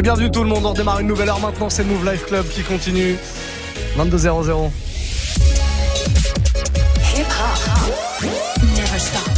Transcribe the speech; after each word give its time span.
Et 0.00 0.02
bienvenue 0.02 0.30
tout 0.30 0.42
le 0.42 0.48
monde, 0.48 0.64
on 0.64 0.72
démarre 0.72 1.00
une 1.00 1.08
nouvelle 1.08 1.28
heure 1.28 1.40
maintenant, 1.40 1.68
c'est 1.68 1.84
Move 1.84 2.10
Life 2.10 2.24
Club 2.24 2.48
qui 2.48 2.62
continue. 2.62 3.18
22 3.98 4.16
00. 4.16 4.72
Hip 7.14 7.26
hop. 7.28 8.24
Never 8.62 8.98
stop. 8.98 9.30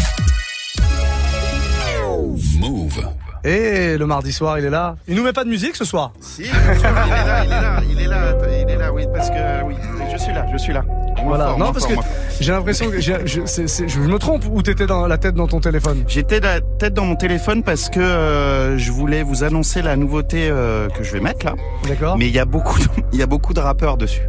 Move. 2.60 3.08
Et 3.42 3.98
le 3.98 4.06
mardi 4.06 4.32
soir, 4.32 4.56
il 4.60 4.64
est 4.64 4.70
là. 4.70 4.94
Il 5.08 5.16
nous 5.16 5.24
met 5.24 5.32
pas 5.32 5.42
de 5.42 5.48
musique 5.48 5.74
ce 5.74 5.84
soir 5.84 6.12
Si, 6.20 6.44
sûr, 6.44 6.54
il 6.54 6.78
est 6.78 7.26
là, 7.26 7.44
il 7.44 7.50
est 7.50 7.60
là, 7.60 7.82
il 7.82 7.98
est 7.98 8.06
là, 8.06 8.36
il 8.62 8.70
est 8.70 8.76
là, 8.76 8.92
oui, 8.92 9.06
parce 9.12 9.30
que 9.30 9.64
oui, 9.64 9.74
je 10.12 10.16
suis 10.16 10.32
là, 10.32 10.46
je 10.52 10.58
suis 10.58 10.72
là. 10.72 10.84
Voilà, 11.24 11.46
fort, 11.46 11.58
non 11.58 11.72
parce 11.72 11.88
fort, 11.88 12.04
que. 12.04 12.21
J'ai 12.40 12.52
l'impression 12.52 12.90
que 12.90 13.00
je, 13.00 13.98
me 14.00 14.18
trompe 14.18 14.44
ou 14.50 14.62
t'étais 14.62 14.86
dans 14.86 15.06
la 15.06 15.18
tête 15.18 15.34
dans 15.34 15.46
ton 15.46 15.60
téléphone? 15.60 16.04
J'étais 16.06 16.40
la 16.40 16.60
tête 16.60 16.94
dans 16.94 17.04
mon 17.04 17.16
téléphone 17.16 17.62
parce 17.62 17.88
que 17.88 18.00
euh, 18.00 18.78
je 18.78 18.92
voulais 18.92 19.22
vous 19.22 19.44
annoncer 19.44 19.82
la 19.82 19.96
nouveauté 19.96 20.48
euh, 20.50 20.88
que 20.88 21.02
je 21.02 21.12
vais 21.12 21.20
mettre 21.20 21.46
là. 21.46 21.54
D'accord 21.88 22.16
Mais 22.18 22.26
il 22.26 22.34
y 22.34 22.38
a 22.38 22.44
beaucoup, 22.44 22.78
de, 22.78 22.86
il 23.12 23.18
y 23.18 23.22
a 23.22 23.26
beaucoup 23.26 23.54
de 23.54 23.60
rappeurs 23.60 23.96
dessus. 23.96 24.22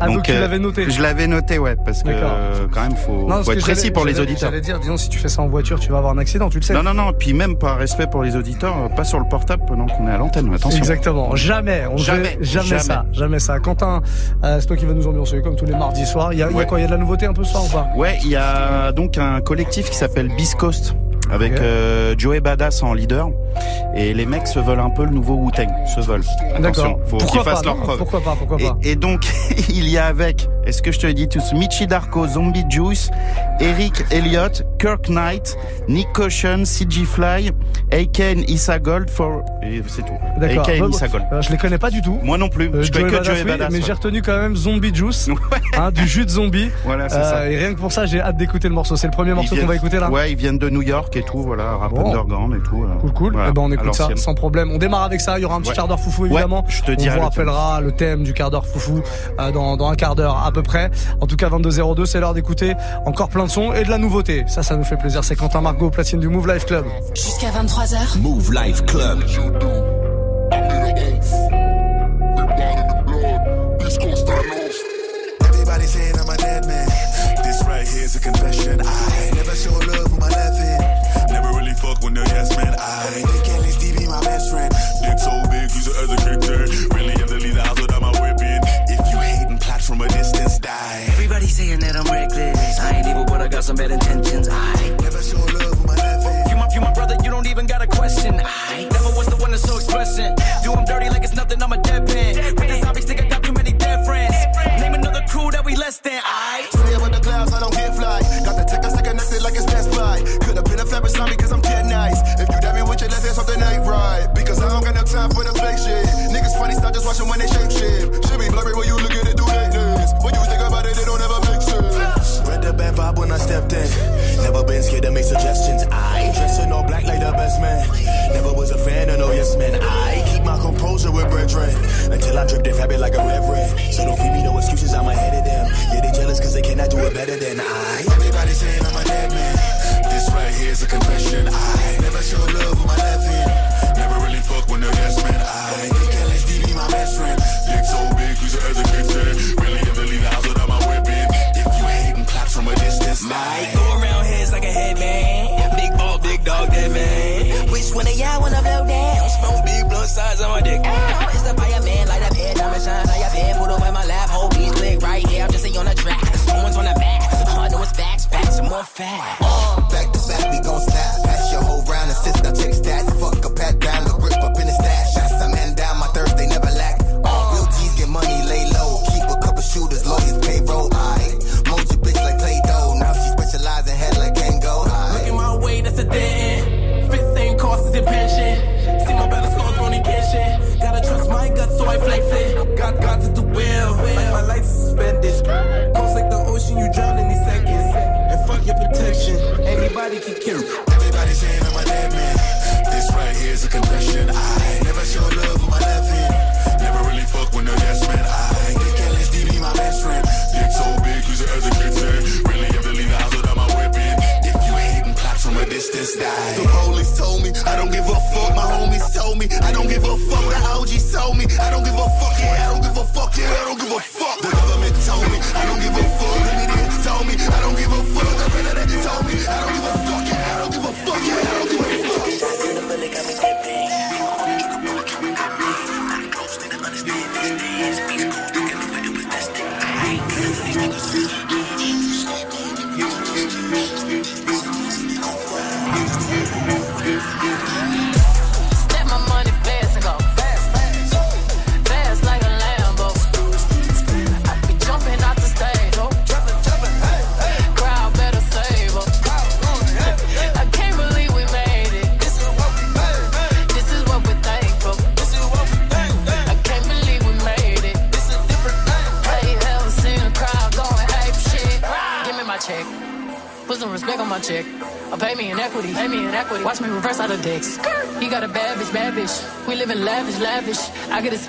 Ah 0.00 0.06
donc, 0.06 0.22
tu 0.22 0.32
euh, 0.32 0.40
l'avais 0.40 0.58
noté 0.58 0.88
Je 0.90 1.02
l'avais 1.02 1.26
noté, 1.26 1.58
ouais, 1.58 1.76
parce 1.84 2.02
que 2.02 2.10
quand 2.72 2.82
même 2.82 2.96
faut, 2.96 3.26
Non, 3.28 3.42
faut 3.42 3.52
être 3.52 3.60
précis 3.60 3.90
pour 3.90 4.04
les 4.04 4.20
auditeurs. 4.20 4.50
J'allais 4.50 4.60
dire, 4.60 4.78
disons 4.80 4.96
si 4.96 5.08
tu 5.08 5.18
fais 5.18 5.28
ça 5.28 5.42
en 5.42 5.48
voiture, 5.48 5.80
tu 5.80 5.90
vas 5.90 5.98
avoir 5.98 6.12
un 6.12 6.18
accident, 6.18 6.48
tu 6.48 6.58
le 6.58 6.62
sais. 6.64 6.74
Non, 6.74 6.82
non, 6.82 6.94
non, 6.94 7.12
puis 7.12 7.34
même 7.34 7.56
par 7.56 7.76
respect 7.78 8.06
pour 8.06 8.22
les 8.22 8.36
auditeurs, 8.36 8.74
pas 8.94 9.04
sur 9.04 9.18
le 9.18 9.28
portable 9.28 9.64
pendant 9.66 9.86
qu'on 9.86 10.06
est 10.08 10.12
à 10.12 10.18
l'antenne, 10.18 10.52
attention. 10.54 10.78
Exactement, 10.78 11.34
jamais, 11.36 11.84
on 11.90 11.96
Jamais, 11.96 12.38
jamais, 12.40 12.66
jamais. 12.68 12.82
ça, 12.82 13.06
jamais 13.12 13.38
ça. 13.38 13.58
Quentin, 13.58 14.02
c'est 14.42 14.66
toi 14.66 14.76
qui 14.76 14.86
vas 14.86 14.94
nous 14.94 15.06
ambiancer 15.06 15.40
comme 15.42 15.56
tous 15.56 15.64
les 15.66 15.72
mardis 15.74 16.06
soirs. 16.06 16.32
Il 16.32 16.38
y 16.38 16.42
a, 16.42 16.48
il 16.48 16.52
y 16.52 16.54
a 16.54 16.58
Ouais. 16.58 16.66
quoi? 16.66 16.78
Il 16.78 16.82
y 16.82 16.84
a 16.84 16.88
de 16.88 16.92
la 16.92 16.98
nouveauté 16.98 17.26
un 17.26 17.32
peu 17.32 17.44
Ouais, 17.96 18.18
il 18.22 18.30
y 18.30 18.36
a 18.36 18.92
donc 18.92 19.18
un 19.18 19.40
collectif 19.40 19.90
qui 19.90 19.96
s'appelle 19.96 20.28
Beast 20.36 20.56
Coast 20.56 20.94
avec 21.30 21.52
euh, 21.60 22.14
Joey 22.18 22.40
Badass 22.40 22.82
en 22.82 22.94
leader 22.94 23.28
et 23.94 24.12
les 24.14 24.26
mecs 24.26 24.46
se 24.46 24.58
veulent 24.58 24.80
un 24.80 24.90
peu 24.90 25.04
le 25.04 25.10
nouveau 25.10 25.34
Wu-Tang, 25.34 25.68
se 25.94 26.00
veulent. 26.00 26.22
Attention, 26.56 26.98
faut 27.06 27.16
qu'ils 27.16 27.40
fassent 27.40 27.64
leur 27.64 27.76
preuve. 27.76 27.98
Pourquoi 27.98 28.20
pas 28.22 28.34
Pourquoi 28.38 28.58
pas 28.58 28.76
Et, 28.82 28.90
et 28.92 28.96
donc, 28.96 29.26
il 29.70 29.88
y 29.88 29.96
a 29.98 30.06
avec, 30.06 30.48
est-ce 30.66 30.82
que 30.82 30.92
je 30.92 30.98
te 30.98 31.06
le 31.06 31.14
dis 31.14 31.28
tous, 31.28 31.52
Michi 31.54 31.86
Darko, 31.86 32.26
Zombie 32.26 32.64
Juice, 32.68 33.10
Eric 33.60 34.04
Elliott, 34.10 34.64
Kirk 34.78 35.08
Knight, 35.08 35.56
Nick 35.88 36.08
Caution, 36.12 36.64
CG 36.64 37.04
Fly, 37.04 37.50
and 37.92 38.42
Issa 38.48 38.78
Gold 38.78 39.08
for, 39.08 39.42
et 39.62 39.82
c'est 39.86 40.02
tout. 40.02 40.12
D'accord. 40.38 40.66
Bon, 40.78 40.88
Issa 40.90 41.08
Gold. 41.08 41.24
euh, 41.32 41.40
je 41.42 41.50
les 41.50 41.56
connais 41.56 41.78
pas 41.78 41.90
du 41.90 42.02
tout. 42.02 42.18
Moi 42.22 42.36
non 42.36 42.48
plus, 42.50 42.66
Euh, 42.74 42.82
je 42.82 42.92
connais 42.92 43.04
que 43.04 43.24
Joey 43.24 43.24
Badass, 43.24 43.38
oui, 43.44 43.50
Badass. 43.50 43.70
mais 43.72 43.78
ouais. 43.78 43.84
j'ai 43.86 43.92
retenu 43.92 44.20
quand 44.22 44.38
même 44.38 44.54
Zombie 44.56 44.94
Juice, 44.94 45.30
hein, 45.78 45.90
du 45.90 46.06
jus 46.06 46.24
de 46.26 46.30
zombie. 46.30 46.68
Voilà, 46.84 47.08
c'est 47.08 47.16
Euh, 47.16 47.30
ça. 47.30 47.50
et 47.50 47.56
rien 47.56 47.72
que 47.74 47.80
pour 47.80 47.92
ça, 47.92 48.04
j'ai 48.04 48.20
hâte 48.20 48.36
d'écouter 48.36 48.68
le 48.68 48.74
morceau. 48.74 48.96
C'est 48.96 49.06
le 49.06 49.12
premier 49.12 49.32
morceau 49.32 49.56
qu'on 49.56 49.66
va 49.66 49.76
écouter 49.76 49.98
là. 49.98 50.10
Ouais, 50.10 50.30
ils 50.32 50.36
viennent 50.36 50.58
de 50.58 50.68
New 50.68 50.82
York 50.82 51.15
et 51.16 51.22
tout, 51.22 51.38
voilà, 51.38 51.76
rap 51.76 51.92
Bon. 51.92 52.06
underground 52.06 52.54
et 52.54 52.60
tout. 52.62 52.82
euh, 52.84 52.94
Cool, 53.00 53.12
cool. 53.12 53.32
voilà, 53.32 53.48
Eh 53.50 53.52
ben, 53.52 53.62
on 53.62 53.72
écoute 53.72 53.94
ça 53.94 54.08
sans 54.16 54.34
problème. 54.34 54.70
On 54.72 54.78
démarre 54.78 55.02
avec 55.04 55.20
ça. 55.20 55.38
Il 55.38 55.42
y 55.42 55.44
aura 55.44 55.56
un 55.56 55.60
petit 55.60 55.70
Ouais. 55.70 55.74
quart 55.76 55.88
d'heure 55.88 56.00
foufou 56.00 56.22
Ouais, 56.22 56.28
évidemment. 56.30 56.64
je 56.68 56.82
te 56.82 56.92
on 56.92 56.94
dirai 56.94 57.10
vous 57.16 57.22
le 57.24 57.30
thème. 57.30 57.48
rappellera 57.48 57.80
le 57.80 57.92
thème 57.92 58.22
du 58.22 58.32
quart 58.32 58.50
d'heure 58.50 58.66
foufou 58.66 59.00
euh, 59.40 59.50
dans, 59.52 59.76
dans 59.76 59.88
un 59.88 59.94
quart 59.94 60.14
d'heure 60.14 60.42
à 60.46 60.52
peu 60.52 60.62
près. 60.62 60.90
En 61.20 61.26
tout 61.26 61.36
cas, 61.36 61.48
22h02, 61.48 62.04
c'est 62.06 62.20
l'heure 62.20 62.34
d'écouter 62.34 62.74
encore 63.06 63.28
plein 63.28 63.44
de 63.44 63.50
sons 63.50 63.72
et 63.72 63.84
de 63.84 63.90
la 63.90 63.98
nouveauté. 63.98 64.44
Ça, 64.48 64.62
ça 64.62 64.76
nous 64.76 64.84
fait 64.84 64.96
plaisir. 64.96 65.24
C'est 65.24 65.36
Quentin 65.36 65.60
Margot, 65.60 65.90
platine 65.90 66.20
du 66.20 66.28
Move 66.28 66.46
Life 66.52 66.66
Club. 66.66 66.84
Jusqu'à 67.14 67.48
23h. 67.50 68.18
Move 68.20 68.52
Life 68.52 68.84
Club. 68.86 69.20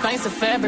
I 0.08 0.16
get 0.16 0.24
expensive 0.24 0.67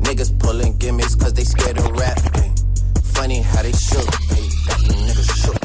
Niggas 0.00 0.38
pulling 0.38 0.76
gimmicks 0.78 1.14
cause 1.14 1.32
they 1.34 1.44
scared 1.44 1.76
to 1.76 1.92
rap. 1.92 2.18
ay. 2.36 2.52
Funny 3.14 3.42
how 3.42 3.62
they 3.62 3.72
shook. 3.72 4.08
ay. 4.32 4.48
Got 4.66 4.78
niggas 4.80 5.44
shook. 5.44 5.60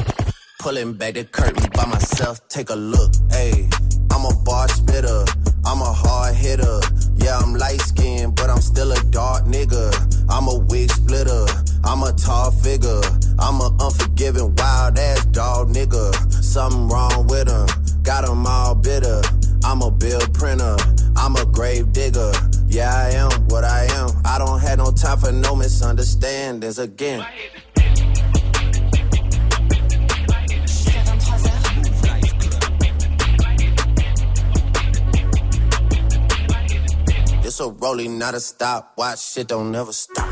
Pulling 0.60 0.94
back 0.94 1.14
the 1.14 1.24
curtain 1.24 1.68
by 1.74 1.86
myself. 1.86 2.46
Take 2.48 2.70
a 2.70 2.74
look. 2.74 3.12
Ayy. 3.30 3.72
I'm 4.12 4.24
a 4.24 4.34
bar 4.44 4.68
spitter. 4.68 5.24
I'm 5.66 5.80
a 5.80 5.92
hard 5.92 6.34
hitter. 6.34 6.80
Yeah, 7.16 7.38
I'm 7.38 7.54
light 7.54 7.80
skinned, 7.80 8.34
but 8.36 8.50
I'm 8.50 8.60
still 8.60 8.92
a 8.92 9.00
dark 9.10 9.44
nigga. 9.44 9.90
I'm 10.28 10.48
a 10.48 10.58
wig 10.58 10.90
splitter. 10.90 11.46
I'm 11.84 12.02
a 12.02 12.12
tall 12.12 12.50
figure. 12.50 13.00
I'm 13.38 13.60
a 13.60 13.68
unforgiving, 13.80 14.54
wild 14.56 14.98
ass 14.98 15.24
dog 15.26 15.68
nigga. 15.70 16.14
Something 16.42 16.88
wrong 16.88 17.26
with 17.26 17.48
him. 17.48 17.66
Got 18.02 18.28
'em 18.28 18.46
all 18.46 18.74
bitter. 18.74 19.20
I'm 19.64 19.80
a 19.82 19.90
bill 19.90 20.20
printer. 20.32 20.76
I'm 21.16 21.36
a 21.36 21.44
grave 21.46 21.92
digger. 21.92 22.23
Misunderstandings 25.94 26.78
again. 26.78 27.24
This 37.42 37.60
a 37.60 37.68
rolling, 37.68 38.18
not 38.18 38.34
a 38.34 38.40
stop. 38.40 38.94
Watch 38.96 39.20
shit 39.20 39.48
don't 39.48 39.70
never 39.70 39.92
stop. 39.92 40.26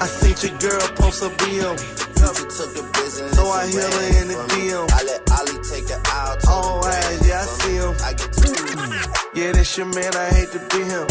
I 0.00 0.06
seen 0.06 0.50
your 0.50 0.58
girl 0.58 0.88
post 0.96 1.22
a 1.22 1.28
BM. 1.28 2.04
Future 2.24 2.48
took 2.48 2.74
the 2.74 2.90
business. 2.94 3.36
So 3.36 3.46
I 3.46 3.66
hit 3.66 3.94
her 3.94 4.22
in 4.22 4.28
the. 4.28 4.34
DM. 4.34 5.33
Let 5.94 6.08
Ollie 6.08 6.24
out. 6.24 6.38
Oh, 6.46 6.80
yeah, 7.24 7.40
I 7.40 7.46
see 7.46 7.74
him. 7.74 7.94
I 8.02 8.12
get. 8.14 8.34
Yeah, 9.34 9.52
that's 9.52 9.76
your 9.76 9.86
man, 9.86 10.14
I 10.14 10.26
hate 10.30 10.50
to 10.52 10.58
be 10.70 10.82
him. 10.82 11.06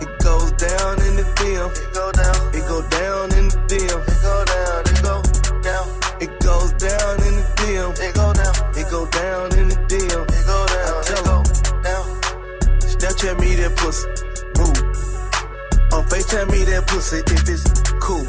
It 0.00 0.12
goes 0.22 0.52
down 0.52 0.94
in 1.02 1.16
the 1.16 1.26
DM. 1.38 1.70
It 1.70 1.94
go 1.94 2.12
down. 2.12 2.38
It 2.54 2.64
go 2.66 2.78
down 2.88 3.32
in 3.38 3.48
the 3.48 3.58
DM. 3.66 4.00
It 4.06 4.20
go 4.22 4.44
down. 4.44 4.80
It 4.90 5.02
go 5.02 5.22
down. 5.62 5.86
It 6.20 6.32
goes 6.40 6.72
down 6.78 7.14
in 7.26 7.34
the 7.38 7.46
DM. 7.58 7.90
It 7.98 8.14
go 8.14 8.32
down. 8.32 8.54
It 8.76 8.90
go 8.90 9.06
down 9.06 9.58
in 9.58 9.68
the 9.68 9.78
DM. 9.90 10.24
It 10.30 10.46
go 10.46 10.58
down. 10.66 10.94
I 10.94 11.02
tell 11.10 11.24
him. 11.30 11.44
Down. 11.82 12.06
Snapchat 12.86 13.40
me 13.40 13.54
that 13.56 13.74
pussy. 13.76 14.06
Move. 14.58 14.78
On 15.92 16.04
FaceTime 16.06 16.50
me 16.50 16.64
that 16.64 16.86
pussy 16.86 17.18
if 17.18 17.48
it's 17.48 17.64
cool. 17.98 18.24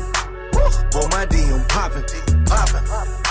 Boy, 0.91 1.07
my 1.11 1.25
DM 1.25 1.67
poppin'. 1.69 2.05
Poppin'. 2.45 3.30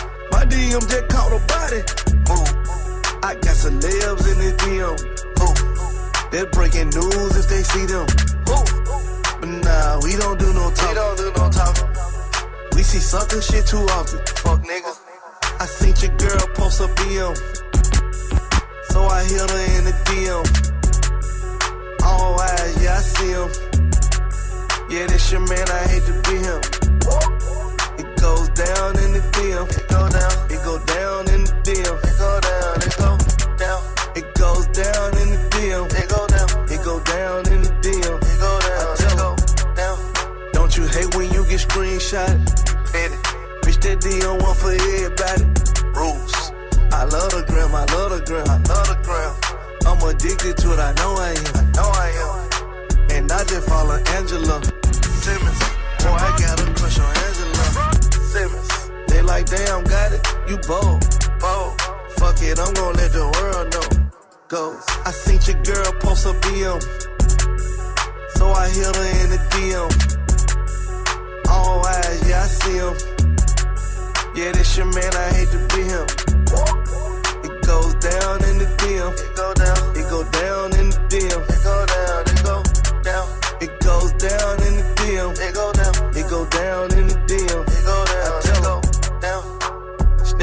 DM 0.50 0.82
just 0.90 1.08
caught 1.08 1.32
a 1.32 1.40
body. 1.46 1.80
Move. 2.28 2.50
I 3.22 3.34
got 3.34 3.54
celebs 3.54 4.24
in 4.30 4.36
the 4.42 4.50
DM. 4.62 4.96
Who? 5.38 5.48
They're 6.30 6.50
breaking 6.50 6.90
news 6.90 7.36
if 7.36 7.48
they 7.48 7.62
see 7.62 7.86
them. 7.86 8.06
Who? 8.50 8.58
But 9.40 9.50
nah, 9.64 10.00
we 10.02 10.16
don't 10.16 10.38
do 10.38 10.52
no 10.52 10.70
talking. 10.70 10.88
We 10.88 10.94
don't 10.94 11.16
do 11.18 11.32
no 11.38 11.50
talking. 11.50 11.88
We 12.74 12.82
see 12.82 12.98
sucker 12.98 13.40
shit 13.40 13.66
too 13.66 13.84
often. 13.98 14.18
Fuck 14.42 14.60
niggas. 14.62 14.98
I 15.60 15.66
seen 15.66 15.94
your 16.02 16.16
girl 16.16 16.46
post 16.54 16.80
a 16.80 16.88
BM. 16.98 17.36
So 18.90 19.06
I 19.06 19.22
hit 19.24 19.50
her 19.50 19.64
in 19.78 19.84
the 19.84 19.94
DM. 20.08 20.44
All 22.02 22.40
eyes, 22.40 22.82
yeah, 22.82 22.96
I 22.96 23.00
see 23.00 23.30
him. 23.30 23.50
Yeah, 24.90 25.06
this 25.06 25.30
your 25.30 25.40
man, 25.46 25.68
I 25.70 25.82
hate 25.86 26.04
to 26.06 26.12
be 26.28 26.36
him. 26.38 27.39
It 28.20 28.24
goes 28.24 28.48
down 28.50 28.92
in 29.00 29.12
the 29.16 29.24
DM. 29.32 29.64
It 29.64 29.88
go 29.88 30.04
down. 30.04 30.36
It 30.52 30.60
go 30.60 30.76
down 30.92 31.24
in 31.32 31.40
the 31.40 31.56
DM. 31.64 31.96
It 32.04 32.16
go 32.20 32.32
down. 32.44 32.76
It 32.84 32.92
go 33.00 33.16
down. 33.56 33.80
It 34.12 34.26
goes 34.36 34.66
down 34.76 35.08
in 35.16 35.28
the 35.32 35.40
DM. 35.56 35.88
It 35.88 36.04
go 36.12 36.28
down. 36.28 36.48
It 36.68 36.84
go 36.84 37.00
down 37.00 37.48
in 37.48 37.64
the 37.64 37.72
DM. 37.80 38.20
It 38.20 38.36
go 38.36 38.52
down. 38.60 38.92
It 39.00 39.16
go 39.16 39.30
down. 39.72 39.96
Don't 40.52 40.76
you 40.76 40.84
hate 40.84 41.16
when 41.16 41.32
you 41.32 41.48
get 41.48 41.64
screenshot? 41.64 42.28
Petty. 42.92 43.16
Bitch, 43.64 43.80
that 43.88 44.04
DM 44.04 44.36
one 44.44 44.52
for 44.52 44.76
everybody. 44.76 45.48
Rules. 45.96 46.52
I 46.92 47.08
love 47.08 47.32
the 47.32 47.40
gram. 47.48 47.72
I 47.72 47.88
love 47.88 48.12
the 48.12 48.20
gram. 48.20 48.44
I 48.44 48.60
love 48.68 48.84
the 48.84 49.00
gram. 49.00 49.32
I'm 49.88 49.96
addicted 50.04 50.60
to 50.60 50.76
it. 50.76 50.78
I 50.78 50.92
know 51.00 51.16
I 51.16 51.32
am. 51.40 51.56
I 51.56 51.64
know 51.72 51.88
I 51.88 52.08
am. 52.20 53.16
And 53.16 53.32
I 53.32 53.40
just 53.48 53.66
follow 53.66 53.96
Angela 54.12 54.60
Simmons. 55.24 55.60
Boy, 56.04 56.20
I 56.20 56.36
got 56.36 56.60
a 56.60 56.68
crush 56.76 56.98
on 57.00 57.16
Angela 57.16 57.39
Simmons. 59.30 59.50
They 59.50 59.56
like, 59.56 59.66
damn, 59.66 59.84
got 59.84 60.12
it. 60.12 60.26
You 60.48 60.56
bold. 60.66 61.00
Bold. 61.40 61.80
Fuck 62.18 62.42
it, 62.42 62.58
I'm 62.58 62.74
gonna 62.74 62.96
let 62.96 63.12
the 63.12 63.24
world 63.24 63.72
know. 63.72 64.10
Goes. 64.48 64.84
I 65.06 65.10
seen 65.10 65.40
your 65.46 65.62
girl 65.62 65.92
post 66.00 66.26
a 66.26 66.32
BM. 66.32 66.80
So 68.36 68.50
I 68.50 68.68
hit 68.68 68.96
her 68.96 69.08
in 69.22 69.30
the 69.30 69.38
DM. 69.50 69.90
All 71.48 71.86
eyes, 71.86 72.28
yeah, 72.28 72.42
I 72.42 72.46
see 72.46 72.76
him. 72.76 72.94
Yeah, 74.34 74.52
this 74.52 74.76
your 74.76 74.86
man, 74.86 75.14
I 75.14 75.28
hate 75.34 75.50
to 75.50 75.58
be 75.74 75.82
him. 75.82 76.06
It 77.44 77.62
goes 77.66 77.94
down 77.94 78.44
in 78.44 78.58
the 78.58 78.66
DM. 78.78 79.12
It 79.12 79.36
go 79.36 79.54
down. 79.54 79.96
It 79.96 80.06
go 80.10 80.22
down 80.24 80.74
in 80.78 80.90
the 80.90 80.98
DM. 81.10 81.42
It 81.48 81.62
go 81.64 81.86
down. 81.86 82.22
It 82.26 82.42
go 82.44 82.62
down. 83.02 83.26
It 83.60 83.80
goes 83.80 84.12
down 84.12 84.62
in 84.66 84.76
the 84.78 84.86
DM. 84.98 85.32
It 85.38 85.54
go 85.54 85.72
down. 85.72 85.94
It 86.16 86.28
go 86.28 86.46
down 86.46 86.92
in 86.98 87.08
the 87.08 87.14
DM. 87.26 87.69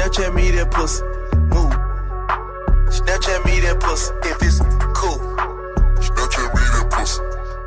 Snapchat 0.08 0.34
me 0.34 0.50
that 0.52 0.70
pussy. 0.70 1.04
Move. 1.52 1.76
Snapchat 2.88 3.44
me 3.44 3.60
that 3.60 3.78
pussy 3.78 4.10
if 4.24 4.40
it's 4.40 4.58
cool. 4.96 5.18
Snapchat 6.00 6.48
me 6.54 6.62
that 6.72 6.88
pussy. 6.88 7.20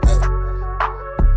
Move. 0.10 0.26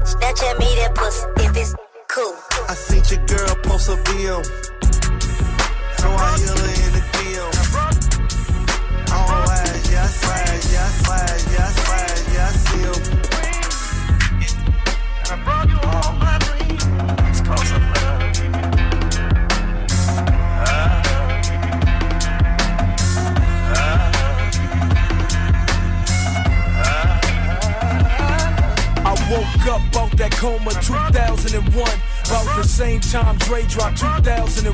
Snapchat 0.01 0.59
me 0.59 0.65
that 0.81 0.95
pussy 0.95 1.27
if 1.45 1.57
it's 1.59 1.75
cool. 2.09 2.35
I 2.71 2.75
seen 2.75 3.05
your 3.11 3.21
girl 3.27 3.55
post 3.65 3.91
a 3.91 3.97
bill. 3.97 4.43
So 6.01 6.09
I 6.09 6.39
heal 6.41 6.57
her 6.57 6.73
in 6.73 6.93
the 6.97 7.03
DM. 7.13 7.53
Oh, 9.13 9.45
yeah, 9.93 10.05
I 10.05 10.09
slide, 10.09 10.65
yeah, 10.73 10.81
I 10.81 10.93
slide, 11.05 11.45
yeah, 11.53 11.69
I 11.69 11.73
slide, 11.85 12.25
yeah, 12.33 12.49
I 12.49 12.53
see 12.65 12.81
him. 12.81 12.97
And 15.21 15.29
I 15.29 15.45
brought 15.45 15.69
you 15.69 15.77
home. 15.87 16.14
Up 29.69 29.97
out 29.97 30.11
that 30.17 30.33
coma 30.33 30.71
2001. 30.83 32.14
About 32.27 32.57
the 32.57 32.65
same 32.65 33.01
time 33.01 33.37
Dre 33.39 33.63
dropped 33.67 33.99
2001. 33.99 34.73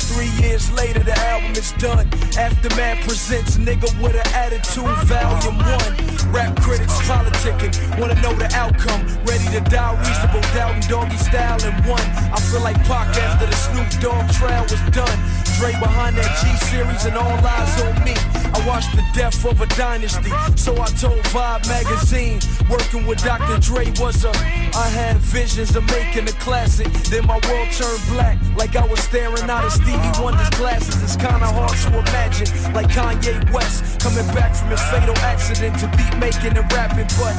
Three 0.00 0.30
years 0.42 0.72
later, 0.72 0.98
the 0.98 1.16
album 1.18 1.52
is 1.52 1.70
done. 1.78 2.08
Aftermath 2.36 3.06
presents 3.06 3.56
Nigga 3.56 3.88
with 4.02 4.16
an 4.16 4.26
Attitude, 4.34 4.90
Volume 5.06 5.58
1. 5.58 6.32
Rap 6.32 6.60
critics 6.60 6.98
politicking, 7.06 7.72
wanna 7.98 8.20
know 8.22 8.34
the 8.34 8.50
outcome. 8.54 9.06
Ready 9.24 9.46
to 9.54 9.60
die, 9.70 9.94
reasonable 10.02 10.42
doubt 10.54 10.74
and 10.74 10.88
doggy 10.88 11.16
style 11.16 11.62
in 11.62 11.74
one. 11.88 12.06
I 12.34 12.40
feel 12.50 12.60
like 12.60 12.76
Pac 12.84 13.16
after 13.16 13.46
the 13.46 13.54
Snoop 13.54 13.88
Dogg 14.02 14.28
trial 14.32 14.62
was 14.64 14.82
done. 14.90 15.18
Dre 15.58 15.72
behind 15.78 16.16
that 16.16 16.30
G 16.40 16.48
series 16.66 17.04
and 17.04 17.16
all 17.16 17.38
eyes 17.46 17.82
on 17.82 18.04
me. 18.04 18.14
I 18.52 18.66
watched 18.66 18.94
the 18.96 19.04
death 19.14 19.44
of 19.44 19.60
a 19.60 19.66
dynasty, 19.76 20.30
so 20.56 20.72
I 20.80 20.86
told 20.86 21.22
Vibe 21.30 21.68
magazine. 21.68 22.40
Working 22.68 23.06
with 23.06 23.22
Dr. 23.22 23.58
Dre 23.60 23.92
was 24.00 24.24
a. 24.24 24.30
I 24.30 24.88
had 24.88 25.16
visions 25.18 25.76
of 25.76 25.84
making 25.86 26.28
a 26.28 26.32
classic. 26.32 26.79
Then 27.10 27.26
my 27.26 27.38
world 27.48 27.68
turned 27.72 28.02
black, 28.08 28.38
like 28.56 28.76
I 28.76 28.86
was 28.86 29.00
staring 29.00 29.50
out 29.50 29.64
of 29.64 29.72
Stevie 29.72 30.14
Wonder's 30.22 30.48
glasses. 30.50 31.02
It's 31.02 31.16
kinda 31.16 31.44
hard 31.44 31.76
to 31.84 31.88
imagine, 31.98 32.48
like 32.72 32.88
Kanye 32.88 33.36
West 33.52 34.00
coming 34.00 34.26
back 34.32 34.54
from 34.54 34.70
his 34.70 34.80
fatal 34.88 35.16
accident 35.18 35.78
to 35.80 35.86
beat 35.96 36.14
making 36.18 36.56
and 36.56 36.72
rapping. 36.72 37.08
But 37.20 37.36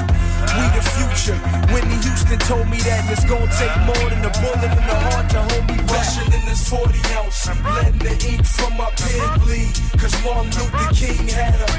we 0.54 0.64
the 0.78 0.84
future. 0.94 1.38
Whitney 1.74 1.98
Houston 2.06 2.40
told 2.40 2.70
me 2.70 2.80
that 2.82 3.10
it's 3.10 3.26
gonna 3.26 3.50
take 3.58 3.76
more 3.90 4.06
than 4.10 4.22
a 4.26 4.34
bullet 4.42 4.72
in 4.78 4.86
the 4.86 4.98
heart 5.10 5.30
to 5.32 5.42
hold 5.42 5.66
me 5.70 5.78
back. 5.78 5.90
Rushing 5.90 6.34
in 6.34 6.46
this 6.46 6.68
40 6.70 7.02
ounce, 7.18 7.48
letting 7.48 8.00
the 8.00 8.14
ink 8.30 8.46
from 8.46 8.78
my 8.78 8.90
pen 9.02 9.40
bleed. 9.42 9.74
Cause 9.98 10.16
Martin 10.24 10.52
Luther 10.54 10.94
King 10.94 11.28
had 11.28 11.56
her, 11.56 11.72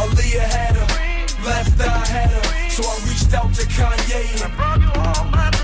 Aaliyah 0.00 0.48
had 0.56 0.76
her, 0.76 0.88
left 1.46 1.80
eye 1.80 2.06
had 2.06 2.30
her. 2.36 2.70
So 2.70 2.82
I 2.84 2.94
reached 3.08 3.32
out 3.32 3.52
to 3.54 3.64
Kanye 3.66 4.44
and 4.44 4.52
brought 4.56 4.80
you 4.80 5.57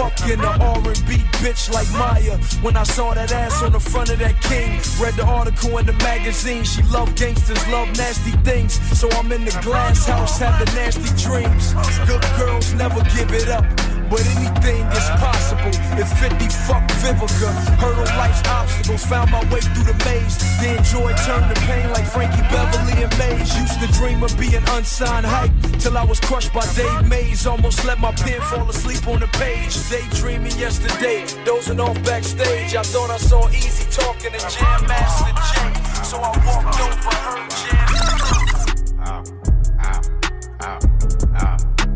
fucking 0.00 0.40
an 0.40 0.62
R&B 0.62 1.12
bitch 1.42 1.70
like 1.72 1.90
Maya. 1.92 2.38
When 2.62 2.76
I 2.76 2.84
saw 2.84 3.12
that 3.14 3.32
ass 3.32 3.62
on 3.62 3.72
the 3.72 3.80
front 3.80 4.10
of 4.10 4.18
that 4.18 4.40
king, 4.40 4.80
read 5.02 5.14
the 5.14 5.26
article 5.26 5.78
in 5.78 5.86
the 5.86 5.92
magazine. 5.94 6.64
She 6.64 6.82
love 6.84 7.14
gangsters, 7.16 7.62
love 7.68 7.88
nasty 7.96 8.32
things. 8.48 8.74
So 8.98 9.10
I'm 9.10 9.30
in 9.32 9.44
the 9.44 9.58
glass 9.62 10.06
house 10.06 10.38
having 10.38 10.74
nasty 10.74 11.10
dreams. 11.22 11.74
Good 12.06 12.24
girls 12.38 12.72
never 12.74 13.02
give 13.16 13.32
it 13.32 13.48
up. 13.48 13.99
But 14.10 14.26
anything 14.36 14.84
is 14.90 15.08
possible 15.22 15.70
if 15.94 16.08
50 16.18 16.48
fuck 16.66 16.82
Vivica. 16.98 17.50
Hurdle 17.78 18.10
life's 18.18 18.42
obstacles, 18.48 19.06
found 19.06 19.30
my 19.30 19.38
way 19.52 19.60
through 19.60 19.84
the 19.84 19.94
maze. 20.04 20.36
Then 20.60 20.82
joy 20.82 21.12
turned 21.24 21.54
to 21.54 21.60
pain 21.62 21.88
like 21.92 22.06
Frankie 22.06 22.42
Beverly 22.50 23.04
and 23.04 23.18
Maze. 23.18 23.54
Used 23.56 23.78
to 23.80 23.86
dream 23.98 24.22
of 24.24 24.36
being 24.36 24.64
unsigned 24.74 25.26
hype 25.26 25.52
till 25.78 25.96
I 25.96 26.04
was 26.04 26.18
crushed 26.18 26.52
by 26.52 26.66
Dave 26.74 27.08
Mays. 27.08 27.46
Almost 27.46 27.84
let 27.84 28.00
my 28.00 28.12
pen 28.12 28.40
fall 28.42 28.68
asleep 28.68 29.06
on 29.06 29.20
the 29.20 29.28
page. 29.38 29.78
Daydreaming 29.88 30.58
yesterday, 30.58 31.24
dozing 31.44 31.78
off 31.78 31.94
backstage. 32.04 32.74
I 32.74 32.82
thought 32.82 33.10
I 33.10 33.16
saw 33.16 33.46
Eazy 33.48 33.86
talking 33.94 34.32
to 34.32 34.38
Jam 34.38 34.86
Master 34.86 35.32
Jay. 35.48 35.70
So 36.02 36.18
I 36.18 36.30
walked 36.44 36.80
over 36.82 37.14
her 37.26 37.48
jam. 37.62 37.88
Ow, 39.06 39.22
ow, 39.80 40.00
ow. 40.64 40.90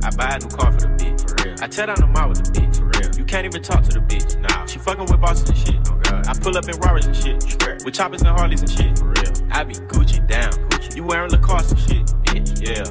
I 0.05 0.11
buy 0.17 0.37
a 0.37 0.39
new 0.39 0.49
car 0.49 0.71
for 0.73 0.81
the 0.81 0.89
bitch, 1.01 1.14
real. 1.45 1.57
I 1.61 1.67
tear 1.67 1.87
down 1.87 1.97
the 2.01 2.07
mall 2.07 2.29
with 2.29 2.45
the 2.45 2.61
bitch, 2.61 2.77
for 2.77 2.87
real. 2.87 3.19
You 3.19 3.25
can't 3.25 3.45
even 3.47 3.63
talk 3.63 3.83
to 3.85 3.91
the 3.91 4.01
bitch, 4.01 4.41
nah. 4.41 4.67
She 4.67 4.79
fucking 4.79 5.07
with 5.07 5.21
bosses 5.21 5.49
and 5.49 5.59
shit, 5.59 5.77
oh 5.91 5.97
god. 6.03 6.27
I 6.27 6.35
pull 6.35 6.57
up 6.57 6.69
in 6.69 6.77
Rarers 6.81 7.07
and 7.07 7.17
shit, 7.17 7.43
swear. 7.43 7.79
With 7.85 7.95
choppers 7.95 8.23
and 8.23 8.31
Harleys 8.31 8.61
and 8.61 8.71
shit, 8.71 8.99
for 8.99 9.07
real. 9.07 9.33
I 9.51 9.65
be 9.65 9.75
Gucci 9.75 10.27
down, 10.27 10.53
Gucci. 10.69 10.97
You 10.97 11.05
wearing 11.05 11.31
Lacoste 11.31 11.73
and 11.73 11.81
shit, 11.81 12.07
bitch, 12.25 12.51
yeah. 12.65 12.85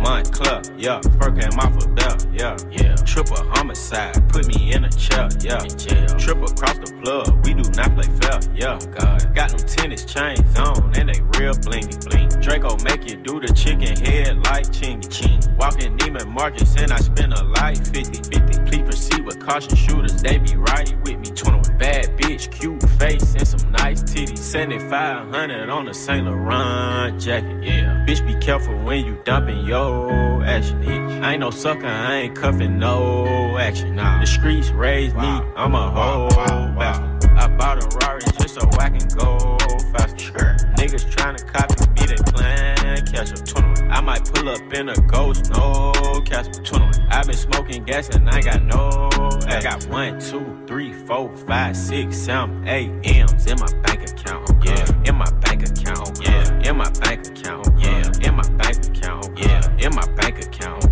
Month 0.00 0.32
club, 0.32 0.66
yeah. 0.78 1.00
Fur 1.18 1.30
came 1.32 1.58
off 1.58 1.76
of 1.76 1.94
belt, 1.94 2.26
yeah, 2.32 2.56
yeah. 2.70 2.94
Triple 3.04 3.36
homicide, 3.54 4.28
put 4.28 4.46
me 4.48 4.72
in 4.72 4.84
a 4.84 4.90
chair, 4.90 5.28
yeah. 5.40 5.62
In 5.62 5.76
jail. 5.76 6.06
Triple 6.18 6.48
cross 6.48 6.78
the 6.78 6.92
plug, 7.02 7.44
we 7.44 7.54
do 7.54 7.64
not 7.76 7.94
play 7.94 8.08
fair, 8.20 8.40
yeah. 8.54 8.78
Oh 8.80 8.86
god. 8.86 9.34
Got 9.34 9.50
them 9.50 9.66
tennis 9.86 10.04
chains 10.04 10.58
on, 10.58 10.92
and 10.96 11.08
they 11.08 11.20
real 11.38 11.54
blingy, 11.54 12.10
bling. 12.10 12.28
Draco 12.42 12.76
make 12.82 13.08
you 13.08 13.16
do 13.16 13.38
the 13.38 13.46
chicken 13.54 13.96
head 14.04 14.36
like 14.46 14.66
chingy, 14.66 15.08
ching. 15.08 15.56
Walking 15.56 15.96
Neiman 15.98 16.26
Marcus, 16.26 16.74
and 16.76 16.92
I 16.92 16.96
spend 16.96 17.32
a 17.32 17.44
life 17.44 17.78
50 17.92 18.18
50. 18.28 18.64
Please 18.64 18.82
proceed 18.82 19.24
with 19.24 19.38
caution 19.38 19.76
shooters, 19.76 20.20
they 20.20 20.38
be 20.38 20.56
right 20.56 20.92
with 21.04 21.18
me. 21.18 21.26
21. 21.26 21.78
Bad 21.78 22.04
bitch, 22.18 22.50
cute 22.50 22.82
face, 22.98 23.34
and 23.34 23.46
some 23.46 23.70
nice 23.70 24.02
titties. 24.02 24.38
7500 24.38 25.68
on 25.68 25.86
a 25.86 25.94
Saint 25.94 26.26
Laurent 26.26 27.20
jacket, 27.20 27.62
yeah. 27.62 28.04
Bitch, 28.08 28.26
be 28.26 28.34
careful 28.44 28.76
when 28.82 29.04
you 29.04 29.20
dumping 29.24 29.64
yo 29.66 30.42
action, 30.42 30.82
bitch. 30.82 31.22
I 31.22 31.32
ain't 31.32 31.40
no 31.40 31.50
sucker, 31.50 31.86
I 31.86 32.16
ain't 32.22 32.34
cuffing 32.34 32.76
no 32.78 33.56
action. 33.56 33.94
Nah. 33.94 34.18
The 34.18 34.26
streets 34.26 34.70
raised 34.70 35.14
me, 35.14 35.22
I'm 35.22 35.74
a 35.76 35.90
whole 35.90 36.28
bastard. 36.76 37.15
I 37.36 37.48
bought 37.48 37.82
a 37.82 37.98
Rari 37.98 38.22
just 38.38 38.54
so 38.54 38.68
I 38.78 38.90
can 38.90 39.06
go 39.08 39.58
faster. 39.92 40.56
Niggas 40.76 41.04
tryna 41.14 41.46
copy 41.52 41.74
me, 42.00 42.06
they 42.06 42.22
plan 42.32 43.06
catch 43.06 43.32
up. 43.32 43.44
21. 43.46 43.90
I 43.90 44.00
might 44.00 44.24
pull 44.32 44.48
up 44.48 44.72
in 44.72 44.88
a 44.88 44.96
ghost, 45.02 45.50
no 45.50 45.92
Casper. 46.24 46.62
21. 46.62 47.08
I 47.10 47.22
been 47.22 47.34
smoking 47.34 47.84
gas 47.84 48.08
and 48.10 48.28
I 48.28 48.40
got 48.40 48.62
no. 48.62 49.08
I 49.46 49.60
got 49.60 49.86
one, 49.86 50.20
two, 50.20 50.62
three, 50.66 50.92
four, 50.92 51.34
five, 51.36 51.76
six, 51.76 52.16
seven, 52.16 52.66
eight 52.68 52.90
M's 53.04 53.46
in 53.46 53.58
my 53.58 53.72
bank 53.82 54.10
account. 54.10 54.50
Yeah, 54.64 54.86
in 55.04 55.14
my 55.14 55.30
bank 55.40 55.68
account. 55.68 56.20
Yeah, 56.22 56.68
in 56.68 56.76
my 56.76 56.90
bank 57.00 57.26
account. 57.26 57.68
Yeah, 57.78 58.10
in 58.22 58.34
my 58.34 58.48
bank 58.58 58.86
account. 58.86 59.38
Yeah, 59.38 59.76
in 59.78 59.94
my 59.94 60.06
bank 60.14 60.44
account. 60.44 60.85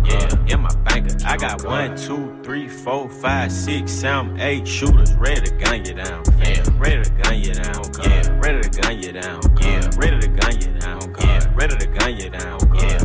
I 1.27 1.37
got 1.37 1.65
one, 1.65 1.97
two, 1.97 2.39
three, 2.43 2.69
four, 2.69 3.09
five, 3.09 3.51
six, 3.51 3.91
seven, 3.91 4.39
eight 4.39 4.67
shooters 4.67 5.11
ready 5.15 5.41
to 5.41 5.55
gun 5.55 5.83
you 5.83 5.95
down. 5.95 6.23
Yeah, 6.37 6.63
ready 6.77 7.03
to 7.03 7.09
gun 7.09 7.39
you 7.39 7.51
down. 7.51 7.81
Yeah, 8.03 8.39
ready 8.39 8.61
to 8.61 8.81
gun 8.81 9.01
you 9.01 9.11
down. 9.11 9.41
Yeah, 9.59 9.89
ready 9.97 10.19
to 10.19 10.27
gun 10.27 10.61
you 10.61 10.79
down. 10.79 11.15
Yeah, 11.19 11.51
ready 11.55 11.77
to 11.77 11.87
gun 11.87 12.15
you 12.15 12.29
down. 12.29 12.59
Yeah, 12.75 13.03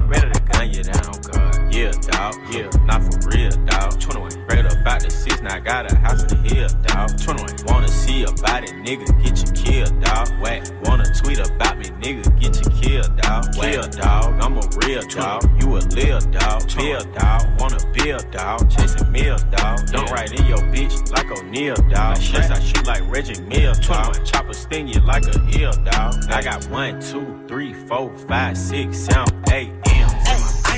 Yeah, 1.81 1.93
dog. 2.13 2.37
Yeah, 2.53 2.69
not 2.85 3.01
for 3.01 3.31
real, 3.31 3.51
dog. 3.65 3.99
21. 3.99 4.31
Straight 4.31 4.67
up 4.67 4.87
out 4.87 5.01
the 5.01 5.11
six, 5.11 5.41
now 5.41 5.55
I 5.55 5.61
got 5.61 5.91
a 5.91 5.97
house 5.97 6.21
in 6.25 6.29
the 6.29 6.55
hill, 6.55 6.69
dog. 6.85 7.09
21. 7.17 7.57
Wanna 7.65 7.89
see 7.89 8.23
about 8.25 8.65
it, 8.65 8.77
nigga, 8.85 9.09
get 9.25 9.41
you 9.41 9.51
killed, 9.57 9.99
dog. 10.05 10.29
Whack. 10.43 10.69
Wanna 10.85 11.07
tweet 11.15 11.39
about 11.39 11.79
me, 11.79 11.87
nigga, 12.05 12.29
get 12.39 12.61
you 12.61 12.69
killed, 12.77 13.17
dog. 13.17 13.55
Kill, 13.55 13.89
dog. 13.97 14.37
I'm 14.45 14.59
a 14.59 14.69
real 14.85 15.01
dog. 15.09 15.41
You 15.59 15.77
a 15.77 15.81
lil 15.97 16.21
dog. 16.21 16.69
Bill, 16.77 17.01
dog. 17.17 17.49
Wanna 17.59 17.81
build, 17.95 18.31
dog. 18.31 18.69
Chasing 18.69 19.11
meals, 19.11 19.43
dog. 19.45 19.79
Don't 19.87 20.11
ride 20.11 20.33
in 20.39 20.45
your 20.45 20.61
bitch 20.69 21.11
like 21.11 21.31
O'Neal, 21.33 21.77
dog. 21.89 22.21
Shots 22.21 22.51
I 22.51 22.61
shoot 22.61 22.87
like 22.87 23.11
Reggie 23.11 23.41
Mill, 23.41 23.73
dog. 23.73 24.23
Chopper 24.27 24.53
sting 24.53 24.87
you 24.87 25.01
like 25.01 25.25
a 25.25 25.59
eel, 25.59 25.73
dog. 25.73 26.29
I 26.29 26.43
got 26.43 26.69
one, 26.69 27.01
two, 27.01 27.43
three, 27.49 27.73
four, 27.73 28.15
five, 28.29 28.59
six, 28.59 28.99
seven, 28.99 29.43
eight 29.51 29.73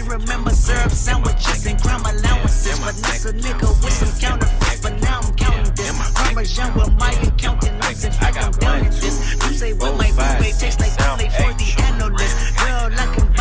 Remember 0.08 0.50
syrup 0.50 0.92
sandwiches 0.92 1.66
and 1.66 1.80
crime 1.80 2.02
allowances. 2.02 2.78
But 2.80 2.96
that's 2.96 3.24
a 3.24 3.32
nigga 3.32 3.68
with 3.82 3.92
some 3.92 4.12
counterfeits. 4.20 4.80
But 4.80 5.00
now 5.00 5.20
I'm 5.22 5.34
counting 5.34 5.72
this. 5.74 6.12
Parmesan 6.12 6.74
with 6.74 6.92
my 6.98 7.12
accountant 7.12 7.78
notes 7.80 8.04
and 8.04 8.14
fuck 8.14 8.36
I'm 8.36 8.52
down 8.52 8.86
at 8.86 8.92
this. 8.92 9.34
You 9.34 9.54
say 9.54 9.72
what 9.74 9.96
my 9.96 10.10
bouquet 10.10 10.52
tastes 10.58 10.80
like 10.80 10.94
only 11.08 11.28
for 11.28 11.52
the 11.54 11.82
analyst. 11.82 12.36
Girl, 12.56 12.90
I 12.92 13.14
can 13.14 13.31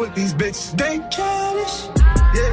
with 0.00 0.14
these 0.14 0.34
bitches. 0.34 0.76
They 0.76 0.98
childish. 1.10 1.76
Yeah. 2.36 2.52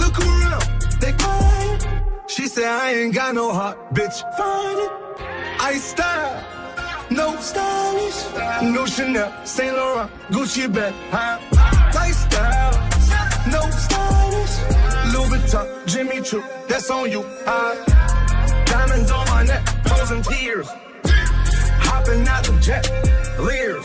Look 0.00 0.18
around, 0.18 0.64
they 1.00 1.12
quiet. 1.12 1.86
She 2.28 2.46
said 2.46 2.64
I 2.64 2.92
ain't 2.92 3.14
got 3.14 3.34
no 3.34 3.52
heart, 3.52 3.76
bitch. 3.92 4.16
Find 4.38 4.78
it. 4.78 4.92
I 5.60 5.74
style. 5.78 6.44
No 7.08 7.36
stylish, 7.36 8.18
no 8.74 8.84
Chanel, 8.84 9.30
Saint 9.46 9.76
Laurent, 9.76 10.10
Gucci 10.28 10.66
bag, 10.66 10.92
huh? 11.12 11.38
Lifestyle, 11.94 12.72
no 13.48 13.60
stylish, 13.70 14.54
Louis 15.14 15.28
Vuitton, 15.30 15.86
Jimmy 15.86 16.20
Choo, 16.20 16.42
that's 16.66 16.90
on 16.90 17.08
you? 17.08 17.22
Diamonds 18.66 19.12
on 19.12 19.24
my 19.28 19.44
neck, 19.44 19.62
frozen 19.86 20.20
tears, 20.22 20.68
hopping 21.86 22.26
out 22.26 22.42
the 22.42 22.58
jet, 22.60 22.84
leers, 23.38 23.84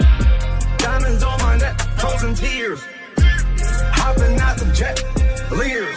Frozen 2.01 2.33
tears, 2.33 2.81
hopping 3.93 4.39
out 4.39 4.57
the 4.57 4.65
jet, 4.73 4.97
leers, 5.51 5.95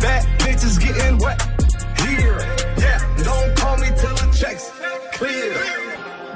bad 0.00 0.22
bitches 0.38 0.78
getting 0.78 1.18
wet, 1.18 1.42
here, 1.98 2.38
yeah, 2.78 3.00
don't 3.24 3.56
call 3.56 3.76
me 3.76 3.88
till 3.98 4.14
the 4.14 4.36
checks 4.38 4.70
clear. 5.14 5.52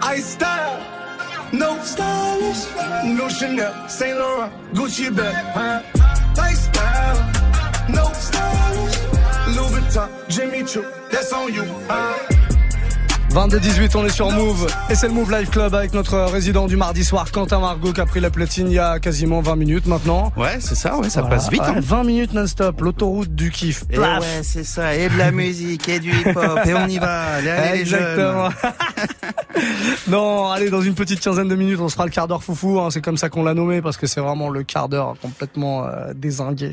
I 0.03 0.19
style. 0.19 1.01
No 1.53 1.79
stylish, 1.83 2.67
no 3.05 3.29
Chanel, 3.29 3.89
Saint 3.89 4.19
Laurent, 4.19 4.53
Gucci 4.73 5.15
bag, 5.17 5.35
huh? 5.55 5.83
Lifestyle, 6.37 7.19
no 7.89 8.05
stylish, 8.13 8.99
Louis 9.57 9.71
Vuitton, 9.75 10.29
Jimmy 10.29 10.65
Choo, 10.65 10.85
that's 11.11 11.33
on 11.33 11.53
you, 11.53 11.65
huh? 11.89 12.60
22-18, 13.31 13.97
on 13.97 14.05
est 14.05 14.11
sur 14.11 14.31
Move. 14.33 14.67
Et 14.91 14.95
c'est 14.97 15.07
le 15.07 15.15
Move 15.15 15.31
Live 15.31 15.51
Club 15.51 15.73
avec 15.75 15.95
notre 15.95 16.19
résident 16.33 16.67
du 16.67 16.77
mardi 16.77 17.05
soir, 17.05 17.31
Quentin 17.31 17.61
Margot, 17.61 17.93
qui 17.93 18.01
a 18.01 18.07
pris 18.07 18.19
la 18.21 18.31
platine 18.31 18.67
il 18.69 18.75
y 18.75 18.79
a 18.79 18.99
quasiment 18.99 19.41
20 19.41 19.55
minutes 19.57 19.87
maintenant. 19.87 20.33
Ouais, 20.37 20.57
c'est 20.59 20.75
ça, 20.75 20.97
ouais, 20.99 21.09
ça 21.09 21.21
Voilà. 21.21 21.37
passe 21.37 21.49
vite. 21.51 21.61
hein. 21.65 21.75
Ouais, 21.75 21.81
20 21.81 22.05
minutes 22.05 22.33
non-stop, 22.35 22.81
l'autoroute 22.81 23.33
du 23.35 23.51
kiff. 23.51 23.85
Et 23.91 23.97
Plaf. 23.97 24.21
ouais, 24.21 24.41
c'est 24.43 24.65
ça, 24.65 24.97
et 24.97 25.09
de 25.09 25.17
la 25.17 25.31
musique, 25.33 25.89
et 25.89 26.01
du 26.01 26.11
hip-hop, 26.11 26.59
et 26.67 26.75
on 26.75 26.87
y 26.89 26.99
va, 26.99 27.23
allez, 27.35 27.51
allez 27.51 27.79
les 27.79 27.85
jeunes. 27.87 28.01
Exactement. 28.03 28.49
non, 30.09 30.51
allez, 30.51 30.69
dans 30.69 30.83
une 30.83 30.95
petite 30.95 31.21
quinzaine 31.21 31.49
de 31.49 31.55
minutes, 31.55 31.79
on 31.81 31.89
se 31.89 31.95
fera 31.95 32.07
le 32.07 32.11
quart 32.11 32.27
d'heure 32.27 32.43
foufou. 32.43 32.81
hein, 32.81 32.89
c'est 32.91 33.01
comme 33.01 33.17
ça 33.17 33.29
qu'on 33.29 33.45
l'a 33.45 33.55
nommé 33.55 33.81
parce 33.81 33.97
que 33.97 34.09
c'est 34.09 34.21
vraiment 34.21 34.51
le 34.51 34.65
quart 34.65 34.89
d'heure 34.89 35.15
complètement 35.23 35.87
euh, 35.87 36.13
dire. 36.15 36.73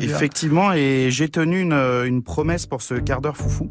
effectivement, 0.00 0.72
et 0.72 1.08
j'ai 1.10 1.28
tenu 1.28 1.60
une, 1.60 1.74
une 1.74 2.22
promesse 2.22 2.64
pour 2.64 2.80
ce 2.80 2.94
quart 2.94 3.20
d'heure 3.20 3.36
foufou. 3.36 3.70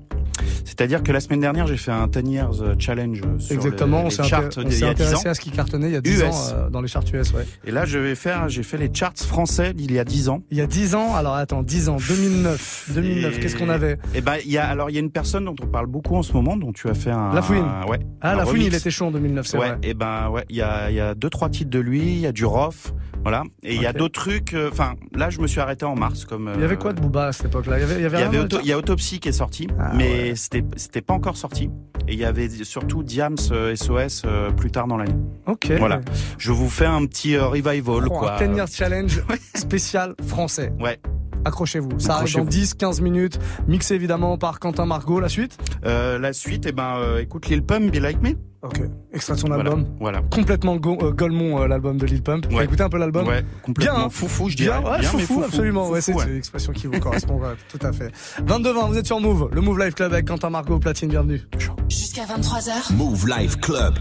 C'est-à-dire 0.65 1.03
que 1.03 1.11
la 1.11 1.19
semaine 1.19 1.39
dernière, 1.39 1.67
j'ai 1.67 1.77
fait 1.77 1.91
un 1.91 2.07
10 2.07 2.31
Years 2.31 2.53
Challenge 2.79 3.21
sur 3.39 3.55
Exactement, 3.55 3.99
le- 3.99 4.03
on 4.05 4.09
les 4.09 4.29
charts 4.29 4.43
on 4.57 4.63
d'il 4.63 4.63
y 4.63 4.65
a 4.67 4.71
10 4.73 4.83
ans. 4.83 4.89
intéressé 4.89 5.27
à 5.29 5.33
ce 5.33 5.41
qui 5.41 5.51
cartonnait 5.51 5.87
il 5.87 5.93
y 5.93 5.97
a 5.97 6.01
10 6.01 6.19
US. 6.19 6.23
ans 6.23 6.53
euh, 6.53 6.69
dans 6.69 6.81
les 6.81 6.87
charts 6.87 7.03
US. 7.13 7.33
Ouais. 7.33 7.45
Et 7.65 7.71
là, 7.71 7.85
je 7.85 7.97
vais 7.99 8.15
faire, 8.15 8.49
j'ai 8.49 8.63
fait 8.63 8.77
les 8.77 8.89
charts 8.93 9.13
français 9.17 9.73
d'il 9.73 9.91
y 9.91 9.99
a 9.99 10.03
10 10.05 10.29
ans. 10.29 10.43
Il 10.51 10.57
y 10.57 10.61
a 10.61 10.67
10 10.67 10.95
ans, 10.95 11.15
alors 11.15 11.35
attends, 11.35 11.63
10 11.63 11.89
ans, 11.89 11.97
2009. 12.07 12.91
2009, 12.93 13.37
Et- 13.37 13.39
qu'est-ce 13.41 13.55
qu'on 13.57 13.69
avait 13.69 13.97
Eh 14.13 14.21
ben, 14.21 14.35
il 14.45 14.51
y 14.51 14.57
a, 14.57 14.67
alors, 14.67 14.89
il 14.89 14.93
y 14.93 14.97
a 14.97 15.01
une 15.01 15.11
personne 15.11 15.45
dont 15.45 15.55
on 15.61 15.67
parle 15.67 15.87
beaucoup 15.87 16.15
en 16.15 16.23
ce 16.23 16.33
moment, 16.33 16.57
dont 16.57 16.71
tu 16.71 16.87
as 16.89 16.93
fait 16.93 17.11
un. 17.11 17.33
La 17.33 17.41
Fouine. 17.41 17.63
un- 17.63 17.87
ouais. 17.87 17.99
Ah, 18.21 18.35
la 18.35 18.43
fouine, 18.45 18.61
remix. 18.61 18.67
il 18.67 18.75
était 18.75 18.91
chaud 18.91 19.05
en 19.05 19.11
2009, 19.11 19.45
c'est 19.47 19.57
ouais, 19.57 19.67
vrai. 19.69 19.77
et 19.83 19.93
ben 19.93 20.29
ouais, 20.29 20.45
il 20.49 20.57
y 20.57 20.61
a, 20.61 20.89
il 20.89 20.95
y 20.95 20.99
a 20.99 21.15
deux 21.15 21.29
trois 21.29 21.49
titres 21.49 21.69
de 21.71 21.79
lui, 21.79 22.01
il 22.01 22.19
y 22.19 22.25
a 22.27 22.31
du 22.31 22.45
Rof, 22.45 22.93
voilà, 23.23 23.43
et 23.63 23.75
il 23.75 23.81
y 23.81 23.85
a 23.85 23.93
d'autres 23.93 24.19
trucs. 24.19 24.53
euh, 24.53 24.69
Enfin, 24.71 24.93
là, 25.15 25.29
je 25.29 25.39
me 25.39 25.47
suis 25.47 25.59
arrêté 25.59 25.85
en 25.85 25.95
mars, 25.95 26.25
comme. 26.25 26.51
Il 26.55 26.61
y 26.61 26.63
avait 26.63 26.75
euh, 26.75 26.77
quoi 26.77 26.93
de 26.93 26.99
Booba 27.01 27.27
à 27.27 27.31
cette 27.31 27.47
époque-là 27.47 27.77
Il 27.77 27.81
y 27.81 27.83
avait, 27.83 27.95
il 27.95 28.01
y 28.01 28.05
avait 28.05 28.17
il 28.17 28.19
y, 28.19 28.23
rien 28.23 28.27
avait 28.29 28.37
dans 28.39 28.43
Auto- 28.45 28.57
les 28.57 28.63
il 28.63 28.69
y 28.69 28.73
a 28.73 28.77
Autopsy 28.77 29.19
qui 29.19 29.29
est 29.29 29.33
sorti, 29.33 29.67
Ah, 29.79 29.91
mais 29.95 30.35
c'était 30.75 31.01
pas 31.01 31.13
encore 31.13 31.37
sorti. 31.37 31.69
Et 32.07 32.13
il 32.13 32.19
y 32.19 32.25
avait 32.25 32.49
surtout 32.49 33.03
Diams 33.03 33.35
euh, 33.51 33.75
SOS 33.75 34.23
euh, 34.25 34.49
plus 34.51 34.71
tard 34.71 34.87
dans 34.87 34.97
l'année. 34.97 35.13
Ok. 35.45 35.71
Voilà. 35.77 36.01
Je 36.39 36.51
vous 36.51 36.69
fais 36.69 36.85
un 36.87 37.05
petit 37.05 37.35
euh, 37.35 37.45
revival 37.47 38.07
Oh, 38.07 38.09
quoi. 38.09 38.41
un 38.41 38.47
10 38.47 38.55
Years 38.55 38.67
Challenge 38.71 39.23
spécial 39.55 40.15
français. 40.25 40.71
Ouais. 40.79 40.99
Accrochez-vous. 41.45 41.99
Ça 41.99 42.15
arrive 42.15 42.33
dans 42.33 42.41
Accrochez-vous. 42.41 42.91
10-15 42.93 43.01
minutes. 43.01 43.39
Mixé 43.67 43.93
évidemment 43.95 44.37
par 44.37 44.59
Quentin 44.59 44.85
Margot. 44.85 45.19
La 45.19 45.29
suite? 45.29 45.57
Euh, 45.85 46.17
la 46.17 46.33
suite, 46.33 46.65
eh 46.67 46.71
ben, 46.71 46.97
euh, 46.97 47.19
écoute 47.21 47.47
Lil 47.47 47.63
Pump, 47.63 47.91
Be 47.93 47.97
Like 47.99 48.21
Me. 48.21 48.31
Ok. 48.61 48.81
Extrait 49.13 49.35
de 49.35 49.39
son 49.39 49.47
Voilà. 49.47 49.63
album. 49.71 49.85
Voilà. 50.01 50.21
Complètement 50.29 50.75
go- 50.75 50.97
euh, 51.01 51.11
Golemont, 51.11 51.61
euh, 51.61 51.67
l'album 51.67 51.97
de 51.97 52.05
Lil 52.05 52.21
Pump. 52.21 52.45
Ouais. 52.51 52.65
écouté 52.65 52.83
un 52.83 52.89
peu 52.89 52.97
l'album 52.97 53.25
Ouais, 53.25 53.45
complètement 53.63 53.95
Bien, 53.95 54.05
hein 54.05 54.09
foufou, 54.09 54.49
je 54.49 54.57
Bien, 54.57 54.65
dirais. 54.81 54.91
ouais, 54.91 54.99
Bien, 54.99 55.11
mais 55.13 55.19
foufou, 55.21 55.33
foufou. 55.35 55.45
absolument. 55.45 55.89
ouais, 55.89 56.01
c'est 56.01 56.11
Foufou, 56.11 56.25
c'est 56.25 56.33
l'expression 56.33 56.73
qui 56.73 56.87
vous 56.87 56.99
correspond. 56.99 57.39
ouais, 57.39 57.53
tout 57.69 57.79
à 57.85 57.93
fait. 57.93 58.11
22-20, 58.45 58.87
vous 58.89 58.97
êtes 58.97 59.05
sur 59.05 59.21
Move. 59.21 59.49
Le 59.53 59.61
Move 59.61 59.79
Live 59.79 59.93
Club 59.93 60.11
avec 60.11 60.27
Quentin 60.27 60.49
Margot 60.49 60.77
platine. 60.77 61.07
Bienvenue. 61.09 61.41
Jusqu'à 61.87 62.23
23h. 62.25 62.91
Move 62.97 63.25
Life 63.29 63.55
Club. 63.61 63.93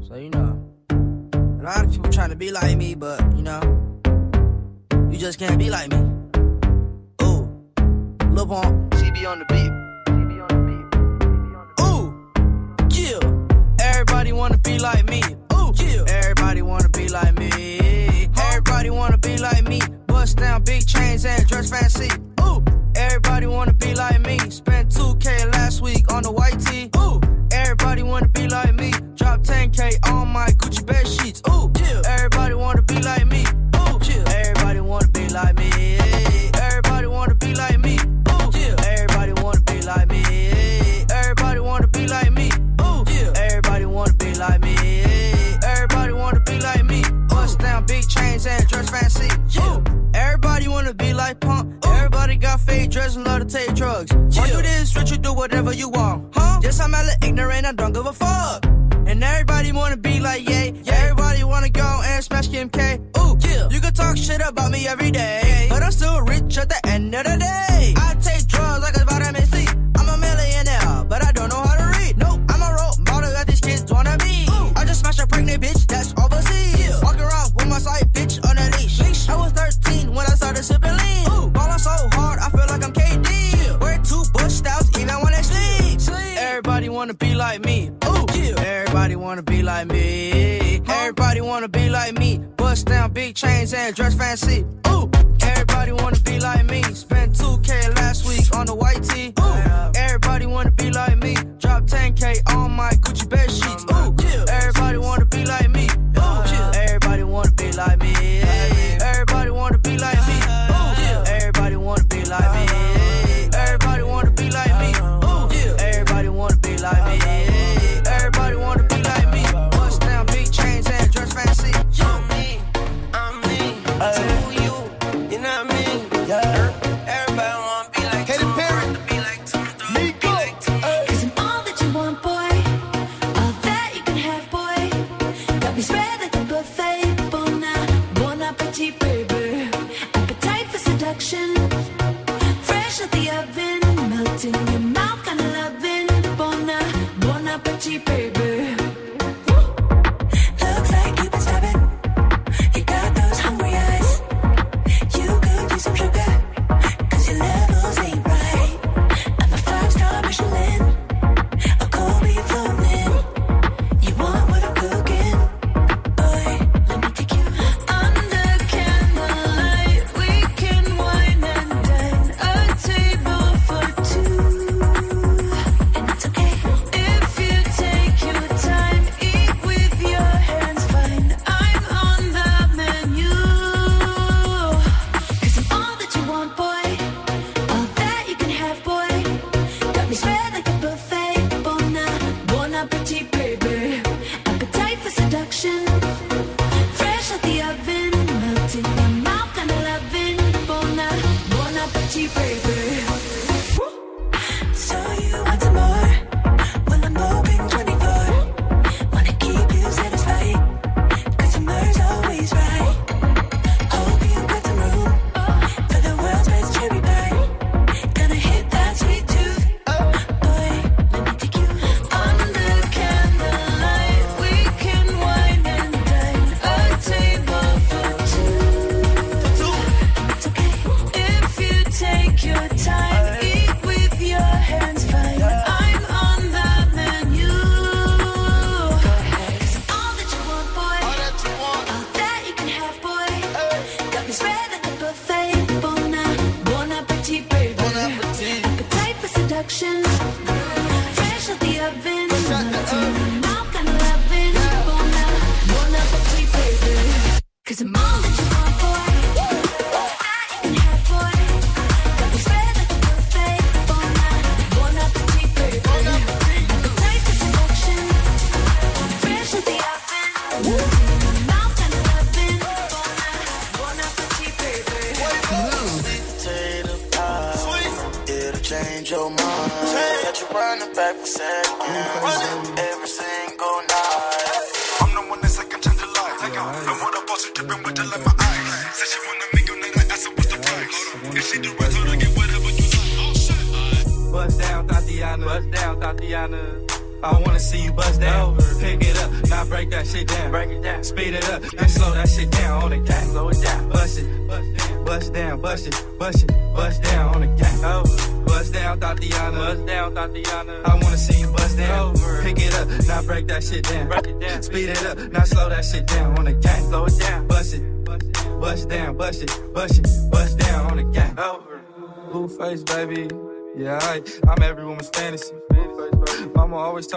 So 0.00 0.14
you 0.16 0.30
know, 0.30 0.56
a 0.92 1.62
lot 1.64 1.84
of 1.84 1.90
people 1.90 2.10
trying 2.10 2.30
to 2.30 2.36
be 2.36 2.50
like 2.52 2.76
me, 2.78 2.94
but 2.94 3.18
you 3.36 3.42
know, 3.42 3.60
you 5.10 5.18
just 5.18 5.38
can't 5.38 5.58
be 5.58 5.68
like 5.68 5.88
me. 5.92 5.98
Ooh, 7.24 7.48
Lil 8.32 8.46
Pump, 8.46 8.94
CB 8.94 9.26
on 9.26 9.40
the 9.40 9.52
beat. 9.52 9.72
Everybody 14.08 14.32
wanna 14.32 14.56
be 14.56 14.78
like 14.78 15.06
me. 15.10 15.22
Ooh, 15.52 15.70
yeah. 15.76 16.02
Everybody 16.08 16.62
wanna 16.62 16.88
be 16.88 17.08
like 17.08 17.38
me. 17.38 18.26
Everybody 18.38 18.88
wanna 18.88 19.18
be 19.18 19.36
like 19.36 19.68
me. 19.68 19.82
Bust 20.06 20.38
down 20.38 20.62
big 20.62 20.86
chains 20.86 21.26
and 21.26 21.46
dress 21.46 21.68
fancy. 21.68 22.08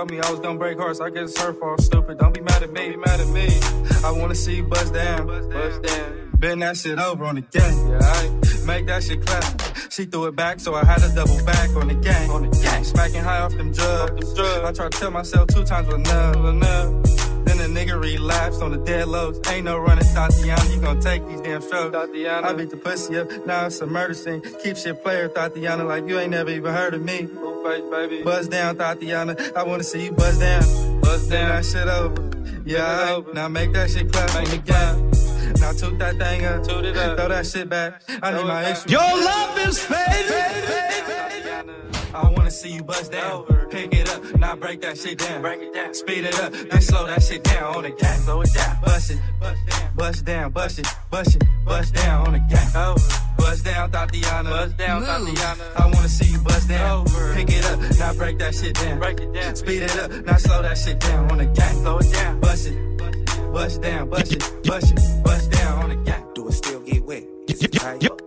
told 0.01 0.11
me 0.11 0.19
I 0.19 0.31
was 0.31 0.39
gonna 0.39 0.57
break 0.57 0.79
hearts. 0.79 0.99
I 0.99 1.11
guess 1.11 1.29
it's 1.29 1.41
her 1.41 1.53
fault. 1.53 1.79
Stupid. 1.79 2.17
Don't 2.17 2.33
be 2.33 2.41
mad 2.41 2.63
at 2.63 2.71
me. 2.71 2.89
Be 2.89 2.97
mad 2.97 3.19
at 3.19 3.27
me. 3.27 3.47
I 4.03 4.11
wanna 4.11 4.33
see 4.33 4.55
you 4.55 4.63
bust 4.63 4.93
down. 4.93 5.27
Bust 5.27 5.83
down. 5.83 6.31
Bend 6.39 6.63
that 6.63 6.75
shit 6.77 6.97
over 6.97 7.23
on 7.25 7.35
the 7.35 7.41
gang. 7.41 7.89
Yeah, 7.89 7.99
I 8.01 8.65
Make 8.65 8.87
that 8.87 9.03
shit 9.03 9.23
clap. 9.23 9.43
She 9.91 10.05
threw 10.05 10.25
it 10.25 10.35
back, 10.35 10.59
so 10.59 10.73
I 10.73 10.83
had 10.85 11.01
to 11.01 11.09
double 11.13 11.37
back 11.45 11.69
on 11.75 11.87
the 11.87 11.93
gang. 11.93 12.31
On 12.31 12.49
the 12.49 12.57
gang. 12.63 12.83
Smacking 12.83 13.21
high 13.21 13.41
off 13.41 13.51
them 13.51 13.71
drugs. 13.71 14.11
Off 14.11 14.19
them 14.19 14.35
drugs. 14.35 14.69
I 14.69 14.71
tried 14.71 14.91
to 14.91 14.97
tell 14.97 15.11
myself 15.11 15.47
two 15.49 15.63
times 15.63 15.87
was 15.87 15.95
enough. 15.95 16.35
enough. 16.35 17.45
Then 17.45 17.57
the 17.57 17.79
nigga 17.79 18.01
relapsed 18.01 18.63
on 18.63 18.71
the 18.71 18.77
dead 18.77 19.07
lows. 19.07 19.39
Ain't 19.49 19.65
no 19.65 19.77
running, 19.77 20.05
Tatiana. 20.15 20.63
You 20.73 20.81
gon' 20.81 20.99
take 20.99 21.27
these 21.27 21.41
damn 21.41 21.61
strokes. 21.61 21.91
Tatiana. 21.91 22.47
I 22.47 22.53
beat 22.53 22.71
the 22.71 22.77
pussy 22.77 23.19
up, 23.19 23.29
now 23.45 23.67
it's 23.67 23.79
a 23.81 23.85
murder 23.85 24.15
scene. 24.15 24.41
Keep 24.63 24.77
shit 24.77 25.03
player, 25.03 25.27
Tatiana, 25.27 25.83
like 25.83 26.07
you 26.07 26.17
ain't 26.17 26.31
never 26.31 26.49
even 26.49 26.73
heard 26.73 26.95
of 26.95 27.01
me. 27.03 27.27
Face, 27.63 27.83
baby. 27.91 28.23
Buzz 28.23 28.47
down, 28.47 28.77
Tatiana. 28.77 29.35
I 29.55 29.63
wanna 29.63 29.83
see 29.83 30.05
you 30.05 30.11
buzz 30.11 30.39
down. 30.39 31.01
Buzz 31.01 31.27
down. 31.27 31.49
That 31.49 31.65
shit 31.65 31.87
over. 31.87 32.31
Yeah, 32.65 33.15
over. 33.15 33.33
Now 33.33 33.47
make 33.47 33.71
that 33.73 33.89
shit 33.91 34.11
clap. 34.11 34.33
Make 34.33 34.53
it 34.53 34.65
clap. 34.65 34.97
Now 35.59 35.71
toot 35.73 35.99
that 35.99 36.17
thing 36.17 36.45
up. 36.45 36.63
Toot 36.63 36.85
it 36.85 36.97
up. 36.97 37.17
Throw 37.17 37.27
that 37.27 37.45
shit 37.45 37.69
back. 37.69 38.01
I 38.21 38.31
need 38.33 38.45
my 38.45 38.71
issue. 38.71 38.89
Your 38.89 39.01
love 39.01 39.57
is 39.67 39.79
fading. 39.79 41.20
I 42.13 42.29
wanna 42.29 42.51
see 42.51 42.73
you 42.73 42.83
bust 42.83 43.11
down. 43.11 43.45
Pick 43.69 43.93
it 43.93 44.09
up, 44.09 44.21
now 44.39 44.55
break 44.55 44.81
that 44.81 44.97
shit 44.97 45.17
down. 45.17 45.41
Break 45.41 45.61
it 45.61 45.73
down. 45.73 45.93
Speed 45.93 46.25
it 46.25 46.39
up, 46.39 46.51
then 46.51 46.81
slow 46.81 47.05
that 47.07 47.23
shit 47.23 47.43
down 47.43 47.75
on 47.75 47.83
the 47.83 47.91
gas. 47.91 48.23
Slow 48.25 48.41
it 48.41 48.53
down. 48.53 48.77
Bust 48.83 49.11
it, 49.11 49.19
bust 49.95 50.25
down, 50.25 50.51
bust 50.51 50.79
it, 50.79 50.87
bust 51.09 51.35
it, 51.35 51.43
bust 51.65 51.93
down 51.95 52.27
on 52.27 52.33
the 52.33 52.39
gas. 52.39 52.73
Bust 53.37 53.65
down, 53.65 53.91
Tatiana. 53.91 54.49
Bust 54.49 54.77
down, 54.77 55.01
Tatiana. 55.03 55.63
I 55.77 55.85
wanna 55.85 56.09
see 56.09 56.31
you 56.31 56.39
bust 56.39 56.67
down. 56.67 57.05
Pick 57.33 57.49
it 57.49 57.65
up, 57.65 57.79
now 57.99 58.13
break 58.13 58.37
that 58.39 58.55
shit 58.55 58.75
down. 58.75 58.99
Break 58.99 59.19
it 59.19 59.33
down. 59.33 59.55
Speed 59.55 59.83
it 59.83 59.97
up, 59.99 60.11
now 60.25 60.37
slow 60.37 60.61
that 60.61 60.77
shit 60.77 60.99
down 60.99 61.31
on 61.31 61.37
the 61.37 61.45
gas. 61.45 61.77
Slow 61.77 61.97
it 61.97 62.11
down. 62.11 62.39
Bust 62.39 62.67
it, 62.67 62.97
bust 63.53 63.81
down, 63.81 64.09
bust 64.09 64.33
it, 64.33 64.63
bust 64.63 64.91
it, 64.91 65.23
bust 65.23 65.51
down 65.51 65.83
on 65.83 65.89
the 65.89 65.95
gas. 65.95 66.21
Do 66.35 66.47
it 66.47 66.53
still 66.53 66.81
get 66.81 67.03
wet? 67.05 67.23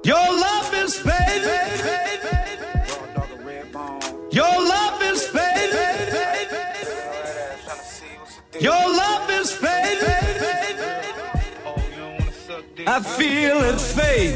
Your 0.04 0.16
love 0.16 0.74
is 0.74 0.98
fading. 0.98 2.13
Your 4.34 4.56
love 4.74 5.00
is 5.00 5.28
fading. 5.28 6.18
Your 8.60 8.72
love 8.72 9.30
is 9.30 9.52
fading. 9.52 10.10
I 12.84 13.00
feel 13.00 13.58
it 13.62 13.80
fade. 13.80 14.34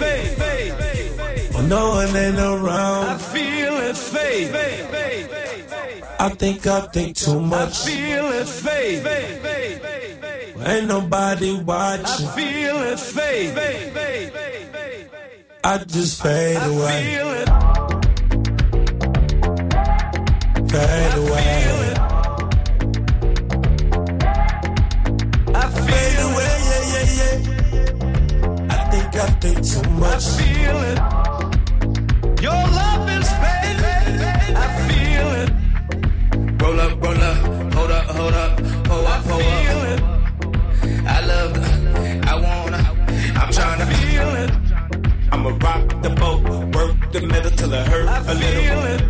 When 1.52 1.68
no 1.68 1.88
one 1.88 2.14
ain't 2.14 2.38
around, 2.38 3.06
I 3.06 3.18
feel 3.18 3.74
it 3.88 3.96
fade. 3.96 4.54
I 6.20 6.28
think 6.28 6.64
I 6.68 6.80
think 6.92 7.16
too 7.16 7.40
much. 7.40 7.84
I 7.84 7.90
feel 7.90 8.26
it 8.40 8.46
fade. 8.46 9.04
Ain't 10.64 10.86
nobody 10.86 11.60
watching. 11.60 12.28
I 12.28 12.36
feel 12.36 12.76
it 12.92 13.00
fade. 13.00 13.58
I 15.64 15.78
just 15.78 16.22
fade 16.22 16.62
away. 16.62 17.97
Fade 20.70 21.14
away. 21.22 21.94
I 25.54 25.64
Fade 25.70 26.16
feel 26.16 26.28
away, 26.30 26.54
yeah, 26.70 26.84
yeah, 26.94 27.08
yeah. 27.18 28.74
I 28.74 28.78
think 28.90 29.16
I 29.16 29.28
think 29.42 29.58
too 29.70 29.80
I 29.80 29.90
much. 30.02 30.24
feel 30.38 30.78
it. 30.90 30.98
Your 32.42 32.60
love 32.78 33.04
is 33.16 33.28
fading. 33.42 34.56
I 34.56 34.66
feel 34.88 35.28
it. 35.42 35.50
Roll 36.62 36.80
up, 36.80 36.92
roll 37.02 37.22
up, 37.30 37.38
hold 37.74 37.90
up, 37.90 38.04
hold 38.16 38.34
up, 38.34 38.52
pull 38.88 39.06
I 39.06 39.08
up, 39.16 39.24
pull 39.24 39.38
feel 39.38 39.80
up. 39.80 39.88
it. 39.92 40.00
I 41.06 41.18
love 41.30 41.50
the, 41.54 41.62
I 42.30 42.34
wanna, 42.46 42.80
I'm 43.40 43.50
tryna. 43.56 43.86
Feel 43.94 44.30
it. 44.44 44.50
I'ma 45.32 45.50
rock 45.64 46.02
the 46.02 46.10
boat, 46.10 46.42
work 46.74 47.12
the 47.12 47.20
middle 47.20 47.50
till 47.52 47.72
it 47.72 47.86
hurt 47.88 48.08
I 48.08 48.18
a 48.18 48.34
little. 48.34 48.62
feel 48.62 48.84
it. 48.94 49.02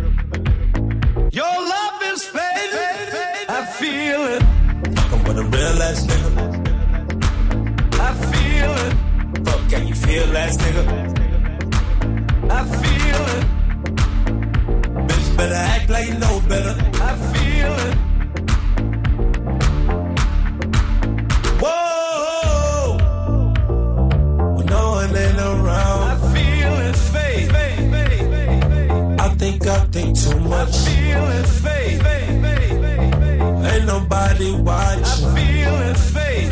A 5.39 5.43
real 5.43 5.81
ass 5.83 6.05
nigga. 6.05 6.31
I 8.07 8.11
feel 8.31 8.71
it. 8.85 8.93
Fuck, 9.45 9.61
can 9.69 9.87
you 9.87 9.95
feel 9.95 10.37
ass 10.37 10.57
nigga? 10.57 10.83
I 12.57 12.61
feel 12.81 13.23
it. 13.35 13.45
Bitch 15.07 15.29
better 15.37 15.61
act 15.75 15.89
like 15.89 16.07
you 16.07 16.17
know 16.23 16.41
better. 16.51 16.75
I 17.07 17.11
feel 17.31 17.73
it. 17.87 17.95
Whoa! 21.63 22.97
When 24.55 24.65
no 24.65 24.83
one 24.97 25.15
ain't 25.15 25.39
I 25.39 26.15
feel 26.33 26.73
it 26.87 26.97
fade. 27.13 27.51
I 29.19 29.27
think 29.35 29.67
I 29.67 29.79
think 29.95 30.09
too 30.19 30.39
much. 30.39 30.75
Feel 30.87 31.25
it 31.39 31.47
fade. 31.47 31.79
Ain't 33.71 33.85
nobody 33.85 34.51
I 35.05 35.15
feel 35.35 35.75
it 35.89 35.97
fade. 35.97 36.51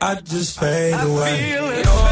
I 0.00 0.14
just 0.22 0.58
fade 0.60 0.94
away. 0.94 2.07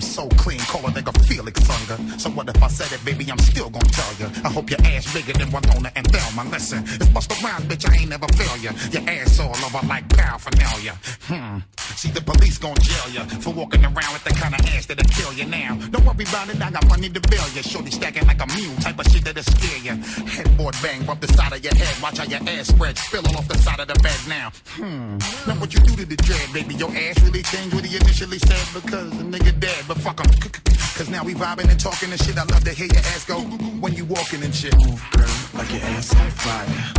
I'm 0.00 0.06
so 0.06 0.26
clean, 0.38 0.58
call 0.60 0.86
a 0.86 0.90
nigga 0.90 1.09
Felix 1.30 1.62
Unger. 1.70 2.18
So 2.18 2.28
what 2.30 2.48
if 2.48 2.60
I 2.60 2.66
said 2.66 2.90
it, 2.90 3.04
baby? 3.04 3.30
I'm 3.30 3.38
still 3.38 3.70
gonna 3.70 3.88
tell 3.94 4.12
you. 4.18 4.26
I 4.42 4.50
hope 4.50 4.68
your 4.68 4.82
ass 4.82 5.14
bigger 5.14 5.32
than 5.32 5.48
Winona 5.52 5.92
and 5.94 6.04
Thelma. 6.10 6.50
Listen, 6.50 6.82
it's 6.82 7.08
bust 7.08 7.30
around, 7.38 7.70
bitch. 7.70 7.88
I 7.88 8.02
ain't 8.02 8.10
never 8.10 8.26
fail 8.34 8.56
ya. 8.58 8.72
Your 8.90 9.08
ass 9.08 9.38
all 9.38 9.54
over 9.54 9.86
like 9.86 10.08
paraphernalia. 10.10 10.98
Hmm. 11.30 11.58
See, 11.94 12.10
the 12.10 12.20
police 12.20 12.58
gon' 12.58 12.74
jail 12.82 13.08
ya 13.14 13.22
for 13.44 13.54
walking 13.54 13.84
around 13.84 14.12
with 14.12 14.24
the 14.24 14.34
kind 14.34 14.54
of 14.58 14.60
ass 14.74 14.86
that'll 14.86 15.06
kill 15.14 15.32
you 15.32 15.46
now. 15.46 15.78
Don't 15.92 16.04
worry 16.04 16.26
about 16.26 16.50
it, 16.50 16.60
I 16.60 16.70
got 16.70 16.88
money 16.88 17.08
to 17.08 17.20
bail 17.30 17.46
ya. 17.54 17.62
Shorty 17.62 17.92
stacking 17.92 18.26
like 18.26 18.42
a 18.42 18.48
mule, 18.58 18.74
type 18.82 18.98
of 18.98 19.06
shit 19.06 19.24
that'll 19.24 19.44
scare 19.44 19.78
ya. 19.86 19.94
Headboard 20.26 20.74
bang, 20.82 21.06
bump 21.06 21.20
the 21.20 21.28
side 21.28 21.52
of 21.52 21.62
your 21.62 21.74
head. 21.76 21.94
Watch 22.02 22.18
how 22.18 22.24
your 22.24 22.42
ass 22.42 22.74
spread, 22.74 22.98
spill 22.98 23.22
all 23.28 23.36
off 23.38 23.46
the 23.46 23.58
side 23.58 23.78
of 23.78 23.86
the 23.86 23.98
bed 24.02 24.20
now. 24.26 24.50
Hmm. 24.74 25.18
Now 25.46 25.54
what 25.62 25.72
you 25.72 25.78
do 25.78 25.94
to 25.94 26.04
the 26.04 26.16
dread, 26.16 26.52
baby? 26.52 26.74
Your 26.74 26.90
ass 26.90 27.22
really 27.22 27.42
changed 27.42 27.72
what 27.72 27.84
he 27.84 27.94
initially 27.94 28.40
said 28.40 28.66
because 28.74 29.10
the 29.14 29.22
nigga 29.22 29.54
dead, 29.60 29.84
but 29.86 29.98
fuck 29.98 30.18
him. 30.18 30.70
Cause 30.96 31.08
now 31.08 31.24
we 31.24 31.34
vibing 31.34 31.70
and 31.70 31.80
talking 31.80 32.10
and 32.10 32.20
shit. 32.20 32.36
I 32.36 32.44
love 32.44 32.64
to 32.64 32.72
hear 32.72 32.86
your 32.86 32.98
ass 32.98 33.24
go 33.24 33.40
when 33.80 33.94
you 33.94 34.04
walking 34.04 34.42
and 34.42 34.54
shit. 34.54 34.74
Move, 34.76 35.02
girl, 35.12 35.28
like 35.54 35.72
your 35.72 35.82
ass 35.82 36.14
on 36.14 36.30
fire. 36.30 36.92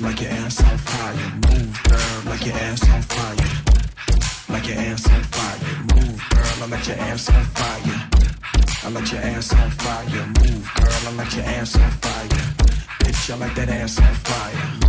Like 0.00 0.20
your 0.20 0.30
ass 0.30 0.62
on 0.62 0.78
fire. 0.78 1.32
Move, 1.48 1.82
girl, 1.84 2.22
like 2.26 2.44
your 2.44 2.54
ass 2.56 2.88
on 2.90 3.02
fire. 3.02 3.48
Like 4.50 4.68
your 4.68 4.78
ass 4.78 5.08
on 5.10 5.22
fire. 5.22 5.58
Move, 5.94 6.22
girl, 6.30 6.62
I 6.62 6.66
like 6.66 6.86
your 6.86 6.96
ass 6.96 7.30
on 7.30 7.44
fire. 7.44 8.10
I 8.84 8.88
like 8.90 9.12
your 9.12 9.20
ass 9.22 9.54
on 9.54 9.70
fire. 9.70 10.26
Move, 10.26 10.70
girl, 10.74 11.08
I 11.08 11.12
like 11.16 11.34
your 11.34 11.44
ass 11.44 11.76
on 11.76 11.90
fire. 11.90 12.28
Bitch, 13.00 13.32
I 13.32 13.36
like 13.36 13.54
that 13.54 13.68
ass 13.70 13.98
on 13.98 14.14
fire. 14.14 14.83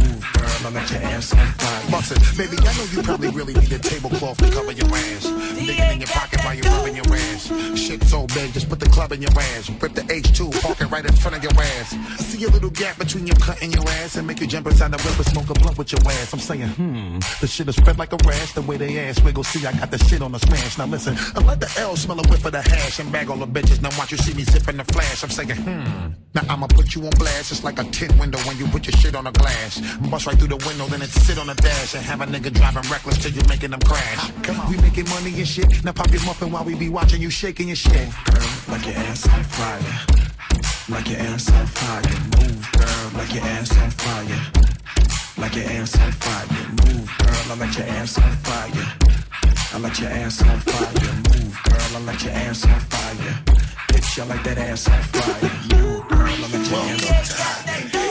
Girl, 0.61 0.67
I 0.67 0.79
like 0.79 0.89
your 0.91 1.01
ass 1.01 1.33
on 1.33 1.45
fire. 1.47 1.91
Bust 1.91 2.11
it. 2.11 2.37
Baby, 2.37 2.57
I 2.59 2.71
know 2.77 2.85
you 2.91 3.01
probably 3.03 3.29
really 3.29 3.53
need 3.53 3.71
a 3.73 3.79
tablecloth 3.79 4.37
to 4.37 4.49
cover 4.51 4.71
your 4.71 4.87
ass. 4.87 5.23
Digging 5.55 5.91
in 5.91 5.99
your 6.01 6.07
pocket 6.07 6.43
while 6.43 6.53
you're 6.53 6.71
rubbing 6.71 6.95
your 6.95 7.05
ass. 7.13 7.51
Shit 7.77 8.03
so 8.03 8.25
big, 8.27 8.53
just 8.53 8.69
put 8.69 8.79
the 8.79 8.89
club 8.89 9.11
in 9.11 9.21
your 9.21 9.31
ass. 9.31 9.69
Rip 9.69 9.93
the 9.93 10.01
H2, 10.01 10.61
park 10.61 10.81
it 10.81 10.89
right 10.91 11.05
in 11.05 11.13
front 11.13 11.37
of 11.37 11.43
your 11.43 11.53
ass. 11.53 11.89
See 12.25 12.43
a 12.45 12.49
little 12.49 12.69
gap 12.69 12.97
between 12.97 13.27
your 13.27 13.35
cut 13.37 13.61
and 13.61 13.73
your 13.73 13.87
ass 13.99 14.15
and 14.15 14.25
make 14.25 14.39
you 14.39 14.47
jump 14.47 14.67
inside 14.67 14.91
the 14.91 14.97
whip 14.97 15.17
and 15.17 15.25
smoke 15.27 15.49
a 15.49 15.53
blunt 15.59 15.77
with 15.77 15.91
your 15.91 16.01
ass. 16.05 16.33
I'm 16.33 16.39
saying, 16.39 16.69
hmm, 16.69 17.19
the 17.41 17.47
shit 17.47 17.67
is 17.67 17.75
spread 17.75 17.97
like 17.97 18.13
a 18.13 18.17
rash. 18.25 18.53
The 18.53 18.61
way 18.61 18.77
they 18.77 18.97
ass 18.99 19.21
wiggle, 19.23 19.43
see, 19.43 19.65
I 19.65 19.73
got 19.73 19.91
the 19.91 19.97
shit 19.97 20.21
on 20.21 20.31
the 20.31 20.39
smash. 20.39 20.77
Now 20.77 20.85
listen, 20.85 21.15
I 21.35 21.41
let 21.41 21.59
the 21.59 21.71
L 21.79 21.95
smell 21.95 22.19
a 22.19 22.27
whiff 22.29 22.45
of 22.45 22.51
the 22.53 22.61
hash 22.61 22.99
and 22.99 23.11
bag 23.11 23.29
all 23.29 23.37
the 23.37 23.47
bitches. 23.47 23.81
Now 23.81 23.89
watch 23.97 24.11
you 24.11 24.17
see 24.17 24.33
me 24.33 24.43
zipping 24.43 24.77
the 24.77 24.85
flash. 24.85 25.23
I'm 25.23 25.29
saying, 25.29 25.49
hmm, 25.49 26.11
now 26.33 26.41
I'ma 26.49 26.67
put 26.67 26.95
you 26.95 27.03
on 27.03 27.11
blast. 27.11 27.51
It's 27.51 27.63
like 27.63 27.79
a 27.79 27.83
tin 27.85 28.17
window 28.17 28.39
when 28.47 28.57
you 28.57 28.67
put 28.67 28.87
your 28.87 28.97
shit 28.97 29.15
on 29.15 29.27
a 29.27 29.31
glass. 29.31 29.79
Bust 30.09 30.27
right 30.27 30.37
through 30.37 30.44
the 30.47 30.57
window, 30.67 30.85
then 30.87 31.01
it 31.01 31.09
sit 31.09 31.37
on 31.37 31.47
the 31.47 31.55
dash 31.55 31.95
and 31.95 32.03
have 32.03 32.21
a 32.21 32.25
nigga 32.25 32.51
driving 32.53 32.89
reckless 32.91 33.17
till 33.17 33.31
you 33.31 33.41
making 33.47 33.71
them 33.71 33.79
crash. 33.81 34.31
Come 34.43 34.59
on, 34.59 34.69
we 34.69 34.77
making 34.77 35.07
money 35.09 35.33
and 35.33 35.47
shit. 35.47 35.83
Now 35.83 35.93
pop 35.93 36.11
your 36.11 36.23
muffin 36.25 36.51
while 36.51 36.63
we 36.63 36.75
be 36.75 36.89
watching 36.89 37.21
you 37.21 37.29
shaking 37.29 37.67
your 37.67 37.75
shit. 37.75 38.09
Girl, 38.25 38.47
like 38.69 38.85
your 38.85 38.95
ass 38.95 39.27
on 39.27 39.43
fire. 39.43 39.81
like 40.89 41.09
your 41.09 41.19
ass 41.19 41.51
on 41.51 41.65
fire. 41.67 42.01
Move, 42.37 42.71
girl, 42.73 43.11
like 43.15 43.33
your 43.33 43.43
ass 43.43 43.71
on 43.77 43.89
fire. 43.91 44.41
Like 45.37 45.55
your 45.55 45.65
ass 45.65 45.99
on 45.99 46.11
fire. 46.11 46.47
Move, 46.83 47.11
girl, 47.17 47.51
I 47.51 47.55
like 47.55 47.77
your 47.77 47.87
ass 47.87 48.17
on 48.17 48.31
fire. 48.43 48.87
I 49.73 49.77
like 49.79 49.99
your 49.99 50.09
ass 50.09 50.41
on 50.41 50.59
fire. 50.59 51.13
Move, 51.31 51.59
girl, 51.63 51.95
I 51.95 51.99
like 52.05 52.23
your 52.23 52.33
ass 52.33 52.65
on 52.65 52.79
fire. 52.79 53.35
Bitch, 53.89 54.19
I 54.21 54.25
like 54.25 54.43
that 54.43 54.57
ass 54.57 54.87
on 54.89 55.01
fire. 55.01 55.51
Move, 55.71 56.07
girl, 56.07 56.19
I 56.19 56.47
like 56.53 56.69
your 56.69 57.13
ass 57.13 57.39
on 57.39 57.91
fire. 57.91 58.04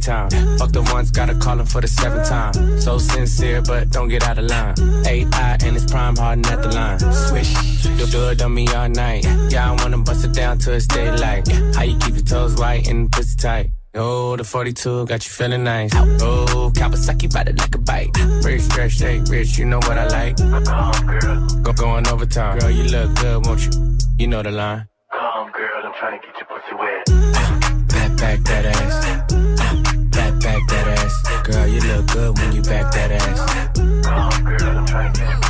Time. 0.00 0.30
Fuck 0.58 0.72
the 0.72 0.82
ones, 0.92 1.10
gotta 1.10 1.34
call 1.34 1.58
him 1.60 1.66
for 1.66 1.80
the 1.80 1.88
seventh 1.88 2.28
time. 2.28 2.80
So 2.80 2.98
sincere, 2.98 3.62
but 3.62 3.90
don't 3.90 4.08
get 4.08 4.22
out 4.24 4.38
of 4.38 4.44
line. 4.44 4.74
AI 5.06 5.58
and 5.64 5.76
it's 5.76 5.90
prime 5.90 6.16
harden 6.16 6.44
at 6.46 6.62
the 6.62 6.70
line. 6.70 6.98
Swish, 6.98 7.52
do, 7.82 8.06
do 8.06 8.28
it 8.30 8.42
on 8.42 8.54
me 8.54 8.66
all 8.68 8.88
night. 8.88 9.24
Yeah, 9.50 9.70
I 9.70 9.82
wanna 9.82 9.98
bust 9.98 10.24
it 10.24 10.32
down 10.32 10.58
till 10.58 10.74
it's 10.74 10.86
daylight. 10.86 11.46
How 11.74 11.82
you 11.82 11.96
keep 11.98 12.14
your 12.14 12.24
toes 12.24 12.56
white 12.56 12.88
and 12.88 13.10
pussy 13.12 13.36
tight? 13.36 13.79
Oh, 13.92 14.36
the 14.36 14.44
42 14.44 15.06
got 15.06 15.26
you 15.26 15.32
feeling 15.32 15.64
nice. 15.64 15.90
Oh, 15.94 16.70
Kawasaki 16.74 17.34
ride 17.34 17.48
it 17.48 17.58
like 17.58 17.74
a 17.74 17.78
bike. 17.78 18.16
Rich, 18.44 18.62
stretch, 18.62 18.92
shake, 18.92 19.22
rich, 19.28 19.58
you 19.58 19.64
know 19.64 19.78
what 19.78 19.98
I 19.98 20.06
like. 20.06 20.36
Go 21.62 21.72
going 21.72 22.06
overtime. 22.06 22.58
Girl, 22.60 22.70
you 22.70 22.84
look 22.84 23.14
good, 23.16 23.46
won't 23.46 23.64
you? 23.64 23.98
You 24.16 24.26
know 24.28 24.42
the 24.42 24.52
line. 24.52 24.86
Come, 25.10 25.50
girl, 25.50 25.82
I'm 25.84 25.92
trying 25.98 26.20
to 26.20 26.26
get 26.26 26.36
your 26.38 26.46
pussy 26.46 26.74
wet. 26.78 27.04
Back, 27.88 28.16
back 28.16 28.38
that 28.44 28.66
ass. 28.66 29.06
Back, 30.10 30.40
back 30.40 30.68
that 30.68 30.86
ass. 30.98 31.42
Girl, 31.48 31.66
you 31.66 31.80
look 31.80 32.06
good 32.12 32.38
when 32.38 32.52
you 32.52 32.62
back 32.62 32.92
that 32.92 33.10
ass. 33.10 33.74
Come, 34.06 34.44
girl, 34.44 34.78
I'm 34.78 34.86
trying 34.86 35.12
to 35.12 35.20
get 35.20 35.30
your 35.30 35.49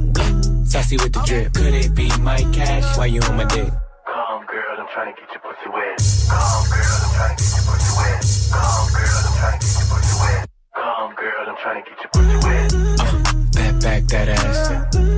saucy 0.71 0.95
with 0.97 1.11
the 1.11 1.21
drip. 1.25 1.53
Could 1.53 1.73
it 1.73 1.93
be 1.93 2.07
my 2.21 2.37
cash? 2.53 2.97
Why 2.97 3.07
you 3.07 3.19
on 3.21 3.35
my 3.35 3.43
dick? 3.43 3.67
Come, 4.07 4.45
girl, 4.47 4.75
I'm 4.79 4.87
trying 4.93 5.13
to 5.13 5.19
get 5.19 5.29
your 5.31 5.41
pussy 5.43 5.67
wet. 5.67 5.99
Come, 6.31 6.63
girl, 6.71 6.99
I'm 7.03 7.11
trying 7.11 7.35
to 7.35 7.43
get 7.43 7.51
your 7.51 7.63
pussy 7.67 7.91
wet. 7.99 8.21
Come, 8.55 8.87
girl, 8.95 9.19
I'm 9.27 9.35
trying 9.35 9.59
to 9.59 9.65
get 9.67 9.75
your 9.75 9.87
pussy 9.91 10.15
wet. 10.21 10.49
Come, 10.75 11.15
girl, 11.19 11.43
I'm 11.49 11.57
trying 11.63 11.83
to 11.83 11.89
get 11.89 11.99
your 11.99 12.11
pussy 12.15 12.37
wet. 12.47 12.69
Uh, 13.01 13.11
Back, 13.51 13.73
back 13.81 14.03
that 14.07 14.29
ass. 14.29 15.10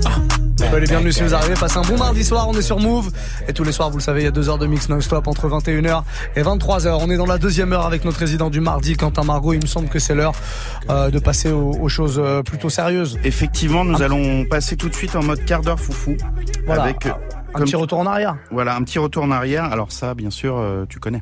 Soyez 0.69 0.81
les 0.81 0.87
bienvenus 0.87 1.15
si 1.15 1.23
vous 1.23 1.33
arrivez, 1.33 1.53
passez 1.53 1.77
un 1.77 1.81
bon 1.81 1.97
mardi 1.97 2.23
soir, 2.23 2.47
on 2.47 2.53
est 2.53 2.61
sur 2.61 2.79
Move. 2.79 3.11
Et 3.47 3.53
tous 3.53 3.63
les 3.63 3.71
soirs, 3.71 3.89
vous 3.91 3.97
le 3.97 4.03
savez, 4.03 4.21
il 4.21 4.23
y 4.23 4.27
a 4.27 4.31
deux 4.31 4.49
heures 4.49 4.57
de 4.57 4.65
mix 4.65 4.89
non-stop 4.89 5.27
entre 5.27 5.47
21h 5.47 6.03
et 6.35 6.41
23h. 6.41 6.97
On 6.99 7.09
est 7.11 7.17
dans 7.17 7.25
la 7.25 7.37
deuxième 7.37 7.73
heure 7.73 7.85
avec 7.85 8.05
notre 8.05 8.19
résident 8.19 8.49
du 8.49 8.59
mardi, 8.59 8.95
Quentin 8.95 9.23
Margot. 9.23 9.53
Il 9.53 9.61
me 9.61 9.67
semble 9.67 9.87
que 9.87 9.99
c'est 9.99 10.15
l'heure 10.15 10.33
euh, 10.89 11.11
de 11.11 11.19
passer 11.19 11.51
aux, 11.51 11.71
aux 11.71 11.89
choses 11.89 12.19
euh, 12.23 12.41
plutôt 12.41 12.69
sérieuses. 12.69 13.19
Effectivement, 13.23 13.85
nous 13.85 14.01
allons 14.01 14.45
passer 14.45 14.75
tout 14.75 14.89
de 14.89 14.95
suite 14.95 15.15
en 15.15 15.23
mode 15.23 15.45
quart 15.45 15.61
d'heure 15.61 15.79
foufou. 15.79 16.17
Voilà. 16.65 16.83
Avec, 16.83 17.05
euh, 17.05 17.11
Un 17.53 17.59
petit 17.61 17.75
retour 17.75 17.99
en 17.99 18.05
arrière. 18.07 18.37
Voilà, 18.51 18.75
un 18.75 18.83
petit 18.83 18.99
retour 18.99 19.23
en 19.23 19.31
arrière. 19.31 19.65
Alors 19.65 19.91
ça, 19.91 20.15
bien 20.15 20.31
sûr, 20.31 20.57
euh, 20.57 20.85
tu 20.89 20.99
connais. 20.99 21.21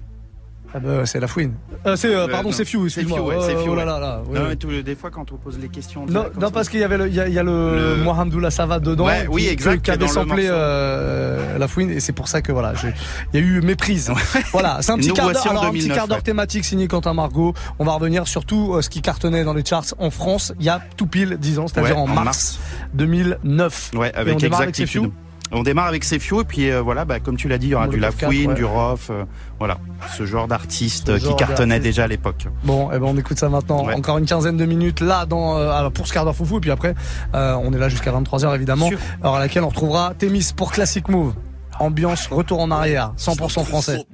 Ah 0.74 0.80
bah, 0.80 1.06
c'est 1.06 1.20
la 1.20 1.28
fouine. 1.28 1.54
Euh, 1.86 1.96
c'est, 1.96 2.14
euh, 2.16 2.26
Euh, 2.26 2.28
pardon, 2.30 2.52
c'est 2.52 2.64
Few, 2.66 2.88
C'est 2.90 3.02
excuse-moi. 3.02 3.18
Few, 3.20 3.26
ouais, 3.28 3.36
Oh, 3.40 3.44
c'est 3.46 3.56
Few, 3.56 3.70
oh 3.72 3.76
là 3.76 3.82
ouais. 3.82 3.86
là 3.86 4.00
là, 4.00 4.22
oui, 4.26 4.40
Non, 4.40 4.46
mais 4.48 4.56
tout- 4.56 4.82
des 4.82 4.96
fois, 4.96 5.10
quand 5.10 5.32
on 5.32 5.36
pose 5.36 5.60
les 5.60 5.68
questions. 5.68 6.06
Non, 6.08 6.26
non 6.40 6.50
parce 6.52 6.70
qu'il 6.70 6.80
y 6.80 6.84
avait 6.84 6.98
le, 6.98 7.08
il 7.10 7.14
y 7.16 7.20
a, 7.20 7.28
il 7.28 7.34
y 7.34 7.40
a 7.40 7.44
le, 7.44 7.96
Le- 7.98 8.04
Mohamedou 8.04 8.50
Savate 8.50 8.84
dedans. 8.84 9.06
Ouais, 9.06 9.28
oui, 9.30 9.44
qui- 9.44 9.50
exact, 9.50 9.82
Qui 9.84 9.92
avait 9.92 10.08
samplé 10.08 10.48
euh, 10.50 11.58
la 11.58 11.68
fouine 11.68 11.90
et 11.92 12.00
c'est 12.00 12.14
pour 12.14 12.28
ça 12.28 12.42
que 12.42 12.52
voilà, 12.52 12.74
j'ai- 12.76 12.94
il 13.34 13.40
y 13.40 13.44
a 13.44 13.46
eu 13.46 13.62
méprise. 13.62 14.12
Voilà, 14.54 14.78
c'est 14.82 14.92
un 14.92 14.98
petit 14.98 15.12
quart 15.12 15.32
d'heure, 15.32 15.46
un 15.46 15.72
petit 15.72 15.80
2009, 15.88 15.98
quart 15.98 16.08
d'heure 16.08 16.18
ouais. 16.18 16.24
thématique 16.24 16.64
signé 16.66 16.88
Quentin 16.88 17.14
Margot. 17.14 17.54
On 17.80 17.84
va 17.86 17.94
revenir 17.94 18.28
sur 18.28 18.46
tout 18.46 18.74
euh, 18.76 18.82
ce 18.82 18.90
qui 18.90 19.02
cartonnait 19.02 19.44
dans 19.44 19.54
les 19.54 19.66
charts 19.66 19.86
en 20.00 20.10
France. 20.10 20.54
Il 20.60 20.66
y 20.66 20.70
a 20.70 20.82
tout 20.98 21.08
pile 21.08 21.38
10 21.40 21.60
ans, 21.60 21.68
c'est-à-dire 21.68 21.96
Ouais, 21.98 22.02
en, 22.02 22.06
en 22.06 22.08
mars, 22.08 22.26
mars. 22.26 22.60
2009. 22.94 23.92
Ouais, 23.96 24.10
Et 24.10 24.12
on 24.16 24.20
avec 24.22 24.44
exactitude. 24.44 24.88
Sefiu 25.04 25.12
on 25.52 25.64
démarre 25.64 25.88
avec 25.88 26.04
Sefiu 26.04 26.42
et 26.42 26.44
puis 26.44 26.72
euh, 26.72 26.82
voilà, 26.82 27.06
bah, 27.06 27.20
comme 27.20 27.38
tu 27.38 27.48
l'as 27.48 27.58
dit, 27.58 27.68
il 27.68 27.72
y 27.72 27.76
aura 27.76 27.88
du 27.88 27.98
Lafouine, 28.00 28.42
4, 28.42 28.50
ouais. 28.50 28.56
du 28.56 28.66
Rof, 28.66 29.10
euh, 29.10 29.26
voilà, 29.60 29.78
ce 30.18 30.26
genre 30.26 30.48
d'artiste 30.48 31.10
euh, 31.10 31.18
qui 31.18 31.26
genre 31.26 31.36
cartonnait 31.36 31.76
d'artiste. 31.76 31.84
déjà 31.84 32.04
à 32.06 32.08
l'époque. 32.08 32.48
Bon, 32.64 32.90
eh 32.94 33.00
ben 33.00 33.06
on 33.06 33.18
écoute 33.18 33.38
ça 33.38 33.50
maintenant. 33.50 33.86
Ouais. 33.86 33.94
Encore 33.94 34.18
une 34.18 34.26
quinzaine 34.26 34.58
de 34.58 34.66
minutes 34.66 35.02
là 35.02 35.26
dans 35.26 35.58
euh, 35.58 35.70
alors, 35.72 35.92
pour 35.92 36.08
ce 36.08 36.14
quart 36.14 36.26
d'heure 36.26 36.36
foufou 36.36 36.58
et 36.58 36.62
puis 36.62 36.72
après 36.72 36.96
euh, 37.36 37.56
on 37.62 37.74
est 37.74 37.78
là 37.78 37.90
jusqu'à 37.90 38.12
23h 38.12 38.56
évidemment. 38.56 38.90
Alors 39.22 39.36
à 39.36 39.40
laquelle 39.40 39.64
on 39.64 39.70
retrouvera 39.70 40.14
Témis 40.18 40.52
pour 40.56 40.72
Classic 40.72 41.08
Move. 41.10 41.34
Ambiance 41.80 42.28
retour 42.28 42.60
en 42.60 42.70
arrière, 42.70 43.14
100% 43.18 43.66
français. 43.66 44.06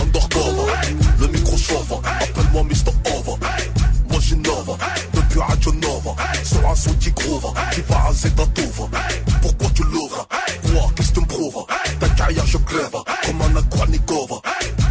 Undercover, 0.00 0.72
le 1.20 1.26
micro 1.28 1.56
chauffe, 1.56 1.92
appelle-moi 1.92 2.62
Mr. 2.64 2.92
Over. 3.16 3.46
Moi 4.10 4.20
j'innove, 4.20 4.76
depuis 5.14 5.40
Radio 5.40 5.72
Nova, 5.72 6.14
sur 6.44 6.68
un 6.68 6.74
son 6.74 6.92
qui 6.94 7.10
groove, 7.12 7.52
qui 7.72 7.80
va 7.82 7.96
raser 7.96 8.30
ta 8.30 8.46
touve. 8.46 8.88
Pourquoi 9.42 9.68
tu 9.74 9.82
l'ouvres 9.84 10.26
Quoi 10.62 10.90
Qu'est-ce 10.96 11.08
que 11.08 11.14
tu 11.14 11.20
me 11.20 11.26
prouves? 11.26 11.66
Ta 12.00 12.08
carrière 12.10 12.46
je 12.46 12.58
crève, 12.58 12.96
comme 13.24 13.42
un 13.42 13.56
Akwanikova. 13.56 14.36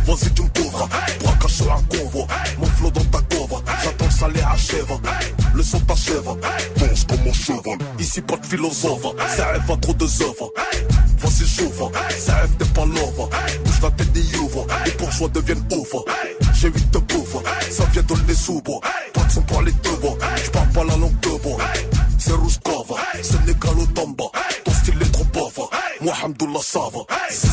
Vas-y 0.05 0.31
tu 0.33 0.41
me 0.43 0.47
couvres, 0.49 0.87
braquage 1.21 1.51
sur 1.51 1.71
un 1.71 1.81
convoi. 1.83 2.27
Mon 2.59 2.65
flow 2.67 2.91
dans 2.91 3.03
ta 3.05 3.19
cove, 3.35 3.61
j'attends 3.83 4.05
le 4.05 4.11
salaire 4.11 4.51
achève. 4.51 4.97
Le 5.53 5.63
son 5.63 5.79
t'achève, 5.81 6.29
danse 6.77 7.03
comme 7.05 7.23
mon 7.25 7.33
cheval. 7.33 7.77
Ici 7.99 8.21
pas 8.21 8.37
de 8.37 8.45
philosophe, 8.45 9.07
ça 9.35 9.47
rêve 9.47 9.71
à 9.71 9.77
trop 9.77 9.93
de 9.93 10.05
œuvres. 10.05 10.51
Vas-y 11.17 11.45
j'ouvre, 11.47 11.91
ça 12.17 12.35
rêve 12.37 12.51
t'es 12.57 12.65
pas 12.65 12.85
l'ouvre. 12.85 13.29
Bouge 13.65 13.81
la 13.81 13.91
tête 13.91 14.13
des 14.13 14.37
ouvre, 14.37 14.65
les 14.85 14.91
bourgeois 14.91 15.29
deviennent 15.29 15.65
ouvre. 15.71 16.05
J'ai 16.53 16.69
huit 16.69 16.89
de 16.91 16.99
bouffe, 16.99 17.37
ça 17.69 17.83
vient 17.91 18.03
de 18.03 18.13
les 18.27 18.35
sous-bois. 18.35 18.79
Pas 19.13 19.23
de 19.23 19.31
son 19.31 19.41
pour 19.41 19.61
les 19.61 19.71
deux 19.71 19.95
bois, 19.97 20.17
j'parle 20.43 20.69
pas 20.69 20.83
la 20.85 20.95
langue 20.95 21.19
c'est 22.27 22.33
rouge 22.33 22.59
cava 22.63 22.95
Sénégal 23.21 23.79
au 23.79 23.85
Tamba, 23.87 24.25
ton 24.63 24.71
style 24.71 25.01
est 25.01 25.11
trop 25.11 25.23
bavard 25.25 25.71
Mohamedullah 26.01 26.61
Sava 26.61 26.99
Hey! 27.09 27.47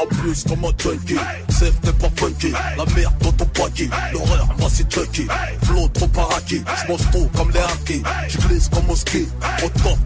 En 0.00 0.06
plus 0.06 0.44
comme 0.44 0.64
un 0.64 0.72
junkie, 0.82 1.16
safe 1.50 1.74
n'est 1.84 1.92
pas 1.92 2.08
funky. 2.16 2.52
La 2.78 2.84
merde 2.94 3.14
dans 3.20 3.32
ton 3.32 3.44
paquet, 3.46 3.90
l'horreur 4.12 4.48
moi 4.58 4.68
c'est 4.72 4.90
Chucky. 4.90 5.26
Flow 5.64 5.88
trop 5.88 6.06
paraqué, 6.08 6.62
j'mange 6.86 7.10
trop 7.10 7.28
comme 7.36 7.50
les 7.50 7.60
hackers 7.60 8.28
J'glisse 8.28 8.68
comme 8.68 8.88
au 8.88 8.96
ski, 8.96 9.28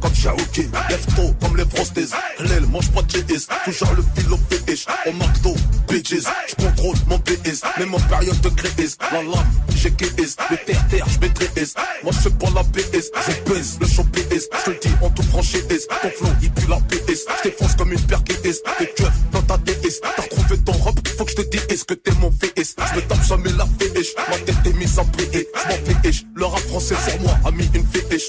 comme 0.01 0.15
Cherokee 0.15 0.69
Lève 0.91 1.07
tôt 1.15 1.33
comme 1.41 1.57
les 1.57 1.65
frosties, 1.65 2.13
Lil 2.41 2.67
mange 2.71 2.91
pas 2.91 3.03
de 3.03 3.19
GS 3.19 3.47
Toujours 3.65 3.95
le 3.97 4.05
fil 4.15 4.33
au 4.33 4.39
fétiche, 4.51 4.87
au 5.07 5.13
McDo, 5.13 5.55
bitches. 5.89 6.27
J'contrôle 6.49 6.97
mon 7.09 7.19
PS, 7.21 7.63
même 7.79 7.95
en 7.95 8.01
période 8.01 8.41
de 8.41 8.49
crise. 8.49 8.99
La 9.13 9.23
lame, 9.23 9.53
j'ai 9.77 9.93
KS, 9.93 10.37
le 10.51 10.57
terre-terre 10.67 11.07
j'maîtrise 11.09 11.75
Moi 12.03 12.13
j'fais 12.13 12.31
pas 12.31 12.51
la 12.55 12.65
PS, 12.65 13.11
je 13.15 13.53
baisse 13.53 13.79
le 13.81 13.87
show 13.87 14.05
PS 14.05 14.49
J'te 14.65 14.89
dis 14.89 14.95
en 15.03 15.11
toute 15.11 15.27
franchise, 15.27 15.87
ton 16.03 16.11
flow 16.11 16.31
il 16.43 16.51
pue 16.51 16.69
la 16.69 16.79
PS 16.89 17.27
J'défonce 17.41 17.75
comme 17.77 17.93
une 17.93 18.01
paire 18.01 18.23
t'es 18.25 18.87
keufs 18.97 19.13
dans 19.33 19.43
ta 19.43 19.57
DS 19.59 19.84
T'as 19.85 20.23
retrouvé 20.23 20.59
ton 20.65 20.73
robe, 20.73 20.99
faut 21.19 21.25
que 21.27 21.31
je 21.33 21.37
te 21.37 21.57
dise 21.69 21.85
que 21.85 21.93
t'es 21.93 22.11
mon 22.13 22.31
VS 22.31 22.75
Je 22.79 22.97
me 22.97 23.03
tape 23.03 23.23
jamais 23.23 23.51
la 23.53 23.67
féiche, 23.79 24.15
ma 24.31 24.39
tête 24.39 24.57
est 24.65 24.73
mise 24.73 24.99
en 24.99 25.05
prier 25.05 25.47
Je 25.55 25.69
m'en 25.69 26.01
féiche, 26.01 26.25
le 26.35 26.47
rap 26.47 26.61
français 26.61 26.95
sur 27.07 27.21
moi 27.21 27.39
a 27.45 27.51
mis 27.51 27.69
une 27.75 27.87
féiche 27.87 28.29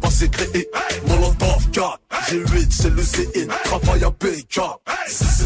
Pas 0.00 0.10
c'est 0.10 0.30
créé, 0.30 0.68
Molotov 1.06 1.70
4 1.70 2.00
J'ai 2.28 2.38
8, 2.38 2.72
c'est 2.72 2.90
le 2.90 3.02
CN, 3.02 3.48
travail 3.64 4.02
à 4.02 4.10
BK 4.10 4.60
C'est 5.06 5.40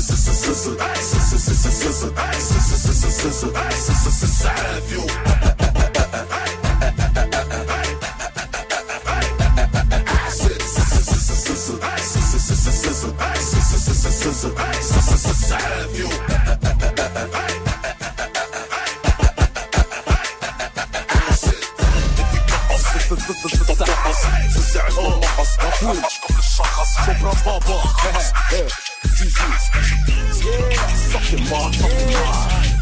Yeah, 28.55 28.69
ma 31.51 32.74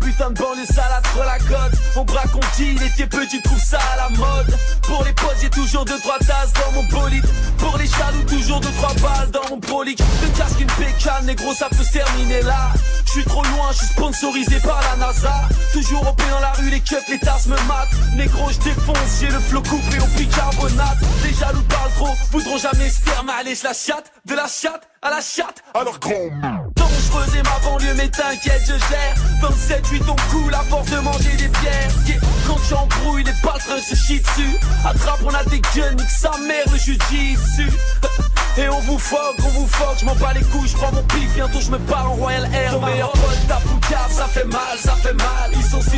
putain 0.00 0.30
de 0.30 0.38
banlieue 0.38 0.66
salade 0.66 1.04
sur 1.12 1.24
la 1.24 1.38
côte 1.38 1.78
On 1.96 2.04
braque, 2.04 2.34
on 2.34 2.56
deal, 2.56 2.80
et 2.82 2.90
t'es 2.96 3.06
petit, 3.06 3.42
trouve 3.42 3.58
ça 3.58 3.78
à 3.92 3.96
la 3.96 4.08
mode. 4.10 4.56
Pour 4.82 5.04
les 5.04 5.12
potes, 5.12 5.36
j'ai 5.40 5.50
toujours 5.50 5.84
deux 5.84 5.98
trois 5.98 6.18
tasses 6.18 6.52
dans 6.52 6.72
mon 6.72 6.84
bolide. 6.84 7.26
Pour 7.58 7.76
les 7.78 7.86
jaloux, 7.86 8.22
toujours 8.28 8.60
deux 8.60 8.70
trois 8.72 8.94
balles 8.94 9.30
dans 9.30 9.48
mon 9.50 9.60
prolique. 9.60 10.00
Une 10.22 10.32
casque, 10.32 10.60
une 10.60 10.66
pécane, 10.66 11.26
négro, 11.26 11.52
ça 11.54 11.68
peut 11.68 11.82
se 11.82 11.92
terminer 11.92 12.42
là. 12.42 12.72
Je 13.06 13.10
suis 13.12 13.24
trop 13.24 13.42
loin, 13.42 13.72
je 13.72 13.78
suis 13.78 13.86
sponsorisé 13.86 14.60
par 14.60 14.80
la 14.82 15.06
NASA. 15.06 15.34
Toujours 15.72 16.08
au 16.08 16.12
pied 16.12 16.30
dans 16.30 16.40
la 16.40 16.52
rue, 16.52 16.70
les 16.70 16.80
keufs, 16.80 17.08
les 17.08 17.18
tasses 17.18 17.46
me 17.46 17.56
matent. 17.66 18.16
Négro, 18.16 18.50
je 18.50 18.58
défonce, 18.58 19.20
j'ai 19.20 19.28
le 19.28 19.40
flot 19.40 19.62
coupé 19.62 19.98
au 20.00 20.06
bicarbonate. 20.18 20.98
Les 21.24 21.34
jaloux 21.34 21.62
parlent 21.62 21.92
trop, 21.96 22.14
voudront 22.30 22.58
jamais 22.58 22.88
se 22.88 23.00
Mais 23.26 23.32
allez, 23.40 23.54
je 23.54 23.64
la 23.64 23.72
chatte, 23.72 24.12
de 24.26 24.34
la 24.34 24.46
chatte 24.46 24.88
à 25.02 25.10
la 25.10 25.20
chatte. 25.20 25.62
Alors 25.74 25.98
grand 25.98 26.30
Je 27.08 27.18
faisais 27.18 27.42
ma 27.42 27.58
banlieue 27.64 27.94
mais 27.96 28.08
t'inquiète 28.08 28.62
je 28.62 28.72
gère. 28.72 29.14
27 29.40 29.88
8 29.88 30.02
on 30.08 30.16
coule 30.30 30.54
à 30.54 30.60
force 30.60 30.90
de 30.90 30.98
manger 30.98 31.36
des 31.36 31.48
pierres 31.48 31.90
Yeah, 32.06 32.20
Quand 32.46 32.58
j'embrouille 32.68 33.24
les 33.24 33.32
paltrins 33.42 33.78
se 33.78 33.94
chient 33.94 34.20
dessus. 34.20 34.56
Attrape 34.84 35.20
on 35.24 35.34
a 35.34 35.44
des 35.44 35.60
guns 35.74 35.92
nique 35.92 36.10
sa 36.10 36.30
mère 36.46 36.64
le 36.70 36.78
jujitsu 36.78 37.70
Et 38.58 38.68
on 38.68 38.80
vous 38.80 38.98
foque, 38.98 39.36
on 39.44 39.48
vous 39.50 39.66
foque, 39.68 39.98
je 40.00 40.04
m'en 40.04 40.16
bats 40.16 40.32
les 40.34 40.42
couilles, 40.42 40.66
je 40.66 40.76
prends 40.76 40.90
mon 40.90 41.02
pif, 41.04 41.32
bientôt 41.34 41.60
je 41.60 41.70
me 41.70 41.78
en 41.94 42.14
Royal 42.14 42.52
Air. 42.52 42.72
Ton 42.72 42.84
meilleur 42.84 43.12
pote 43.12 43.46
tape 43.46 43.62
ou 43.72 43.78
cave, 43.88 44.10
ça 44.10 44.26
fait 44.26 44.46
mal, 44.46 44.76
ça 44.82 44.96
fait 44.96 45.12
mal. 45.12 45.52
Ils 45.54 45.62
sont 45.62 45.80
et 45.80 45.97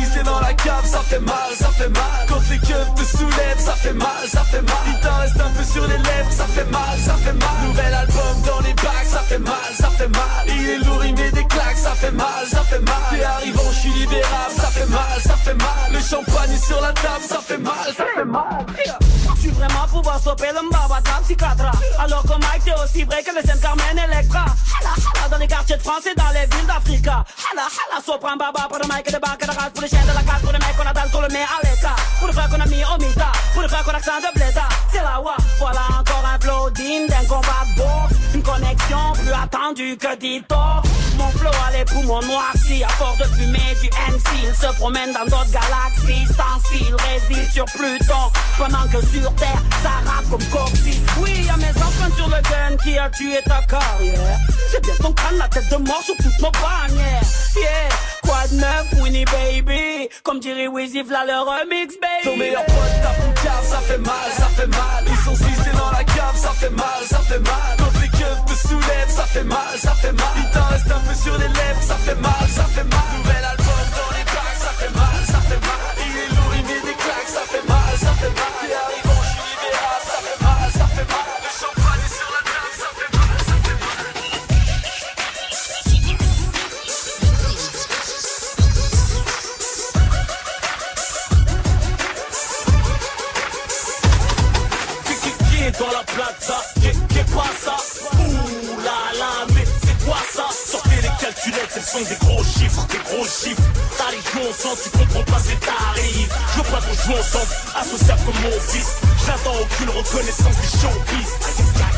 ça 0.83 0.99
fait 0.99 1.19
mal, 1.19 1.35
ça 1.57 1.67
fait 1.69 1.89
mal 1.89 2.25
Quand 2.27 2.41
les 2.49 2.59
keufs 2.59 2.95
te 2.95 3.17
soulèvent, 3.17 3.59
ça 3.59 3.73
fait 3.73 3.93
mal, 3.93 4.27
ça 4.27 4.43
fait 4.43 4.61
mal 4.61 4.77
Il 4.87 4.99
t'en 4.99 5.15
reste 5.17 5.39
un 5.39 5.49
peu 5.49 5.63
sur 5.63 5.87
les 5.87 5.97
lèvres, 5.97 6.31
ça 6.31 6.45
fait 6.45 6.69
mal, 6.71 6.99
ça 6.99 7.13
fait 7.15 7.33
mal 7.33 7.67
Nouvel 7.67 7.93
album 7.93 8.41
dans 8.45 8.59
les 8.59 8.73
bacs, 8.73 9.07
ça 9.07 9.19
fait 9.19 9.39
mal, 9.39 9.73
ça 9.73 9.89
fait 9.89 10.07
mal 10.07 10.45
Il 10.47 10.69
est 10.69 10.77
lourd, 10.79 11.03
il 11.05 11.15
met 11.15 11.31
des 11.31 11.45
claques, 11.45 11.77
ça 11.77 11.91
fait 11.91 12.11
mal, 12.11 12.45
ça 12.49 12.61
fait 12.63 12.79
mal 12.79 12.95
T'es 13.09 13.23
arrivant, 13.23 13.71
je 13.71 13.79
suis 13.79 13.91
libérable, 13.91 14.53
ça 14.55 14.67
fait 14.67 14.85
mal, 14.85 15.21
ça 15.23 15.35
fait 15.35 15.53
mal 15.55 15.91
Le 15.91 15.99
champagne 15.99 16.51
est 16.53 16.65
sur 16.65 16.81
la 16.81 16.93
table, 16.93 17.25
ça 17.27 17.39
fait 17.39 17.57
mal, 17.57 17.73
ça 17.97 18.05
fait 18.15 18.25
mal 18.25 18.65
Tu 19.41 19.49
vraiment 19.49 19.87
pouvoir 19.89 20.19
stopper 20.19 20.51
le 20.53 20.67
mbaba 20.67 21.01
psychiatra 21.23 21.71
Alors 21.99 22.23
que 22.23 22.29
Mike 22.29 22.65
t'es 22.65 22.73
aussi 22.83 23.03
vrai 23.03 23.23
que 23.23 23.31
le 23.31 23.47
Saint 23.47 23.57
Carmen 23.59 23.97
Electra 23.97 24.45
Hala 24.45 24.93
hala 25.15 25.29
dans 25.29 25.37
les 25.37 25.47
quartiers 25.47 25.77
de 25.77 25.81
France 25.81 26.05
et 26.05 26.15
dans 26.15 26.29
les 26.33 26.45
villes 26.55 26.67
d'Africa 26.67 27.23
Hala 27.51 27.63
hala 27.63 28.01
sopran 28.05 28.35
baba 28.37 28.67
pour 28.67 28.79
le 28.79 28.87
Mike 28.87 29.11
le 29.11 29.19
bac 29.19 29.37
et 29.41 29.45
le 29.45 29.51
rage 29.51 29.71
Pour 29.73 29.81
les 29.81 29.89
chiens 29.89 30.01
de 30.01 30.07
la 30.07 30.23
case, 30.23 30.41
pour 30.51 30.59
les 30.59 30.65
mecs 30.65 30.75
qu'on 30.75 30.85
a 30.85 31.09
qu'on 31.09 31.21
le 31.21 31.27
met 31.29 31.43
à 31.43 31.59
l'état. 31.63 31.95
Pour 32.19 32.27
le 32.27 32.33
frère 32.33 32.49
qu'on 32.49 32.59
a 32.59 32.65
mis 32.65 32.83
au 32.83 32.97
mita, 33.01 33.31
pour 33.53 33.61
le 33.61 33.67
frère 33.67 33.83
qu'on 33.83 33.91
accent 33.91 34.19
de 34.19 34.39
bléda 34.39 34.67
C'est 34.91 35.01
la 35.01 35.19
wa, 35.21 35.35
voilà 35.59 35.81
encore 35.99 36.23
un 36.25 36.39
flow 36.39 36.69
d'un 36.71 37.27
combat 37.27 37.63
de 37.69 37.75
boxe 37.77 38.35
Une 38.35 38.43
connexion 38.43 39.13
plus 39.13 39.33
attendue 39.33 39.97
que 39.97 40.15
Dito 40.17 40.55
Mon 41.21 41.29
flow 41.37 41.51
a 41.67 41.77
les 41.77 41.85
poumons 41.85 42.21
noircis. 42.21 42.83
À 42.83 42.89
force 42.89 43.17
de 43.19 43.25
fumer 43.35 43.75
du 43.81 43.89
MC 44.11 44.27
Il 44.43 44.55
se 44.55 44.73
promène 44.77 45.13
dans 45.13 45.25
d'autres 45.25 45.51
galaxies. 45.51 46.25
Stencil 46.33 46.95
réside 47.09 47.51
sur 47.51 47.65
Pluton. 47.65 48.25
Pendant 48.57 48.87
que 48.91 49.05
sur 49.05 49.33
Terre 49.35 49.61
ça 49.83 49.89
rappe 50.05 50.29
comme 50.29 50.43
Coxy 50.45 51.01
Oui 51.17 51.45
y'a 51.45 51.57
mes 51.57 51.69
empreintes 51.69 52.15
sur 52.15 52.27
le 52.27 52.41
gun 52.43 52.77
qui 52.83 52.97
a 52.97 53.09
tué 53.09 53.39
ta 53.45 53.61
carrière 53.63 54.37
C'est 54.69 54.83
bien 54.83 54.93
ton 55.01 55.13
crâne 55.13 55.37
la 55.37 55.47
tête 55.47 55.69
de 55.69 55.77
mort 55.77 56.01
sur 56.03 56.15
toutes 56.17 56.39
nos 56.39 56.51
bannières 56.51 57.21
Yeah. 57.55 57.89
Quoi 58.23 58.47
de 58.49 58.55
neuf 58.55 58.93
Winnie 59.01 59.25
baby. 59.25 60.09
Comme 60.23 60.39
dirait 60.39 60.67
Wizzy 60.67 61.01
v'là 61.01 61.25
le 61.25 61.37
remix 61.39 61.95
baby. 61.99 62.23
Ton 62.23 62.37
meilleur 62.37 62.65
pote 62.65 63.01
tape 63.03 63.19
ou 63.27 63.33
cave, 63.43 63.65
ça 63.65 63.77
fait 63.79 63.97
mal, 63.97 64.31
ça 64.37 64.45
fait 64.55 64.67
mal. 64.67 65.03
Ils 65.05 65.17
sont 65.25 65.35
six 65.35 65.71
dans 65.77 65.91
la 65.91 66.03
cave, 66.05 66.35
ça 66.35 66.51
fait 66.51 66.69
mal, 66.69 67.01
ça 67.09 67.19
fait 67.19 67.39
mal. 67.39 67.75
Quand 67.77 67.99
les 67.99 68.07
keufs 68.07 68.45
te 68.45 68.67
soulèvent, 68.67 69.09
ça 69.09 69.25
fait 69.25 69.43
mal, 69.43 69.77
ça 69.77 69.93
fait 69.95 70.13
mal. 70.13 70.31
Il 70.37 70.49
t'en 70.51 71.10
sur 71.15 71.37
les 71.37 71.47
lèvres, 71.47 71.81
ça 71.81 71.95
fait 71.95 72.15
mal, 72.15 72.47
ça 72.49 72.63
fait 72.65 72.83
mal. 72.83 72.99
Nouvel 73.17 73.43
album 73.43 73.85
dans 73.97 74.11
les 74.17 74.23
bacs, 74.23 74.59
ça 74.59 74.71
fait 74.79 74.93
mal, 74.95 75.10
sont 101.91 102.07
des 102.07 102.15
gros 102.23 102.43
chiffres, 102.43 102.87
des 102.87 103.03
gros 103.03 103.25
chiffres. 103.25 103.67
Les 104.11 104.23
joues 104.23 104.47
ensemble, 104.47 104.79
tu 104.83 104.89
comprends 104.95 105.23
pas 105.27 105.39
ces 105.43 105.59
tarifs. 105.59 106.31
Je 106.51 106.57
veux 106.57 106.69
pas 106.71 106.79
qu'on 106.79 106.95
joue 106.95 107.19
ensemble, 107.19 107.51
associable 107.75 108.21
comme 108.25 108.41
mon 108.47 108.59
fils. 108.63 108.91
J'attends 109.25 109.57
aucune 109.59 109.89
reconnaissance 109.91 110.55
des 110.55 110.71
showbiz. 110.79 111.31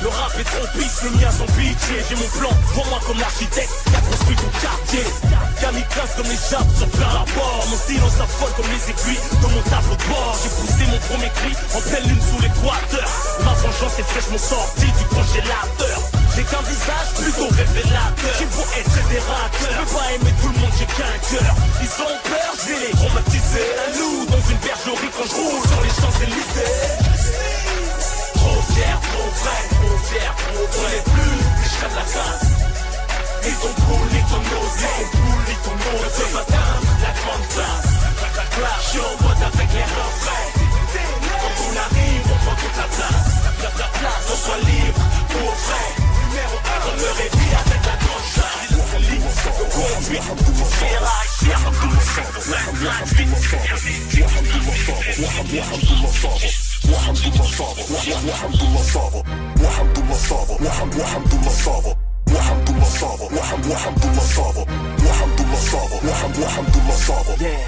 Le 0.01 0.09
rap 0.09 0.33
est 0.39 0.49
trop 0.49 0.67
pisse, 0.77 0.97
le 1.03 1.09
mien 1.17 1.29
son 1.29 1.45
pitié. 1.53 1.95
J'ai 2.09 2.15
mon 2.17 2.29
plan, 2.33 2.53
vois-moi 2.73 2.99
comme 3.05 3.19
l'architecte 3.19 3.69
qui 3.85 3.95
a 3.95 4.01
construit 4.01 4.35
ton 4.35 4.51
quartier. 4.61 5.05
Kamikaze 5.61 6.13
comme 6.17 6.29
les 6.29 6.41
jappes 6.41 6.73
sur 6.73 6.89
plein 6.89 7.11
rapport. 7.13 7.61
Mon 7.69 7.77
style 7.77 8.01
on 8.01 8.13
s'affole 8.17 8.53
comme 8.57 8.69
les 8.73 8.83
aiguilles 8.89 9.23
dans 9.41 9.49
mon 9.53 9.63
tableau 9.69 9.95
de 9.95 10.05
bord. 10.09 10.33
J'ai 10.41 10.51
poussé 10.57 10.83
mon 10.89 11.01
premier 11.05 11.31
cri 11.37 11.53
en 11.77 11.81
pleine 11.85 12.05
lune 12.09 12.23
sous 12.25 12.41
l'équateur. 12.41 13.09
Ma 13.45 13.53
vengeance 13.61 13.99
est 13.99 14.09
fraîchement 14.09 14.41
sortie 14.41 14.89
du 14.89 15.05
congélateur. 15.13 16.22
J'ai 16.35 16.43
qu'un 16.43 16.65
visage 16.65 17.09
plutôt 17.13 17.47
révélateur. 17.53 18.33
J'ai 18.39 18.49
beau 18.49 18.65
être 18.73 18.89
fédérateur. 18.89 19.69
Je 19.69 19.77
peux 19.77 19.91
pas 19.93 20.07
aimer 20.17 20.33
tout 20.41 20.49
le 20.49 20.57
monde, 20.57 20.73
j'ai 20.79 20.89
qu'un 20.89 21.17
cœur. 21.29 21.53
Ils 21.77 21.93
ont 22.01 22.17
peur, 22.25 22.49
je 22.57 22.65
vais 22.73 22.79
les 22.87 22.93
traumatiser. 22.97 23.67
Un 23.69 23.89
loup 24.01 24.25
dans 24.25 24.43
une 24.49 24.57
bergerie 24.65 25.13
quand 25.13 25.27
je 25.29 25.35
roule 25.37 25.61
sur 25.61 25.81
les 25.85 25.93
Champs-Élysées. 25.93 26.73
Trop 28.33 28.61
fier, 28.73 28.97
trop 28.97 29.29
vrai, 29.29 29.61
trop 29.77 29.97
fier, 30.09 30.31
trop 30.41 30.65
vrai. 30.73 30.95
On 30.97 31.11
plus, 31.13 31.37
les 31.37 31.69
chats 31.69 31.93
de 31.93 31.97
la. 32.01 32.05
Ni 33.45 33.53
ton 33.61 33.73
poule, 33.85 34.09
ni 34.09 34.21
ton 34.25 34.41
osier. 34.41 34.97
Ni 34.97 35.05
ton 35.05 35.21
poule, 35.21 35.45
ni 35.45 35.55
ton 35.61 35.77
osier. 36.01 36.17
Ce 36.17 36.25
matin, 36.33 36.67
la 36.97 37.13
grande 37.13 37.45
classe. 37.53 37.93
Je 38.81 38.89
suis 38.89 39.05
en 39.05 39.15
mode 39.21 39.41
avec 39.53 39.69
les 39.69 39.85
reins 39.85 40.13
frais. 40.17 40.49
Quand 40.97 41.55
on 41.61 41.73
arrive, 41.77 42.25
on 42.25 42.37
prend 42.41 42.57
toute 42.57 42.77
la 42.77 42.89
place. 42.89 43.29
La, 43.61 43.69
la 43.69 43.89
place, 44.01 44.25
on 44.33 44.37
soit 44.45 44.61
libre, 44.65 45.03
pour 45.29 45.51
vrai. 45.61 46.12
numéro 46.33 46.57
1 46.57 46.81
Je 46.83 46.91
me 46.97 47.09
réveille 47.13 47.55
avec 47.61 47.85
la 47.85 47.95
conscience 48.05 48.63
وحمد 56.91 57.25
الله 57.25 57.47
صابر 57.57 57.83
وحمد 58.29 58.61
الله 58.61 58.83
صابر 58.93 59.23
وحمد 59.63 59.97
الله 59.97 60.17
صابر 60.29 60.57
وحمد 60.65 60.95
وحمد 60.99 61.33
الله 61.33 61.51
صابر 61.65 61.95
وحمد 62.35 62.69
الله 62.69 62.89
صابر 62.99 63.29
وحمد 63.37 63.65
وحمد 63.71 64.03
الله 64.05 64.25
صابر 64.35 64.65
وحمد 65.05 65.39
الله 65.41 65.59
صابر 65.71 65.99
وحمد 66.09 66.37
وحمد 66.39 66.75
الله 66.75 66.97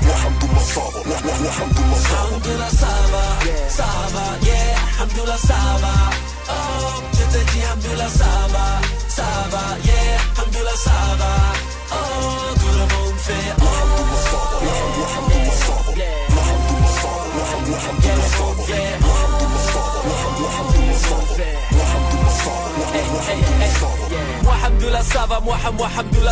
وحمد 0.10 0.44
الله 0.44 0.64
صابر 0.76 1.00
وحمد 1.10 1.78
الله 1.78 1.98
الحمد 1.98 2.48
لله 2.48 2.70
صابر 2.82 3.70
صابر 3.70 4.40
yeah. 4.44 4.78
الحمد 4.90 5.20
لله 5.20 5.38
صابر 5.38 6.35
oh. 6.50 7.02
Je 7.14 7.24
te 7.38 7.52
dis 7.52 7.64
Hamdoula 7.72 8.08
ça 8.08 8.32
va, 8.54 8.68
ça 9.08 9.30
va, 9.52 9.66
yeah, 9.84 10.18
Hamdoula 10.42 10.76
ça 10.76 11.00
va, 11.20 11.34
oh, 11.92 12.54
tout 12.60 12.74
le 12.80 12.86
monde 12.94 13.18
fait 13.18 13.48
oh. 13.62 13.66
Yeah, 18.68 19.45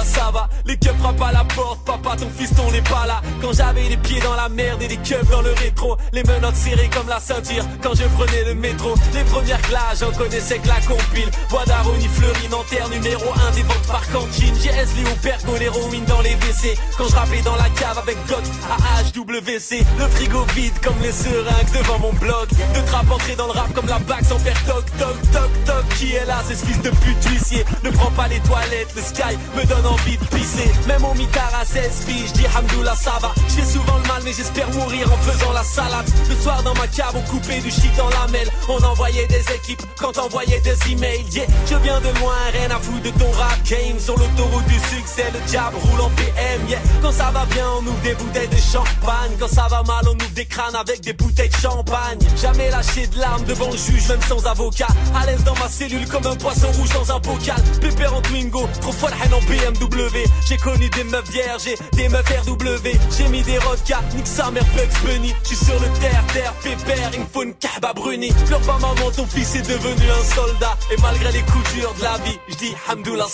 ça 0.06 0.30
va 0.32 0.50
Les 0.66 0.76
keufs 0.78 0.98
frappent 0.98 1.22
à 1.22 1.32
la 1.32 1.44
porte, 1.46 1.80
papa 1.86 2.16
ton 2.18 2.30
fiston 2.30 2.70
n'est 2.72 2.82
pas 2.82 3.06
là 3.08 3.22
Quand 3.42 3.54
j'avais 3.54 3.88
les 3.88 3.98
pieds 3.98 4.20
dans 4.20 4.36
la 4.36 4.50
merde 4.50 4.82
et 4.82 4.88
les 4.90 4.98
keufs 4.98 5.30
dans 5.32 5.42
le 5.42 5.52
rétro 5.54 5.98
Les 6.12 6.24
menottes 6.24 6.56
serrées 6.56 6.90
comme 6.90 7.08
la 7.08 7.20
ceinture 7.20 7.64
quand 7.82 7.96
je 7.96 8.04
prenais 8.04 8.44
le 8.44 8.54
métro 8.54 8.94
Les 9.14 9.24
premières 9.24 9.62
classes 9.62 10.02
j'en 10.02 10.12
connaissais 10.12 10.60
que 10.60 10.68
la 10.68 10.82
compile 10.82 11.32
Bois 11.50 11.64
d'Aroni, 11.66 12.08
Fleury, 12.08 12.50
Nanterre, 12.50 12.90
numéro 12.90 13.24
1 13.48 13.56
des 13.56 13.64
ventes 13.64 13.88
par 13.88 14.08
cantine 14.12 14.53
Leslie 14.72 15.06
au 15.06 15.16
perco, 15.22 15.56
l'héroïne 15.58 16.06
dans 16.06 16.22
les 16.22 16.36
WC. 16.36 16.78
Quand 16.98 17.08
je 17.08 17.16
rappais 17.16 17.42
dans 17.42 17.56
la 17.56 17.70
cave 17.70 17.98
avec 17.98 18.18
Glock 18.28 18.44
à 18.70 19.04
HWC. 19.04 19.86
Le 20.00 20.08
frigo 20.08 20.46
vide 20.56 20.74
comme 20.82 21.00
les 21.02 21.12
seringues 21.12 21.72
devant 21.74 22.00
mon 22.00 22.14
blog. 22.14 22.50
De 22.50 22.82
trap 22.88 23.10
entré 23.12 23.36
dans 23.36 23.46
le 23.46 23.52
rap 23.52 23.72
comme 23.74 23.88
la 23.88 24.00
bague 24.00 24.26
sans 24.26 24.40
faire 24.40 24.58
toc 24.66 24.86
toc 24.98 25.16
toc 25.32 25.52
toc. 25.66 25.86
Qui 25.98 26.16
est 26.16 26.26
là, 26.26 26.42
c'est 26.48 26.56
ce 26.56 26.66
fils 26.66 26.82
de 26.82 26.90
pute 26.90 27.24
huissier. 27.30 27.66
Ne 27.84 27.92
prends 27.92 28.12
pas 28.12 28.28
les 28.28 28.40
toilettes, 28.40 28.94
le 28.96 29.02
sky 29.02 29.38
me 29.56 29.64
donne 29.66 29.86
envie 29.86 30.18
de 30.18 30.26
pisser. 30.26 30.72
Même 30.88 31.06
au 31.06 31.14
mitard 31.14 31.52
à 31.60 31.66
16 31.66 32.06
filles, 32.08 32.28
je 32.28 32.34
dis 32.34 32.46
Hamdoullah 32.58 32.96
ça 32.96 33.20
va. 33.22 33.34
Je 33.50 33.64
souvent 33.64 33.98
le 34.02 34.08
mal, 34.08 34.22
mais 34.26 34.34
j'espère 34.34 34.70
mourir 34.72 35.12
en 35.12 35.18
faisant 35.18 35.52
la 35.54 35.64
salade. 35.64 36.10
Le 36.30 36.36
soir 36.36 36.64
dans 36.64 36.74
ma 36.76 36.88
cave, 36.88 37.14
on 37.16 37.22
coupait 37.30 37.60
du 37.60 37.70
shit 37.70 37.96
dans 37.96 38.10
la. 38.10 38.24
On 38.70 38.82
envoyait 38.84 39.28
des 39.28 39.44
équipes 39.54 39.84
quand 39.98 40.18
envoyait 40.18 40.62
des 40.62 40.92
emails. 40.92 41.26
Yeah, 41.32 41.46
je 41.70 41.76
viens 41.76 42.00
de 42.00 42.10
loin, 42.20 42.36
rien 42.54 42.72
à 42.72 42.80
foutre 42.80 43.02
de 43.02 43.10
ton 43.12 43.30
rap 43.32 43.62
game. 43.64 44.00
Sur 44.00 44.18
l'autoroute 44.18 44.53
du 44.62 44.76
succès, 44.96 45.26
le 45.34 45.40
diable 45.48 45.76
roule 45.78 46.02
en 46.02 46.10
PM. 46.10 46.68
Yeah, 46.68 46.80
quand 47.02 47.12
ça 47.12 47.32
va 47.32 47.46
bien, 47.46 47.66
on 47.80 47.88
ouvre 47.88 48.02
des 48.04 48.14
bouteilles 48.14 48.48
de 48.48 48.58
champagne. 48.58 49.32
Quand 49.40 49.48
ça 49.48 49.68
va 49.70 49.84
mal, 49.84 50.04
on 50.08 50.14
ouvre 50.14 50.34
des 50.34 50.46
crânes 50.46 50.76
avec 50.76 51.02
des 51.02 51.14
bouteilles 51.14 51.50
de 51.50 51.56
champagne. 51.56 52.20
Jamais 52.42 52.70
lâché 52.70 53.08
de 53.08 53.20
larmes 53.20 53.44
devant 53.46 53.70
le 53.70 53.78
juge, 53.78 54.08
même 54.10 54.22
sans 54.28 54.46
avocat. 54.46 54.88
À 55.16 55.26
l'aise 55.26 55.44
dans 55.44 55.56
ma 55.56 55.70
cellule 55.70 56.08
comme 56.08 56.26
un 56.26 56.36
poisson 56.36 56.68
rouge 56.72 56.90
dans 56.94 57.16
un 57.16 57.20
bocal. 57.20 57.62
Pépère 57.82 58.14
en 58.14 58.22
Twingo, 58.22 58.68
trop 58.82 58.92
folle 58.92 59.14
haine 59.24 59.34
en 59.34 59.42
BMW. 59.42 60.26
J'ai 60.48 60.58
connu 60.58 60.90
des 60.90 61.04
meufs 61.04 61.30
vierges, 61.30 61.68
et 61.68 61.78
des 61.96 62.10
meufs 62.10 62.30
RW. 62.30 62.88
J'ai 63.18 63.28
mis 63.30 63.44
des 63.44 63.58
rodkas, 63.60 64.02
nique 64.16 64.28
sa 64.28 64.52
mère 64.52 64.66
Bugs 64.76 65.06
Bunny. 65.06 65.34
J'suis 65.44 65.56
sur 65.56 65.80
le 65.80 65.88
terre, 66.00 66.24
terre, 66.34 66.54
pépère, 66.64 67.10
il 67.14 67.20
me 67.22 67.26
faut 67.32 67.44
une 67.44 67.54
kahba 67.54 67.94
bruni. 67.94 68.32
Pleure 68.48 68.62
pas 68.62 68.80
maman, 68.80 69.12
ton 69.16 69.26
fils 69.26 69.56
est 69.56 69.68
devenu 69.68 70.06
un 70.10 70.36
soldat. 70.36 70.78
Et 70.92 71.02
malgré 71.02 71.32
les 71.32 71.42
coups 71.42 71.74
durs 71.74 71.94
de 71.98 72.04
la 72.04 72.18
vie, 72.20 72.40
j'dis 72.50 72.76
Hamdoullah 72.90 73.28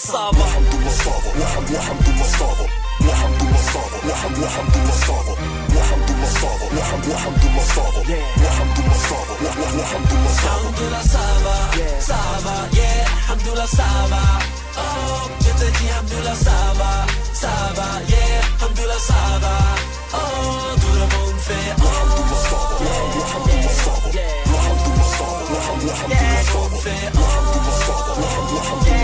المصطفى 1.10 1.40
وحمد 1.42 1.72
وحمد 1.76 2.08
المصطفى 2.08 2.66
وحمد 3.10 3.42
المصطفى 3.42 4.08
وحمد 4.10 4.38
وحمد 4.44 4.76
المصطفى 4.76 5.34
وحمد 5.76 6.10
المصطفى 6.10 6.66
وحمد 6.78 7.08
وحمد 7.08 7.44
المصطفى 7.44 8.02
وحمد 8.46 8.80
المصطفى 8.80 9.34
وحمد 9.80 10.12
المصطفى 10.12 10.48
الحمد 10.48 10.80
لله 10.80 11.02
صعبة 11.02 12.00
صعبة 12.00 12.56
يا 12.80 13.04
الحمد 13.04 13.48
لله 13.48 13.66
صعبة 13.66 14.22
اوه 14.78 15.30
جتتي 15.42 15.86
الحمد 15.90 16.14
لله 16.14 16.36
صعبة 16.46 16.92
صعبة 17.34 17.88
يا 18.14 18.40
الحمد 18.56 18.80
لله 18.80 18.98
صعبة 18.98 19.58
اوه 20.14 20.76
دورة 20.76 21.06
منفعة 21.06 21.76
الحمد 21.76 22.20
لله 22.20 23.20
وحمد 23.20 23.50
وحمد 23.50 23.50
المصطفى 23.50 23.50
وحمد 23.50 23.50
الحمد 23.50 24.16
لله 24.16 24.44
وحمد 24.54 24.86
المصطفى 24.86 25.54
وحمد 25.54 25.84
المصطفى 25.86 26.14
الحمد 27.00 27.44
لله 27.44 27.58
المصطفى 27.58 28.99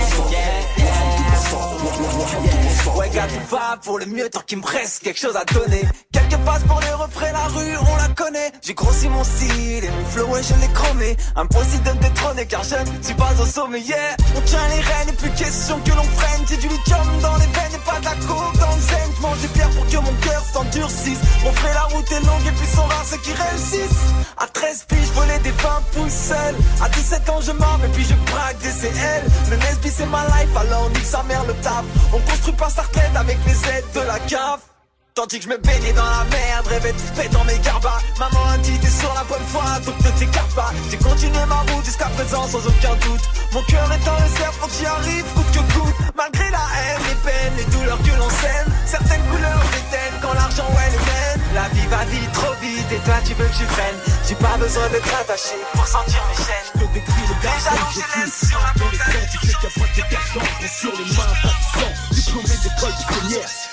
Ouais, 2.95 3.09
gars, 3.09 3.27
tu 3.27 3.39
vas 3.51 3.77
pour 3.83 3.99
le 3.99 4.05
mieux 4.05 4.29
tant 4.29 4.39
qu'il 4.39 4.59
me 4.59 4.65
reste 4.65 5.03
quelque 5.03 5.19
chose 5.19 5.35
à 5.35 5.43
donner. 5.53 5.83
Quelques 6.13 6.37
passes 6.45 6.63
pour 6.63 6.79
les 6.79 6.91
refrains, 6.91 7.31
la 7.33 7.47
rue, 7.47 7.77
on 7.77 7.95
la 7.97 8.07
connaît. 8.15 8.51
J'ai 8.61 8.73
grossi 8.73 9.09
mon 9.09 9.23
style 9.23 9.83
et 9.83 9.89
mon 9.89 10.05
flow, 10.05 10.37
et 10.37 10.43
je 10.43 10.53
l'ai 10.61 10.71
chromé. 10.73 11.17
Impossible 11.35 11.83
de 11.83 11.91
me 11.91 12.01
détrôner 12.01 12.45
car 12.45 12.63
je 12.63 12.75
ne 12.75 13.03
suis 13.03 13.13
pas 13.15 13.33
au 13.41 13.45
sommet, 13.45 13.81
yeah. 13.81 14.15
On 14.37 14.41
tient 14.41 14.67
les 14.69 14.81
rênes 14.81 15.09
et 15.09 15.17
plus 15.17 15.29
question 15.31 15.77
que 15.81 15.91
l'on 15.91 16.03
freine. 16.03 16.41
J'ai 16.47 16.55
du 16.55 16.69
lithium 16.69 17.05
dans 17.21 17.35
les 17.35 17.47
veines 17.47 17.75
et 17.75 17.89
pas 17.89 17.99
de 17.99 18.05
la 18.05 18.15
coke 18.27 18.57
dans 18.59 18.75
le 18.75 18.81
zen. 18.81 19.09
Je 19.17 19.21
mange 19.21 19.39
des 19.39 19.47
pierres 19.49 19.69
pour 19.71 19.87
que 19.87 19.97
mon 19.97 20.13
cœur 20.21 20.43
s'endurcisse. 20.53 21.19
Mon 21.43 21.51
frère, 21.51 21.73
la 21.73 21.95
route 21.95 22.11
est 22.11 22.25
longue 22.25 22.47
et 22.47 22.51
puis 22.51 22.67
sont 22.67 22.83
rares 22.83 23.05
ceux 23.09 23.17
qui 23.17 23.33
réussissent. 23.33 24.03
À 24.37 24.47
13 24.47 24.85
piges, 24.87 25.11
volais 25.13 25.39
des 25.39 25.51
20 25.51 25.69
pouces 25.93 26.13
seul. 26.13 26.55
À 26.81 26.87
17 26.87 27.29
ans, 27.29 27.41
je 27.41 27.51
m'arme 27.51 27.83
et 27.83 27.89
puis 27.89 28.05
je 28.05 28.15
braque 28.31 28.57
des 28.59 28.71
CL. 28.71 29.23
Le 29.51 29.57
Nesby, 29.57 29.89
c'est 29.89 30.05
ma 30.05 30.23
life, 30.27 30.55
alors 30.55 30.89
nique 30.91 31.05
sa 31.05 31.23
mère 31.23 31.43
le 31.45 31.53
taf. 31.55 31.83
On 32.13 32.19
construit 32.19 32.53
pas 32.53 32.69
sa 32.69 32.84
avec 33.15 33.37
les 33.45 33.69
aides 33.69 33.91
de 33.93 34.01
la 34.01 34.19
CAF. 34.19 34.59
Tandis 35.13 35.39
que 35.39 35.45
je 35.45 35.49
me 35.49 35.57
baignais 35.57 35.93
dans 35.93 36.03
la 36.03 36.25
merde, 36.29 36.67
rêvais 36.67 36.91
de 36.91 37.01
paix 37.15 37.29
dans 37.29 37.43
mes 37.45 37.57
garbas. 37.59 38.01
Maman 38.19 38.43
a 38.53 38.57
dit 38.57 38.77
t'es 38.79 38.89
sur 38.89 39.13
la 39.13 39.23
bonne 39.23 39.47
voie, 39.47 39.79
donc 39.85 39.95
ne 40.03 40.11
t'écarte 40.19 40.53
pas. 40.53 40.71
J'ai 40.91 40.97
continué 40.97 41.45
ma 41.47 41.61
route 41.71 41.85
jusqu'à 41.85 42.07
présent 42.07 42.45
sans 42.47 42.59
aucun 42.67 42.95
doute. 42.95 43.23
Mon 43.53 43.61
cœur 43.63 43.89
est 43.93 44.07
un 44.07 44.15
réserve, 44.15 44.55
faut 44.59 44.67
que 44.67 44.73
j'y 44.73 44.85
arrive, 44.85 45.23
coûte 45.33 45.51
que 45.53 45.73
coûte. 45.73 45.95
Malgré 46.17 46.51
la 46.51 46.65
haine, 46.75 47.01
les 47.07 47.15
peines, 47.23 47.55
les 47.57 47.65
douleurs 47.71 47.99
que 47.99 48.19
l'on 48.19 48.29
sème. 48.29 48.67
Certaines 48.85 49.23
couleurs 49.31 49.63
déteignent 49.71 50.19
quand 50.21 50.33
l'argent 50.33 50.67
ouais 50.75 50.89
les 50.91 51.05
mène. 51.07 51.44
La 51.55 51.69
vie 51.69 51.87
va 51.87 52.03
vite, 52.03 52.31
trop 52.33 52.53
vite, 52.59 52.91
et 52.91 52.99
toi 53.07 53.15
tu 53.25 53.33
veux 53.33 53.47
que 53.47 53.53
je 53.53 53.63
freine. 53.63 53.95
J'ai 54.27 54.35
pas 54.35 54.57
besoin 54.57 54.89
d'être 54.89 55.07
attaché 55.15 55.55
pour 55.73 55.87
sentir 55.87 56.21
mes 56.27 56.35
chaînes. 56.35 56.67
Je 56.75 56.85
décris 56.93 57.23
le 57.29 57.35
Déjà 57.39 57.71
garçon 57.71 57.85
que 57.87 57.95
je 57.95 58.27
suis 58.27 58.47
sur 58.47 58.59
la 58.59 58.73
Dans 58.75 58.91
les 58.91 58.97
scènes, 58.97 59.29
tu 59.31 59.37
sais 59.39 59.53
qu'il 59.53 59.63
y 59.63 59.71
a 59.71 59.79
pas 59.79 59.93
des 59.95 60.03
garçons 60.11 60.39
Sont 60.43 60.67
sur 60.67 60.91
les 60.99 61.05
mains, 61.15 61.31
pas 61.41 61.55
du 61.55 61.63
sang. 61.79 61.91
Diplômé 62.11 62.55
d'école 62.59 62.93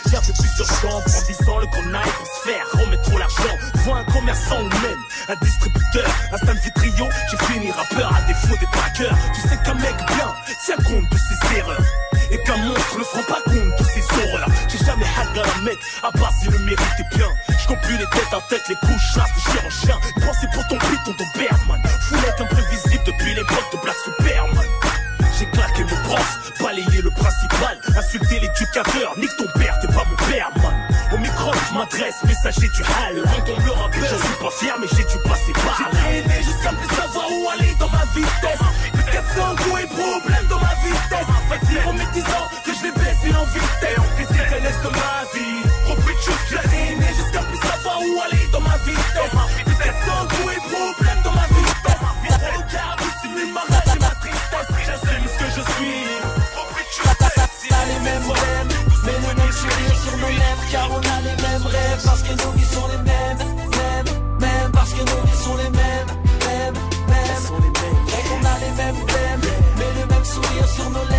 Il 0.06 0.12
y 0.12 0.16
avait 0.16 0.32
plusieurs 0.32 0.70
chambres 0.78 1.02
En 1.02 1.22
disant 1.26 1.58
le 1.58 1.96
aille 1.98 2.12
pour 2.18 2.26
se 2.26 2.40
faire. 2.46 2.66
Remettre 2.72 3.02
trop 3.02 3.18
l'argent 3.18 3.54
Devant 3.74 3.96
un 3.96 4.04
commerçant 4.04 4.60
ou 4.62 4.68
même 4.78 5.02
un 5.28 5.36
distributeur. 5.42 6.06
Un 6.32 6.36
stand 6.36 6.58
vitrio, 6.62 7.08
j'ai 7.32 7.46
fini 7.46 7.72
rappeur 7.72 8.14
à 8.14 8.22
défaut 8.28 8.56
des 8.60 8.70
trackers 8.70 9.18
Tu 9.34 9.40
sais 9.40 9.58
qu'un 9.64 9.74
mec 9.74 9.96
bien 10.06 10.30
tient 10.64 10.76
compte 10.76 11.10
de 11.10 11.18
ses 11.18 11.58
erreurs. 11.58 11.86
Et 12.30 12.38
qu'un 12.44 12.58
monstre 12.58 12.98
ne 12.98 13.04
se 13.04 13.10
rend 13.10 13.22
pas 13.24 13.42
compte 13.44 13.78
de 13.78 13.84
ses 13.90 14.04
horreurs 14.22 14.48
Jamais 15.02 15.14
hâte 15.18 15.38
à 15.38 15.56
la 15.56 15.62
mettre, 15.62 15.86
à 16.02 16.12
part 16.12 16.32
si 16.40 16.48
le 16.48 16.58
mérite 16.60 16.80
est 16.98 17.16
bien 17.16 17.28
Je 17.60 17.66
compte 17.66 17.80
plus 17.82 17.96
les 17.96 18.06
têtes 18.06 18.34
en 18.34 18.40
tête, 18.42 18.62
les 18.68 18.74
couches 18.76 19.14
chasse 19.14 19.30
de 19.34 19.40
chien 19.40 19.62
en 19.66 19.70
chien. 19.70 19.98
Pensez 20.24 20.46
pour 20.52 20.66
ton 20.68 20.78
piton 20.78 21.12
ton 21.18 21.38
Bergman 21.38 21.82
Foulette 22.08 22.40
imprévisible 22.40 23.04
depuis 23.06 23.34
l'époque 23.34 23.66
de 23.72 23.78
Black 23.78 23.96
Superman. 24.04 24.66
J'ai 25.38 25.46
claqué 25.46 25.82
mon 25.82 26.08
prof, 26.08 26.52
balayé 26.60 27.02
le 27.02 27.10
principal. 27.10 27.78
Insulté 27.96 28.40
l'éducateur, 28.40 29.18
nique 29.18 29.36
ton 29.36 29.46
père, 29.58 29.78
t'es 29.80 29.88
pas 29.88 30.04
mon 30.08 30.16
père 30.30 30.50
man. 30.62 30.74
Au 31.12 31.18
micro 31.18 31.50
je 31.52 31.74
m'adresse, 31.74 32.22
messager 32.24 32.68
du 32.68 32.82
hal 32.82 33.22
Quand 33.24 33.52
on 33.52 33.64
le 33.64 33.72
rappelle, 33.72 34.02
je 34.02 34.26
suis 34.26 34.36
pas 34.40 34.50
fier 34.50 34.74
mais 34.80 34.86
j'ai 34.88 35.04
dû 35.04 35.18
passer 35.24 35.52
par 35.52 35.90
là. 35.92 35.98
J'ai 36.10 36.18
aimé 36.18 36.44
jusqu'à 36.44 36.70
plus 36.70 36.94
savoir 36.94 37.26
où 37.30 37.48
aller 37.50 37.74
dans 37.78 37.88
ma 37.88 38.04
vitesse. 38.14 38.60
400 39.10 39.56
coups 39.56 39.82
et 39.82 39.86
problèmes 39.86 40.46
dans 40.48 40.60
ma 40.60 40.74
vitesse 40.84 41.31
Fait 41.52 41.58
que 41.58 41.66
c'est 41.66 41.84
remétisant 41.84 42.48
que 42.64 42.72
je 42.72 42.82
les 42.84 42.92
baisse 42.92 43.36
en 43.36 43.44
vitesse 43.44 44.08
Qu'est-ce 44.16 44.32
qu'ils 44.32 44.48
connaissent 44.48 44.82
de 44.82 44.88
ma 44.88 45.20
vie 45.36 45.60
Repris 45.84 46.14
de 46.16 46.20
choses 46.24 46.44
que 46.48 46.56
j'ai 46.56 46.92
aimé 46.92 47.08
jusqu'à 47.12 47.42
plus 47.44 47.58
savoir 47.60 48.00
où 48.00 48.20
aller 48.24 48.48
dans 48.50 48.60
ma 48.62 48.76
vitesse 48.78 49.04
400 49.12 50.28
coups 50.32 50.56
et 50.56 50.60
problèmes 50.72 51.22
dans 51.22 51.36
ma 51.36 51.46
vitesse 51.52 52.00
Au 52.56 52.62
car 52.72 52.96
dissimule 52.96 53.52
ma 53.52 53.60
rage 53.68 53.84
et 53.84 54.00
ma 54.00 54.12
tristesse 54.16 54.70
J'assume 54.80 55.26
ce 55.28 55.36
que 55.36 55.48
je 55.52 55.62
suis 55.76 56.00
Repris 56.56 56.84
de 56.88 56.92
choses 56.96 57.20
On 57.20 57.74
a 57.76 57.84
les 57.84 58.00
mêmes 58.00 58.28
thèmes, 58.32 58.72
mais 59.04 59.12
le 59.12 59.34
même 59.36 59.52
sourire 59.52 59.96
sur 60.00 60.16
nos 60.16 60.32
lèvres 60.32 60.64
Car 60.72 60.88
on 60.88 61.04
a 61.04 61.16
les 61.20 61.36
mêmes 61.36 61.66
rêves, 61.68 62.02
parce 62.02 62.22
que 62.22 62.32
nos 62.32 62.52
vies 62.56 62.72
sont 62.72 62.88
les 62.88 63.02
mêmes 63.04 63.44
Mêmes, 63.76 64.10
mêmes, 64.40 64.72
parce 64.72 64.92
que 64.96 65.04
nos 65.04 65.20
vies 65.20 65.42
sont 65.44 65.56
les 65.60 65.68
mêmes 65.68 66.10
Mêmes, 66.48 66.80
mêmes, 67.12 67.44
et 68.08 68.22
qu'on 68.24 68.40
a 68.40 68.56
les 68.56 68.72
mêmes 68.72 69.04
thèmes 69.04 69.44
Mais 69.76 70.00
le 70.00 70.06
même 70.08 70.24
sourire 70.24 70.68
sur 70.68 70.88
nos 70.88 71.04
lèvres 71.04 71.11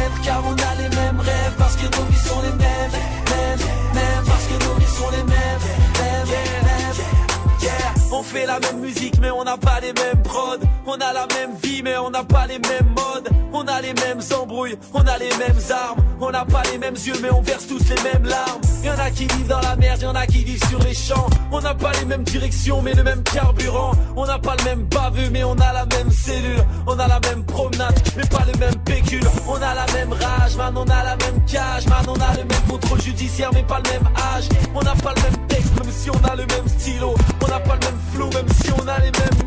la 8.54 8.60
même 8.60 8.80
musique 8.82 9.16
mais 9.20 9.32
on 9.32 9.44
n'a 9.44 9.58
pas 9.58 9.80
les 9.80 9.94
mêmes 9.94 10.22
prods. 10.24 10.66
On 10.86 10.94
a 10.94 11.14
la 11.14 11.28
même 11.36 11.56
vie 11.64 11.82
mais 11.84 11.98
on 11.98 12.10
n'a 12.10 12.24
pas 12.24 12.46
les 12.48 12.60
mêmes 12.60 12.94
modes 12.96 13.43
On 13.56 13.68
a 13.68 13.82
les 13.82 13.94
mêmes 13.94 14.20
embrouilles, 14.36 14.76
on 14.96 15.02
a 15.02 15.18
les 15.20 15.30
mêmes 15.38 15.62
armes. 15.70 16.00
On 16.20 16.32
n'a 16.32 16.44
pas 16.44 16.64
les 16.72 16.80
mêmes 16.80 16.96
yeux 16.96 17.14
mais 17.22 17.30
on 17.30 17.42
verse 17.42 17.68
tous 17.68 17.88
les 17.88 18.02
mêmes 18.02 18.26
larmes. 18.26 18.62
Y'en 18.84 18.98
a 18.98 19.12
qui 19.12 19.28
vivent 19.28 19.48
dans 19.48 19.62
la 19.62 19.76
merde, 19.76 20.02
y'en 20.02 20.16
a 20.16 20.26
qui 20.26 20.44
vivent 20.44 20.68
sur 20.70 20.80
les 20.80 20.96
champs. 20.96 21.28
On 21.52 21.62
n'a 21.62 21.76
pas 21.76 21.92
les 22.00 22.06
mêmes 22.06 22.24
directions 22.24 22.82
mais 22.82 22.94
le 22.94 23.04
même 23.04 23.22
carburant. 23.22 23.92
On 24.16 24.26
n'a 24.26 24.40
pas 24.40 24.56
le 24.58 24.64
même 24.64 24.84
baveux 24.86 25.30
mais 25.30 25.44
on 25.44 25.54
a 25.54 25.72
la 25.72 25.86
même 25.86 26.10
cellule. 26.10 26.66
On 26.88 26.98
a 26.98 27.08
la 27.08 27.20
même 27.20 27.44
promenade 27.44 27.94
mais 28.18 28.26
pas 28.26 28.44
le 28.52 28.58
même 28.58 28.76
pécule. 28.86 29.28
On 29.48 29.56
a 29.56 29.76
la 29.76 29.86
même 29.94 30.14
rage, 30.14 30.56
man 30.58 30.74
on 30.76 30.86
a 30.86 31.04
la 31.04 31.16
même 31.16 31.46
cage. 31.46 31.86
Man 31.88 32.06
on 32.08 32.16
a 32.16 32.32
le 32.32 32.46
même 32.46 32.64
contrôle 32.68 33.02
judiciaire 33.02 33.52
mais 33.54 33.64
pas 33.64 33.82
le 33.86 33.92
même 33.92 34.10
âge. 34.36 34.50
On 34.74 34.82
n'a 34.82 34.96
pas 34.96 35.14
le 35.16 35.22
même 35.22 35.48
texte 35.48 35.76
même 35.80 35.92
si 35.92 36.10
on 36.10 36.28
a 36.28 36.36
le 36.36 36.46
même 36.48 36.68
stylo. 36.68 37.14
On 37.44 37.48
n'a 37.48 37.60
pas 37.60 37.76
le 37.76 37.86
même 37.86 38.00
flow 38.14 38.30
même 38.34 38.50
si 38.50 38.72
on 38.72 38.88
a 38.88 38.98
les 38.98 39.12
mêmes 39.12 39.43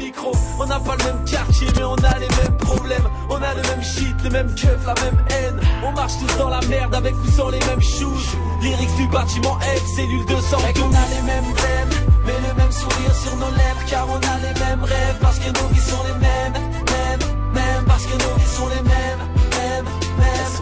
On 0.59 0.67
n'a 0.67 0.79
pas 0.79 0.97
le 0.97 1.05
même 1.05 1.25
quartier 1.25 1.69
mais 1.77 1.85
on 1.85 1.95
a 1.95 2.19
les 2.19 2.29
mêmes 2.29 2.57
problèmes. 2.59 3.09
On 3.29 3.37
a 3.37 3.55
le 3.55 3.63
même 3.63 3.83
shit, 3.83 4.15
le 4.23 4.31
même 4.31 4.55
keuf, 4.55 4.87
la 4.87 4.95
même 4.95 5.19
haine. 5.31 5.61
On 5.85 5.93
marche 5.93 6.13
tous 6.19 6.39
dans 6.39 6.49
la 6.49 6.61
merde 6.63 6.95
avec 6.95 7.15
ou 7.15 7.31
sans 7.31 7.49
les 7.49 7.59
mêmes 7.61 7.83
shoes. 7.83 8.37
Lyrics 8.63 8.97
du 8.97 9.07
bâtiment 9.09 9.59
F, 9.61 9.87
cellule 9.97 10.25
200 10.27 10.59
Et 10.69 10.73
qu'on 10.75 10.93
a 10.93 11.07
les 11.15 11.23
mêmes 11.23 11.55
thèmes, 11.55 12.07
mais 12.25 12.39
le 12.49 12.55
même 12.55 12.73
sourire 12.73 13.15
sur 13.15 13.37
nos 13.37 13.51
lèvres. 13.51 13.85
Car 13.89 14.07
on 14.09 14.17
a 14.17 14.39
les 14.39 14.61
mêmes 14.61 14.85
rêves, 14.85 15.19
parce 15.21 15.39
que 15.39 15.49
nos 15.49 15.69
vies 15.69 15.81
sont 15.81 16.03
les 16.07 16.19
mêmes. 16.21 16.53
Mêmes, 16.53 17.25
mêmes, 17.53 17.85
parce 17.87 18.05
que 18.05 18.13
nos 18.13 18.35
vies 18.37 18.55
sont 18.57 18.69
les 18.69 18.83
mêmes. 18.83 19.23
Mêmes, 19.59 19.89
mêmes, 20.19 20.57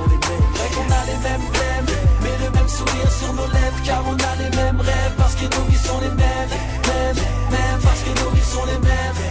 et 0.65 0.75
qu'on 0.75 0.89
a 0.89 1.05
les 1.07 1.19
mêmes 1.23 1.47
thèmes 1.53 1.97
Mais 2.23 2.45
le 2.45 2.51
même 2.51 2.69
sourire 2.69 3.11
sur 3.21 3.33
nos 3.35 3.47
lèvres. 3.47 3.81
Car 3.85 4.03
on 4.07 4.15
a 4.15 4.33
les 4.43 4.57
mêmes 4.57 4.81
rêves, 4.81 5.15
parce 5.17 5.35
que 5.35 5.45
nos 5.45 5.65
vies 5.69 5.85
sont 5.85 6.01
les 6.01 6.15
mêmes. 6.23 6.51
Mêmes, 6.89 7.21
mêmes, 7.51 7.81
parce 7.83 8.01
que 8.01 8.25
nos 8.25 8.31
vies 8.31 8.51
sont 8.51 8.65
les 8.67 8.75
Mêmes, 8.85 9.24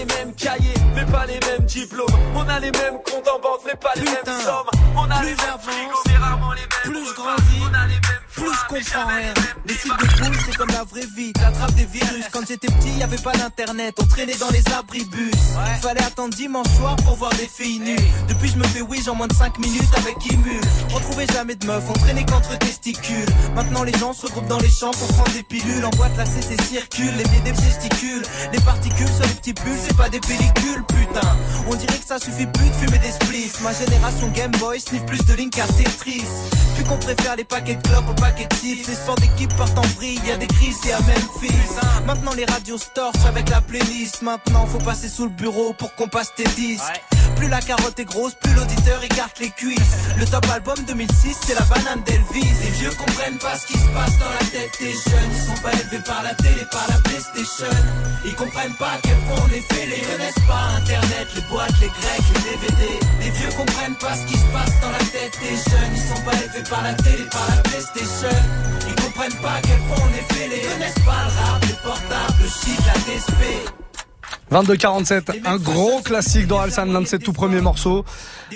les 0.00 0.06
mêmes 0.14 0.34
cahiers, 0.34 0.74
mais 0.94 1.04
pas 1.06 1.26
les 1.26 1.38
mêmes 1.46 1.66
diplômes. 1.66 2.06
On 2.34 2.48
a 2.48 2.58
les 2.58 2.70
mêmes 2.70 2.98
comptes 3.04 3.28
en 3.28 3.38
banque, 3.40 3.60
mais 3.66 3.74
pas 3.74 3.92
les 3.96 4.02
mêmes 4.02 4.40
sommes. 4.44 4.70
On 4.96 5.10
a 5.10 5.20
Plus 5.20 5.36
j'avance, 5.36 5.64
plus 6.84 7.06
je 7.06 7.14
grandis, 7.14 7.60
plus 8.40 8.52
je 8.52 8.66
comprends 8.68 9.06
rien. 9.06 9.34
Les 9.66 9.74
cibles 9.74 9.96
de 9.98 10.06
poules, 10.06 10.36
c'est 10.46 10.56
comme 10.56 10.70
la 10.70 10.84
vraie 10.84 11.06
vie, 11.16 11.32
t'attrapes 11.32 11.74
des 11.74 11.84
virus. 11.84 12.24
Quand 12.32 12.46
j'étais 12.46 12.68
petit, 12.68 12.98
y 12.98 13.02
avait 13.02 13.16
pas 13.18 13.32
d'internet, 13.32 13.94
on 14.00 14.06
traînait 14.06 14.36
dans 14.36 14.50
les 14.50 14.62
abribus. 14.72 15.34
Fallait 15.82 16.02
attendre 16.02 16.34
dimanche 16.34 16.68
soir 16.76 16.96
pour 16.96 17.16
voir 17.16 17.30
des 17.32 17.48
filles 17.48 17.80
nues. 17.80 17.96
Depuis, 18.28 18.48
je 18.48 18.56
me 18.56 18.64
fais 18.64 18.82
wish 18.82 19.08
en 19.08 19.14
moins 19.14 19.26
de 19.26 19.34
5 19.34 19.58
minutes 19.58 19.92
avec 19.96 20.16
Imu. 20.32 20.60
On 20.94 21.00
trouvait 21.00 21.26
jamais 21.32 21.54
de 21.54 21.66
meufs, 21.66 21.84
on 21.88 21.92
traînait 21.92 22.24
qu'entre 22.24 22.56
testicules. 22.58 23.28
Maintenant, 23.54 23.82
les 23.84 23.96
gens 23.98 24.12
se 24.12 24.26
regroupent 24.26 24.48
dans 24.48 24.58
les 24.58 24.70
champs 24.70 24.92
pour 24.92 25.08
prendre 25.08 25.32
des 25.32 25.42
pilules. 25.42 25.84
En 25.84 25.90
boîte, 25.90 26.16
la 26.16 26.26
CC 26.26 26.56
circule, 26.62 27.14
les 27.16 27.24
pieds 27.24 27.40
des 27.44 27.52
testicules. 27.52 28.22
Les 28.52 28.60
particules 28.60 29.08
sur 29.08 29.26
les 29.26 29.34
petits 29.34 29.54
pulls, 29.54 29.78
c'est 29.86 29.96
pas 29.96 30.08
des 30.08 30.20
pellicules, 30.20 30.82
putain. 30.88 31.36
On 31.68 31.74
dirait 31.74 31.98
que 31.98 32.06
ça 32.06 32.18
suffit 32.18 32.46
plus 32.46 32.68
de 32.68 32.74
fumer 32.74 32.98
des 32.98 33.12
spliffs. 33.12 33.60
Ma 33.60 33.72
génération 33.72 34.28
Game 34.28 34.52
Boy 34.52 34.80
sniff 34.80 35.04
plus 35.06 35.24
de 35.26 35.34
Link 35.34 35.58
à 35.58 35.66
Tetris. 35.66 36.24
Vu 36.76 36.84
qu'on 36.84 36.96
préfère 36.96 37.36
les 37.36 37.44
paquets 37.44 37.74
de 37.74 37.82
clopes 37.82 38.08
aux 38.08 38.20
chips. 38.36 38.86
Les 38.88 38.94
sports 38.94 39.16
d'équipe 39.16 39.54
partent 39.56 39.78
en 39.78 39.86
vrille, 39.96 40.20
y 40.26 40.30
a 40.30 40.36
des 40.36 40.46
crises 40.46 40.78
et 40.86 40.92
à 40.92 41.00
Memphis. 41.00 41.52
Maintenant 42.06 42.32
les 42.34 42.44
radios 42.44 42.78
torchent 42.94 43.24
avec 43.26 43.48
la 43.50 43.60
playlist. 43.60 44.22
Maintenant 44.22 44.66
faut 44.66 44.78
passer 44.78 45.08
sous 45.08 45.24
le 45.24 45.30
bureau 45.30 45.72
pour 45.72 45.94
qu'on 45.94 46.08
passe 46.08 46.34
tes 46.34 46.44
disques. 46.44 47.00
Plus 47.40 47.48
la 47.48 47.62
carotte 47.62 47.98
est 47.98 48.04
grosse, 48.04 48.34
plus 48.34 48.52
l'auditeur 48.52 49.02
écarte 49.02 49.38
les 49.38 49.48
cuisses. 49.48 49.96
Le 50.18 50.26
top 50.26 50.44
album 50.52 50.76
2006, 50.86 51.38
c'est 51.46 51.54
la 51.54 51.62
banane 51.62 52.02
d'Elvis. 52.04 52.52
Les 52.62 52.70
vieux 52.76 52.90
comprennent 52.90 53.38
pas 53.38 53.56
ce 53.56 53.66
qui 53.66 53.78
se 53.78 53.88
passe 53.96 54.18
dans 54.18 54.28
la 54.28 54.44
tête 54.52 54.76
des 54.78 54.92
jeunes. 54.92 55.32
Ils 55.32 55.46
sont 55.48 55.62
pas 55.62 55.72
élevés 55.72 56.04
par 56.04 56.22
la 56.22 56.34
télé, 56.34 56.66
par 56.70 56.84
la 56.90 57.00
PlayStation. 57.00 57.72
Ils 58.26 58.34
comprennent 58.34 58.76
pas 58.76 58.92
à 58.92 58.98
quel 59.02 59.16
point 59.24 59.40
on 59.42 59.46
les 59.48 59.62
fait. 59.62 59.86
Les 59.86 60.02
connaissent 60.04 60.44
pas 60.46 60.64
Internet, 60.84 61.28
les 61.34 61.40
boîtes, 61.48 61.80
les 61.80 61.88
grecs, 61.88 62.28
les 62.28 62.44
DVD. 62.44 62.84
Les 63.24 63.30
vieux 63.30 63.52
comprennent 63.56 63.96
pas 63.96 64.14
ce 64.20 64.24
qui 64.26 64.36
se 64.36 64.48
passe 64.52 64.76
dans 64.84 64.92
la 64.92 65.04
tête 65.08 65.32
des 65.40 65.56
jeunes. 65.56 65.92
Ils 65.96 66.08
sont 66.12 66.20
pas 66.20 66.36
élevés 66.44 66.68
par 66.68 66.82
la 66.82 66.92
télé, 66.92 67.24
par 67.32 67.48
la 67.48 67.62
PlayStation. 67.64 68.36
Ils 68.84 69.00
comprennent 69.00 69.40
pas 69.40 69.56
à 69.56 69.60
quel 69.64 69.80
point 69.88 69.96
on 69.96 70.12
les 70.12 70.26
fait. 70.28 70.48
Les 70.52 70.60
connaissent 70.60 71.04
pas 71.08 71.24
le 71.24 71.32
rap, 71.40 71.64
les 71.64 71.80
portables, 71.80 72.36
le 72.36 72.48
shit, 72.52 72.80
la 72.84 72.96
DSP. 73.08 73.79
22-47, 74.52 75.40
un 75.46 75.56
gros 75.56 76.00
classique 76.02 76.46
d'Orelsan, 76.46 76.86
l'un 76.86 77.02
de 77.02 77.06
ses 77.06 77.18
tout 77.18 77.32
premiers 77.32 77.60
morceaux, 77.60 78.04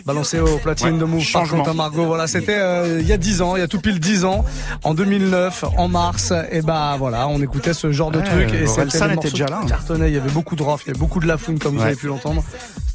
balancé 0.06 0.40
au 0.40 0.58
platine 0.58 0.94
Ouais, 0.94 0.98
de 0.98 1.04
Move 1.04 1.18
par 1.32 1.42
changement. 1.46 1.58
Quentin 1.58 1.74
Margot. 1.74 2.04
Voilà, 2.06 2.26
c'était 2.26 2.58
euh, 2.58 2.98
il 3.00 3.06
y 3.06 3.12
a 3.12 3.16
10 3.16 3.42
ans, 3.42 3.56
il 3.56 3.60
y 3.60 3.62
a 3.62 3.68
tout 3.68 3.80
pile 3.80 4.00
10 4.00 4.24
ans, 4.24 4.44
en 4.82 4.94
2009, 4.94 5.64
en 5.76 5.88
mars. 5.88 6.32
Et 6.50 6.62
bah 6.62 6.96
voilà, 6.98 7.28
on 7.28 7.40
écoutait 7.40 7.74
ce 7.74 7.92
genre 7.92 8.10
de 8.10 8.18
Ouais, 8.18 8.24
truc. 8.24 8.52
Et 8.54 8.66
c'était 8.66 9.14
était 9.14 9.30
déjà 9.30 9.46
là, 9.46 9.60
hein. 9.62 9.66
cartonnait, 9.66 10.10
il 10.10 10.14
y 10.14 10.18
avait 10.18 10.30
beaucoup 10.30 10.56
de 10.56 10.62
rough, 10.62 10.80
il 10.84 10.88
y 10.88 10.90
avait 10.90 10.98
beaucoup 10.98 11.20
de 11.20 11.26
lafouine 11.26 11.58
comme 11.58 11.76
vous 11.76 11.82
avez 11.82 11.96
pu 11.96 12.08
l'entendre. 12.08 12.42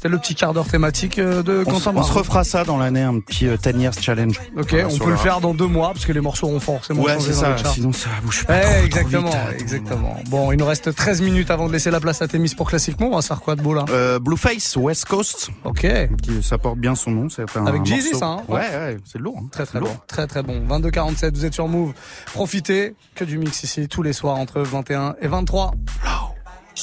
C'était 0.00 0.08
le 0.08 0.16
petit 0.18 0.34
quart 0.34 0.54
d'heure 0.54 0.66
thématique 0.66 1.18
euh, 1.18 1.42
de 1.42 1.62
On, 1.66 1.72
Quentin 1.72 1.92
on 1.94 2.02
se 2.02 2.14
refera 2.14 2.42
ça 2.42 2.64
dans 2.64 2.78
l'année, 2.78 3.02
un 3.02 3.20
petit 3.20 3.46
euh, 3.46 3.58
10 3.62 3.78
years 3.82 3.92
challenge. 4.00 4.40
Ok, 4.56 4.70
Voilà, 4.70 4.88
on 4.90 4.96
peut 4.96 5.10
le 5.10 5.16
faire 5.18 5.42
dans 5.42 5.52
deux 5.52 5.66
mois, 5.66 5.88
parce 5.92 6.06
que 6.06 6.12
les 6.12 6.22
morceaux 6.22 6.46
auront 6.46 6.58
forcément 6.58 7.02
Ouais, 7.02 7.16
changé 7.16 7.32
dans 7.32 7.36
ça, 7.36 7.56
sinon 7.74 7.92
ça 7.92 8.08
bouge 8.22 8.46
pas 8.46 8.56
Eh, 8.56 8.62
trop, 8.62 8.70
trop 8.72 8.84
exactement, 8.86 9.28
vite, 9.28 9.38
euh, 9.38 9.58
exactement. 9.58 10.16
Bon, 10.30 10.52
il 10.52 10.56
nous 10.58 10.64
reste 10.64 10.94
13 10.94 11.20
minutes 11.20 11.50
avant 11.50 11.68
de 11.68 11.72
laisser 11.74 11.90
la 11.90 12.00
place 12.00 12.22
à 12.22 12.28
Témis 12.28 12.54
pour 12.56 12.70
Classiquement. 12.70 13.08
On 13.08 13.16
va 13.16 13.20
se 13.20 13.26
faire 13.26 13.42
quoi 13.42 13.56
de 13.56 13.60
beau 13.60 13.74
là? 13.74 13.84
Euh, 13.90 14.18
Blueface, 14.18 14.74
West 14.76 15.04
Coast. 15.04 15.50
Ok. 15.64 15.86
Qui, 16.22 16.42
ça 16.42 16.56
porte 16.56 16.78
bien 16.78 16.94
son 16.94 17.10
nom. 17.10 17.28
C'est 17.28 17.44
un 17.58 17.66
Avec 17.66 17.84
Jeezy, 17.84 18.14
ça, 18.14 18.24
hein 18.24 18.42
Ouais, 18.48 18.60
ouais, 18.60 18.96
c'est 19.04 19.18
lourd. 19.18 19.36
hein. 19.38 19.48
Très 19.52 19.66
très 19.66 19.80
Lourd. 19.80 19.90
bon, 19.90 20.00
très 20.06 20.26
très 20.26 20.42
bon. 20.42 20.62
22-47, 20.66 21.34
vous 21.34 21.44
êtes 21.44 21.52
sur 21.52 21.68
Move. 21.68 21.92
Profitez 22.32 22.94
que 23.14 23.24
du 23.24 23.36
mix 23.36 23.64
ici 23.64 23.86
tous 23.86 24.02
les 24.02 24.14
soirs 24.14 24.36
entre 24.38 24.62
21 24.62 25.16
et 25.20 25.28
23. 25.28 25.72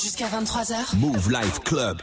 Jusqu'à 0.03 0.27
23h. 0.27 0.95
Mouv' 0.97 1.27
Live 1.31 1.59
Club. 1.63 2.01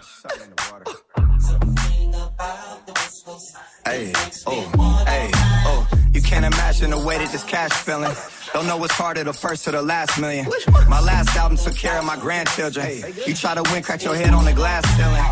Hey, 3.86 4.12
oh, 4.46 5.04
hey, 5.06 5.30
oh. 5.66 5.86
You 6.12 6.20
can't 6.20 6.44
imagine 6.44 6.90
the 6.90 6.98
way 6.98 7.18
that 7.18 7.30
this 7.30 7.44
cash 7.44 7.70
feeling. 7.70 8.12
Don't 8.52 8.66
know 8.66 8.78
what's 8.78 8.94
harder, 8.94 9.22
the 9.22 9.32
first 9.32 9.68
or 9.68 9.72
the 9.72 9.82
last 9.82 10.18
million. 10.18 10.46
My 10.88 11.00
last 11.00 11.36
album 11.36 11.56
took 11.56 11.76
care 11.76 11.96
of 11.98 12.04
my 12.04 12.16
grandchildren. 12.16 12.86
You 13.26 13.34
try 13.34 13.54
to 13.54 13.62
win, 13.72 13.82
crack 13.82 14.02
your 14.02 14.16
head 14.16 14.34
on 14.34 14.44
the 14.44 14.52
glass 14.52 14.84
ceiling. 14.96 15.22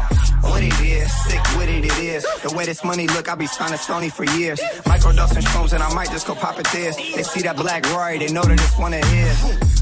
What 0.42 0.62
it 0.62 0.78
is, 0.80 1.10
sick 1.24 1.42
with 1.56 1.68
it, 1.68 1.84
it 1.84 1.98
is. 1.98 2.24
The 2.42 2.54
way 2.56 2.64
this 2.66 2.84
money 2.84 3.08
look, 3.08 3.28
I 3.28 3.34
be 3.34 3.46
signing 3.46 3.78
Sony 3.78 4.10
for 4.12 4.24
years. 4.38 4.60
Microdosing 4.84 5.42
shrooms 5.42 5.72
and 5.72 5.82
I 5.82 5.92
might 5.94 6.10
just 6.10 6.26
go 6.28 6.34
pop 6.36 6.60
it 6.60 6.66
this. 6.68 6.94
They 6.96 7.22
see 7.24 7.42
that 7.42 7.56
black 7.56 7.84
Rory, 7.92 8.18
they 8.18 8.32
know 8.32 8.42
that 8.42 8.52
it's 8.52 8.78
one 8.78 8.94
of 8.94 9.04
his. 9.04 9.82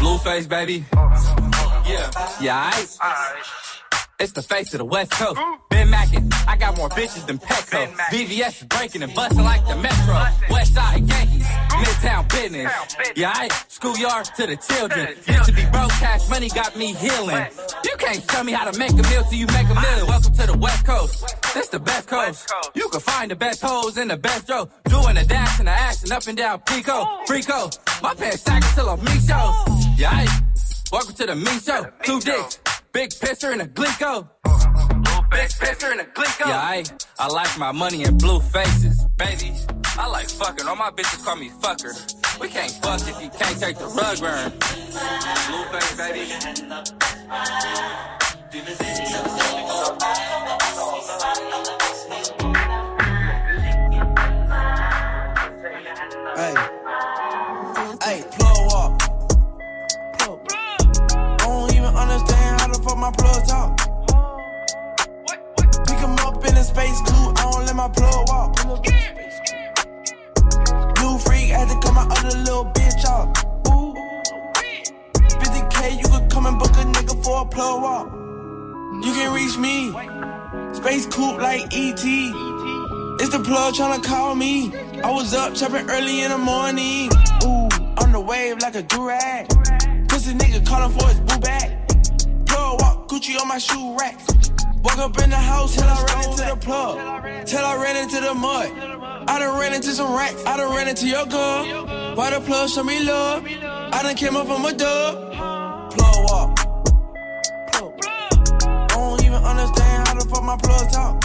Blueface, 0.00 0.48
baby. 0.48 0.84
Yeah. 1.86 2.10
Yeah, 2.40 2.72
I. 3.00 3.67
It's 4.20 4.32
the 4.32 4.42
face 4.42 4.74
of 4.74 4.78
the 4.78 4.84
West 4.84 5.12
Coast. 5.12 5.38
Ben 5.70 5.90
Mackin, 5.90 6.28
I 6.48 6.56
got 6.56 6.76
more 6.76 6.88
bitches 6.88 7.24
than 7.24 7.38
Petco. 7.38 7.86
VVS 8.10 8.62
is 8.62 8.66
breaking 8.66 9.04
and 9.04 9.14
busting 9.14 9.44
like 9.44 9.64
the 9.64 9.76
Metro. 9.76 10.26
West 10.50 10.74
Side 10.74 11.08
Yankees, 11.08 11.44
Midtown 11.46 12.28
business. 12.28 12.72
Yeah, 13.14 13.30
I 13.32 13.46
schoolyard 13.68 14.24
to 14.36 14.46
the 14.48 14.56
children. 14.56 15.14
Used 15.24 15.44
to 15.44 15.52
be 15.52 15.62
broke, 15.66 15.90
cash 16.02 16.28
money 16.28 16.48
got 16.48 16.76
me 16.76 16.94
healing. 16.94 17.46
You 17.84 17.96
can't 17.96 18.26
tell 18.26 18.42
me 18.42 18.50
how 18.50 18.68
to 18.68 18.76
make 18.76 18.90
a 18.90 18.94
meal 19.08 19.22
till 19.22 19.38
you 19.38 19.46
make 19.46 19.68
a 19.68 19.74
million. 19.74 20.06
Welcome 20.08 20.32
to 20.34 20.46
the 20.48 20.58
West 20.58 20.84
Coast. 20.84 21.54
This 21.54 21.68
the 21.68 21.78
best 21.78 22.08
coast. 22.08 22.52
You 22.74 22.88
can 22.88 23.00
find 23.00 23.30
the 23.30 23.36
best 23.36 23.62
hoes 23.62 23.98
in 23.98 24.08
the 24.08 24.16
best 24.16 24.50
row. 24.50 24.68
Doing 24.86 25.14
the 25.14 25.26
dash 25.26 25.60
and 25.60 25.68
the 25.68 25.72
action 25.72 26.10
up 26.10 26.26
and 26.26 26.36
down 26.36 26.58
Pico. 26.66 27.04
Frico. 27.28 28.02
My 28.02 28.14
pants 28.14 28.42
sagging 28.42 28.68
till 28.74 28.88
I'm 28.88 28.98
me 28.98 29.12
show. 29.20 29.64
Yeah, 29.96 30.10
I. 30.10 30.26
Welcome 30.90 31.14
to 31.14 31.26
the 31.26 31.36
me 31.36 31.60
show. 31.60 31.86
Two 32.02 32.18
dicks. 32.18 32.58
Big 32.92 33.10
pisser 33.10 33.52
and 33.52 33.60
a 33.60 33.66
glico. 33.66 34.28
Big 35.30 35.50
pisser 35.50 35.92
and 35.92 36.00
a 36.00 36.04
glico. 36.04 36.46
Yeah, 36.46 36.58
I, 36.58 36.84
I 37.18 37.28
like 37.28 37.58
my 37.58 37.70
money 37.70 38.04
in 38.04 38.16
blue 38.16 38.40
faces, 38.40 39.04
baby. 39.16 39.52
I 39.98 40.08
like 40.08 40.30
fucking. 40.30 40.66
All 40.66 40.76
my 40.76 40.90
bitches 40.90 41.22
call 41.22 41.36
me 41.36 41.50
fucker. 41.50 41.92
We 42.40 42.48
can't 42.48 42.72
fuck 42.72 43.00
if 43.02 43.22
you 43.22 43.28
can't 43.28 43.60
take 43.60 43.76
the 43.76 43.86
rug 43.88 44.20
burn. 44.20 44.52
Blue 45.48 45.64
face, 45.72 45.96
baby. 45.96 46.24
Hey, 56.36 56.54
hey, 58.02 58.24
plug 58.30 58.72
up. 58.72 58.97
Fuck 62.88 62.98
my 62.98 63.10
plug 63.10 63.46
talk. 63.46 63.76
Pick 65.86 66.00
'em 66.02 66.16
up 66.26 66.44
in 66.48 66.56
a 66.56 66.64
space 66.64 67.00
coupe, 67.06 67.38
I 67.38 67.50
don't 67.50 67.66
let 67.66 67.76
my 67.76 67.88
plug 67.88 68.28
walk. 68.28 68.50
Blue 70.96 71.18
freak, 71.18 71.48
had 71.50 71.68
to 71.68 71.76
cut 71.82 71.94
my 71.94 72.06
other 72.16 72.34
little 72.38 72.66
bitch 72.76 73.04
off. 73.14 73.28
Ooh. 73.68 73.94
50k, 75.40 75.90
you 76.00 76.08
could 76.08 76.30
come 76.30 76.46
and 76.46 76.58
book 76.58 76.74
a 76.82 76.84
nigga 76.94 77.14
for 77.24 77.42
a 77.42 77.46
plug 77.46 77.82
walk. 77.82 78.06
You 79.04 79.12
can 79.18 79.32
reach 79.34 79.56
me, 79.58 79.76
space 80.72 81.06
coupe 81.06 81.38
like 81.38 81.62
ET. 81.72 82.04
It's 83.20 83.30
the 83.30 83.40
plug 83.40 83.74
tryna 83.74 84.02
call 84.02 84.34
me. 84.34 84.72
I 85.04 85.10
was 85.10 85.34
up 85.34 85.54
chopping 85.54 85.90
early 85.90 86.22
in 86.22 86.30
the 86.30 86.38
morning. 86.38 87.10
Ooh, 87.44 87.68
on 88.02 88.12
the 88.12 88.20
wave 88.20 88.58
like 88.62 88.76
a 88.76 88.82
durag. 88.82 89.44
Pussy 90.08 90.32
nigga 90.34 90.64
calling 90.66 90.92
for 90.96 91.06
his 91.08 91.20
boo 91.20 91.38
bag. 91.40 91.77
Gucci 93.18 93.40
on 93.40 93.48
my 93.48 93.58
shoe 93.58 93.96
rack. 93.98 94.16
Walk 94.84 94.98
up 94.98 95.20
in 95.20 95.30
the 95.30 95.36
house 95.36 95.74
till 95.74 95.82
I 95.82 96.04
ran 96.04 96.30
into 96.30 96.44
the 96.44 96.56
plug. 96.56 97.46
Till 97.46 97.64
I 97.64 97.74
ran 97.82 97.96
into 97.96 98.20
the 98.20 98.32
mud. 98.32 98.70
I 99.26 99.40
done 99.40 99.58
ran 99.58 99.74
into 99.74 99.88
some 99.88 100.14
racks. 100.14 100.40
I 100.46 100.56
done 100.56 100.72
ran 100.76 100.86
into 100.86 101.08
your 101.08 101.26
girl. 101.26 102.14
Why 102.14 102.30
the 102.30 102.40
plug 102.40 102.70
show 102.70 102.84
me 102.84 103.02
love? 103.02 103.44
I 103.44 104.02
done 104.04 104.14
came 104.14 104.36
up 104.36 104.46
from 104.46 104.64
a 104.64 104.72
dub. 104.72 105.32
Plug 105.94 106.30
walk. 106.30 106.60
I 108.62 108.86
don't 108.94 109.24
even 109.24 109.42
understand 109.42 110.06
how 110.06 110.14
the 110.14 110.28
fuck 110.30 110.44
my 110.44 110.56
plug 110.56 110.88
talk. 110.92 111.20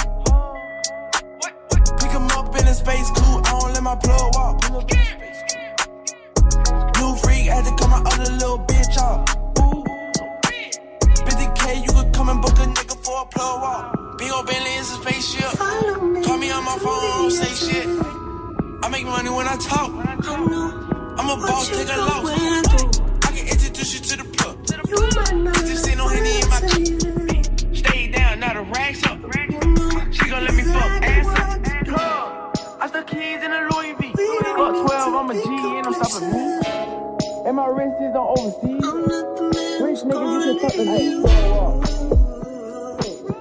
Pick 2.00 2.12
'em 2.16 2.26
up 2.32 2.60
in 2.60 2.68
a 2.68 2.74
space 2.74 3.12
coupe, 3.12 3.46
I 3.46 3.60
don't 3.60 3.74
let 3.74 3.84
my 3.84 3.96
plug 3.98 4.34
walk. 4.34 4.62
Blue 6.96 7.16
freak, 7.18 7.46
had 7.54 7.66
to 7.66 7.76
cut 7.76 7.90
my 7.90 8.02
other 8.12 8.32
little 8.32 8.58
bitch 8.66 8.98
off. 8.98 9.33
book 12.44 12.60
a 12.60 12.68
nigga 12.68 12.96
for 13.06 13.22
a 13.22 13.26
plug 13.26 13.62
walk. 13.62 14.18
Big 14.18 14.32
old 14.32 14.46
Bentley 14.46 14.74
is 14.76 14.92
a 14.92 14.96
spaceship. 15.02 15.52
Call 16.26 16.38
me 16.38 16.52
on 16.52 16.64
my 16.66 16.78
phone, 16.84 17.02
Don't 17.16 17.32
say 17.32 17.52
shit. 17.56 17.88
I 18.84 18.90
make 18.90 19.06
money 19.06 19.30
when 19.30 19.48
I 19.48 19.56
talk. 19.56 19.90
I'm 21.20 21.30
a 21.30 21.38
boss, 21.38 21.70
take 21.70 21.88
a 21.88 21.98
loss. 21.98 22.30
I 23.28 23.32
can 23.36 23.48
introduce 23.48 23.94
you 23.96 24.02
to 24.10 24.16
the 24.22 24.26
plug. 24.36 24.56
I 25.56 25.62
just 25.70 25.88
ain't 25.88 25.98
no 25.98 26.08
honey 26.08 26.36
in 26.44 26.50
my 26.54 26.60
cup. 26.68 27.76
Stay 27.76 28.12
down, 28.12 28.40
not 28.42 28.58
a 28.58 28.64
racks 28.64 29.04
up. 29.08 29.20
She 30.12 30.30
gon' 30.30 30.44
let 30.44 30.54
me 30.54 30.64
fuck 30.64 30.92
ass 31.02 31.28
up. 31.40 32.82
I 32.82 32.88
stuck 32.88 33.08
keys 33.08 33.42
in 33.42 33.52
a 33.52 33.70
Louis 33.72 33.94
V. 33.94 34.12
Fuck 34.12 34.76
12, 34.88 35.16
I'm 35.16 35.30
a 35.30 35.34
G, 35.34 35.48
and 35.78 35.88
I'm 35.88 35.94
stopping 35.94 36.32
me. 36.32 36.44
And 37.48 37.56
my 37.56 37.68
wrist 37.68 37.96
is 38.02 38.16
on 38.16 38.28
overseas. 38.36 38.88
Rich 39.82 40.02
nigga, 40.08 40.26
you 40.34 40.40
can 40.44 40.60
fuck 40.60 40.76
the 40.76 40.84
night. 40.86 42.33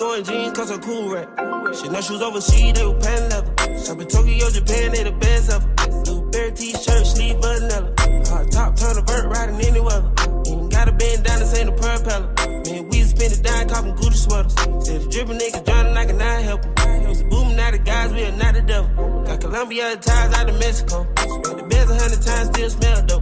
going 0.00 0.24
jeans 0.24 0.56
cause 0.56 0.70
I'm 0.70 0.80
cool 0.80 1.12
right. 1.12 1.28
Shit, 1.76 1.92
no 1.92 2.00
shoes 2.00 2.22
overseas, 2.22 2.72
they 2.72 2.86
were 2.86 2.98
pen 2.98 3.28
level. 3.28 3.52
Shop 3.84 4.00
in 4.00 4.08
Tokyo, 4.08 4.48
Japan, 4.48 4.92
they 4.92 5.04
the 5.04 5.12
best 5.12 5.52
ever. 5.52 5.68
New 6.08 6.30
bear 6.30 6.50
t-shirt, 6.50 7.06
sleeve 7.06 7.36
vanilla. 7.36 7.92
Hot 8.32 8.50
top, 8.50 8.76
turn 8.76 8.96
a 8.96 9.02
vert, 9.02 9.26
riding 9.28 9.60
any 9.60 9.78
weather. 9.78 10.10
Ain't 10.48 10.72
got 10.72 10.88
a 10.88 10.92
bandana, 10.92 11.40
this 11.40 11.54
ain't 11.58 11.68
a 11.68 11.72
propeller. 11.72 12.32
Man, 12.64 12.88
we 12.88 13.02
spend 13.02 13.32
a 13.34 13.42
dime 13.42 13.68
copping 13.68 13.94
Gucci 13.94 14.16
sweaters. 14.16 14.54
Said 14.86 15.02
the 15.02 15.08
dripping 15.12 15.38
nigga 15.38 15.64
drowning, 15.66 15.96
I 15.96 16.06
cannot 16.06 16.42
help 16.48 16.64
him. 16.64 17.02
It 17.04 17.08
was 17.08 17.20
a 17.20 17.24
boom, 17.24 17.56
now 17.56 17.70
the 17.70 17.78
guys, 17.78 18.10
we 18.10 18.24
are 18.24 18.32
not 18.32 18.54
the 18.54 18.62
devil. 18.62 19.22
Got 19.24 19.40
Colombia 19.42 19.96
ties 19.96 20.32
out 20.32 20.48
of 20.48 20.58
Mexico. 20.58 21.06
Spent 21.14 21.58
the 21.60 21.66
best 21.68 21.90
a 21.90 21.94
hundred 21.94 22.22
times, 22.22 22.48
still 22.48 22.70
smell 22.70 23.04
dope. 23.04 23.19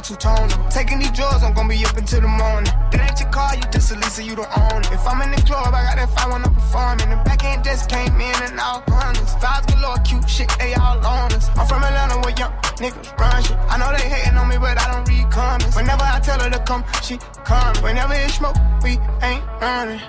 a 0.00 0.02
two-toner. 0.02 0.70
Taking 0.70 0.98
these 0.98 1.10
drugs, 1.12 1.42
I'm 1.42 1.52
gonna 1.52 1.68
be 1.68 1.84
up 1.84 1.96
until 1.96 2.20
the 2.20 2.28
morning. 2.28 2.72
That 2.90 3.00
ain't 3.00 3.20
your 3.20 3.30
car, 3.30 3.54
you 3.54 3.62
just 3.70 3.92
a 3.92 3.96
Lisa, 3.96 4.22
you 4.22 4.34
don't 4.34 4.50
own 4.56 4.80
it. 4.80 4.92
If 4.92 5.06
I'm 5.06 5.20
in 5.22 5.30
the 5.30 5.42
club, 5.42 5.72
I 5.74 5.84
got 5.84 5.96
that 5.96 6.10
fire 6.16 6.32
when 6.32 6.44
I'm 6.44 6.54
performing. 6.54 7.10
The 7.10 7.16
back 7.24 7.44
end 7.44 7.64
just 7.64 7.90
came 7.90 8.14
in 8.16 8.36
and 8.42 8.58
all 8.58 8.82
honest. 8.90 9.36
Vibes 9.38 9.66
galore, 9.68 9.98
cute 10.04 10.28
shit, 10.28 10.50
they 10.58 10.74
all 10.74 10.98
on 11.04 11.32
us. 11.32 11.48
I'm 11.56 11.66
from 11.66 11.84
Atlanta 11.84 12.16
where 12.24 12.34
young 12.36 12.52
niggas 12.80 13.18
run 13.18 13.42
shit. 13.44 13.58
I 13.68 13.76
know 13.78 13.90
they 13.92 14.08
hating 14.08 14.36
on 14.36 14.48
me, 14.48 14.56
but 14.58 14.80
I 14.80 14.86
don't 14.92 15.06
read 15.08 15.30
comments. 15.30 15.76
Whenever 15.76 16.04
I 16.04 16.20
tell 16.20 16.40
her 16.40 16.50
to 16.50 16.60
come, 16.64 16.84
she 17.02 17.18
come. 17.44 17.76
Whenever 17.82 18.14
it's 18.14 18.34
smoke, 18.34 18.56
we 18.82 18.96
ain't 19.22 19.44
running. 19.60 20.00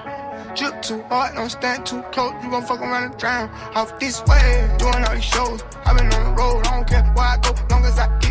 Drip 0.55 0.81
too 0.81 1.01
hard, 1.03 1.35
don't 1.35 1.49
stand 1.49 1.85
too 1.85 2.01
close. 2.11 2.33
You 2.43 2.49
gon' 2.49 2.63
fuck 2.63 2.81
around 2.81 3.03
and 3.11 3.17
drown 3.17 3.49
off 3.75 3.99
this 3.99 4.23
way. 4.25 4.67
Doing 4.79 5.03
all 5.03 5.15
these 5.15 5.23
shows, 5.23 5.63
i 5.85 5.93
been 5.93 6.11
on 6.11 6.23
the 6.23 6.33
road. 6.35 6.67
I 6.67 6.75
don't 6.75 6.87
care 6.87 7.03
where 7.15 7.25
I 7.25 7.37
go, 7.37 7.55
long 7.69 7.85
as 7.85 7.97
I 7.97 8.07
get 8.19 8.30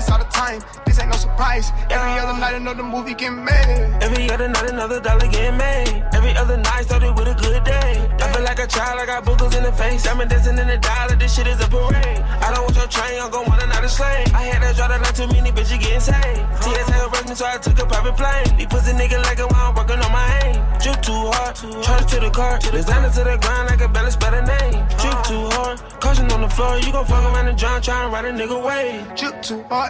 This 0.00 0.08
all 0.08 0.16
the 0.16 0.24
time, 0.32 0.62
this 0.86 0.98
ain't 0.98 1.10
no 1.10 1.16
surprise. 1.18 1.72
Every 1.90 2.18
other 2.18 2.32
night, 2.40 2.54
another 2.54 2.82
movie 2.82 3.12
get 3.12 3.36
made. 3.36 3.98
Every 4.00 4.30
other 4.30 4.48
night, 4.48 4.70
another 4.70 4.98
dollar 4.98 5.28
getting 5.28 5.58
made. 5.58 6.02
Every 6.14 6.34
other 6.38 6.56
night 6.56 6.84
started 6.88 7.12
with 7.18 7.28
a 7.28 7.34
good 7.34 7.62
day. 7.64 8.00
I 8.18 8.32
feel 8.32 8.42
like 8.42 8.58
a 8.58 8.66
child, 8.66 8.98
I 8.98 9.04
got 9.04 9.26
boogers 9.26 9.54
in 9.54 9.62
the 9.62 9.72
face. 9.72 10.06
I'm 10.06 10.26
dancing 10.26 10.56
in 10.56 10.68
the 10.68 10.78
dollar, 10.78 11.16
this 11.16 11.36
shit 11.36 11.46
is 11.46 11.60
a 11.60 11.68
parade. 11.68 12.24
I 12.40 12.50
don't 12.54 12.64
want 12.64 12.76
your 12.76 12.88
train, 12.88 13.20
I'm 13.20 13.30
gon' 13.30 13.44
want 13.44 13.62
another 13.62 13.88
slave. 13.88 14.32
I 14.32 14.48
had 14.48 14.64
to 14.64 14.74
draw 14.74 14.88
the 14.88 14.96
line 15.04 15.12
too 15.12 15.28
many 15.28 15.52
bitches 15.52 15.78
getting 15.78 16.00
saved. 16.00 16.48
TSA 16.64 16.96
arrest 17.12 17.28
me, 17.28 17.34
so 17.34 17.44
I 17.44 17.58
took 17.58 17.78
a 17.78 17.84
private 17.84 18.16
plane. 18.16 18.56
These 18.56 18.72
pussy 18.72 18.92
nigga 18.96 19.20
like 19.28 19.38
a 19.38 19.46
while 19.52 19.68
I'm 19.68 19.74
working 19.76 20.00
on 20.00 20.12
my 20.12 20.24
aim. 20.48 20.64
Drip 20.80 21.02
too 21.02 21.12
hard, 21.12 21.56
charge 21.84 22.06
to 22.12 22.20
the 22.20 22.30
car. 22.30 22.58
Designer 22.58 23.10
to 23.12 23.22
the 23.24 23.36
ground, 23.36 23.68
I 23.68 23.76
can 23.76 23.92
balance 23.92 24.16
a 24.16 24.30
name. 24.48 24.80
Drip 24.96 25.18
too 25.28 25.44
hard, 25.52 25.76
caution 26.00 26.32
on 26.32 26.40
the 26.40 26.48
floor. 26.48 26.78
You 26.78 26.90
gon' 26.90 27.04
fuck 27.04 27.20
around 27.20 27.48
and 27.48 27.58
drown, 27.58 27.82
try 27.82 28.04
and 28.04 28.12
ride 28.12 28.24
a 28.24 28.32
nigga 28.32 28.56
way. 28.64 29.04
Drip 29.14 29.42
too 29.42 29.62
hard, 29.68 29.89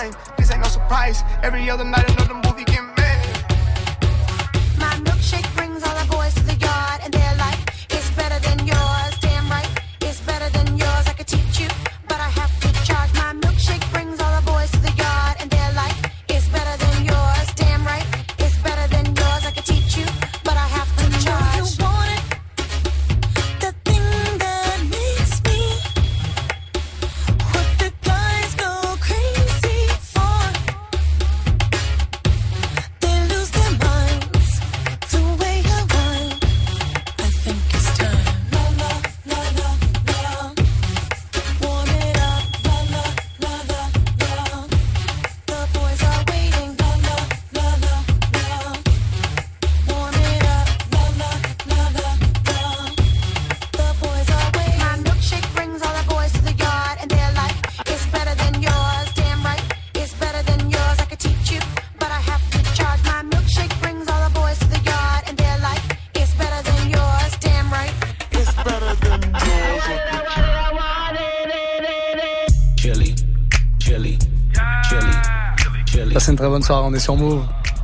time, 0.00 0.12
this 0.36 0.50
ain't 0.50 0.60
no 0.60 0.68
surprise. 0.68 1.22
Every 1.42 1.68
other 1.68 1.84
night, 1.84 2.08
another 2.10 2.34
movie 2.34 2.64
get 2.64 2.82
made. 2.96 3.22
My 4.78 4.94
milkshake 5.06 5.48
brings 5.54 5.82
all 5.82 5.94
the 5.94 6.06
boys 6.10 6.19
très 76.40 76.48
bonne 76.48 76.62
soirée, 76.62 76.86
on 76.86 76.94
est 76.94 76.98
sur 76.98 77.16
Move. 77.16 77.42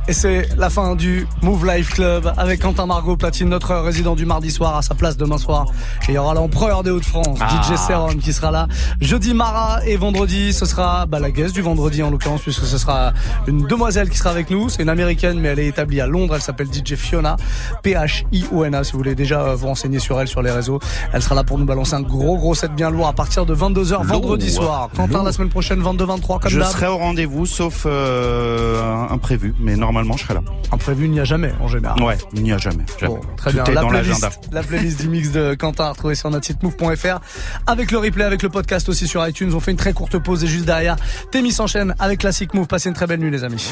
Et 0.09 0.13
c'est 0.13 0.47
la 0.57 0.69
fin 0.69 0.95
du 0.95 1.27
Move 1.41 1.65
Life 1.67 1.89
Club 1.95 2.31
avec 2.37 2.61
Quentin 2.61 2.85
Margot 2.85 3.17
Platine, 3.17 3.49
notre 3.49 3.75
résident 3.75 4.15
du 4.15 4.25
mardi 4.25 4.51
soir 4.51 4.77
à 4.77 4.81
sa 4.81 4.95
place 4.95 5.17
demain 5.17 5.37
soir. 5.37 5.65
Et 6.07 6.13
il 6.13 6.15
y 6.15 6.17
aura 6.17 6.33
l'empereur 6.33 6.81
des 6.81 6.91
Hauts-de-France, 6.91 7.37
Ah. 7.41 7.61
DJ 7.61 7.75
Serum 7.75 8.15
qui 8.15 8.31
sera 8.31 8.49
là. 8.49 8.67
Jeudi 9.01 9.33
Mara 9.33 9.85
et 9.85 9.97
vendredi, 9.97 10.53
ce 10.53 10.65
sera 10.65 11.05
bah, 11.07 11.19
la 11.19 11.29
guest 11.29 11.53
du 11.53 11.61
vendredi 11.61 12.01
en 12.03 12.09
l'occurrence 12.09 12.41
puisque 12.41 12.63
ce 12.63 12.77
sera 12.77 13.11
une 13.47 13.67
demoiselle 13.67 14.09
qui 14.09 14.17
sera 14.17 14.29
avec 14.29 14.49
nous. 14.49 14.69
C'est 14.69 14.81
une 14.81 14.87
américaine 14.87 15.41
mais 15.41 15.49
elle 15.49 15.59
est 15.59 15.67
établie 15.67 15.99
à 15.99 16.07
Londres. 16.07 16.35
Elle 16.35 16.41
s'appelle 16.41 16.67
DJ 16.71 16.95
Fiona, 16.95 17.35
P-H-I-O-N-A 17.83 18.85
si 18.85 18.93
vous 18.93 18.99
voulez 18.99 19.15
déjà 19.15 19.41
euh, 19.41 19.55
vous 19.55 19.67
renseigner 19.67 19.99
sur 19.99 20.21
elle 20.21 20.29
sur 20.29 20.41
les 20.41 20.51
réseaux. 20.51 20.79
Elle 21.11 21.21
sera 21.21 21.35
là 21.35 21.43
pour 21.43 21.57
nous 21.57 21.65
balancer 21.65 21.95
un 21.95 22.01
gros 22.01 22.37
gros 22.37 22.55
set 22.55 22.73
bien 22.73 22.89
lourd 22.91 23.07
à 23.09 23.13
partir 23.13 23.45
de 23.45 23.53
22h 23.53 24.05
vendredi 24.05 24.51
soir. 24.51 24.89
Quentin 24.95 25.15
Lourd. 25.15 25.23
la 25.25 25.31
semaine 25.33 25.49
prochaine 25.49 25.81
22-23 25.83 26.39
comme 26.39 26.49
Je 26.49 26.61
serai 26.61 26.87
au 26.87 26.95
rendez-vous, 26.97 27.45
sauf 27.45 27.83
euh, 27.85 28.81
imprévu, 29.09 29.53
mais 29.59 29.75
normalement 29.75 29.96
je 30.17 30.23
serai 30.23 30.33
là. 30.35 30.41
Imprévu, 30.71 31.05
il 31.05 31.11
n'y 31.11 31.19
a 31.19 31.23
jamais 31.23 31.51
en 31.61 31.67
général. 31.67 32.01
Ouais, 32.01 32.17
il 32.33 32.43
n'y 32.43 32.51
a 32.51 32.57
jamais. 32.57 32.83
jamais. 32.99 33.15
Bon, 33.15 33.21
très 33.37 33.51
Tout 33.51 33.55
bien. 33.57 33.63
est 33.65 33.73
La 33.73 33.81
dans 33.81 33.89
playlist, 33.89 34.39
la 34.51 34.63
playlist 34.63 35.01
du 35.01 35.07
mix 35.09 35.31
de 35.31 35.55
Quentin 35.55 35.85
à 35.85 35.91
retrouver 35.91 36.15
sur 36.15 36.29
notre 36.29 36.45
site 36.45 36.61
move.fr 36.63 37.19
avec 37.65 37.91
le 37.91 37.97
replay, 37.97 38.23
avec 38.23 38.43
le 38.43 38.49
podcast 38.49 38.89
aussi 38.89 39.07
sur 39.07 39.25
iTunes. 39.27 39.51
On 39.53 39.59
fait 39.59 39.71
une 39.71 39.77
très 39.77 39.93
courte 39.93 40.17
pause 40.19 40.43
et 40.43 40.47
juste 40.47 40.65
derrière, 40.65 40.95
Témis 41.31 41.51
s'enchaîne 41.51 41.95
avec 41.99 42.19
Classic 42.19 42.53
Move. 42.53 42.67
Passez 42.67 42.89
une 42.89 42.95
très 42.95 43.07
belle 43.07 43.19
nuit 43.19 43.31
les 43.31 43.43
amis. 43.43 43.71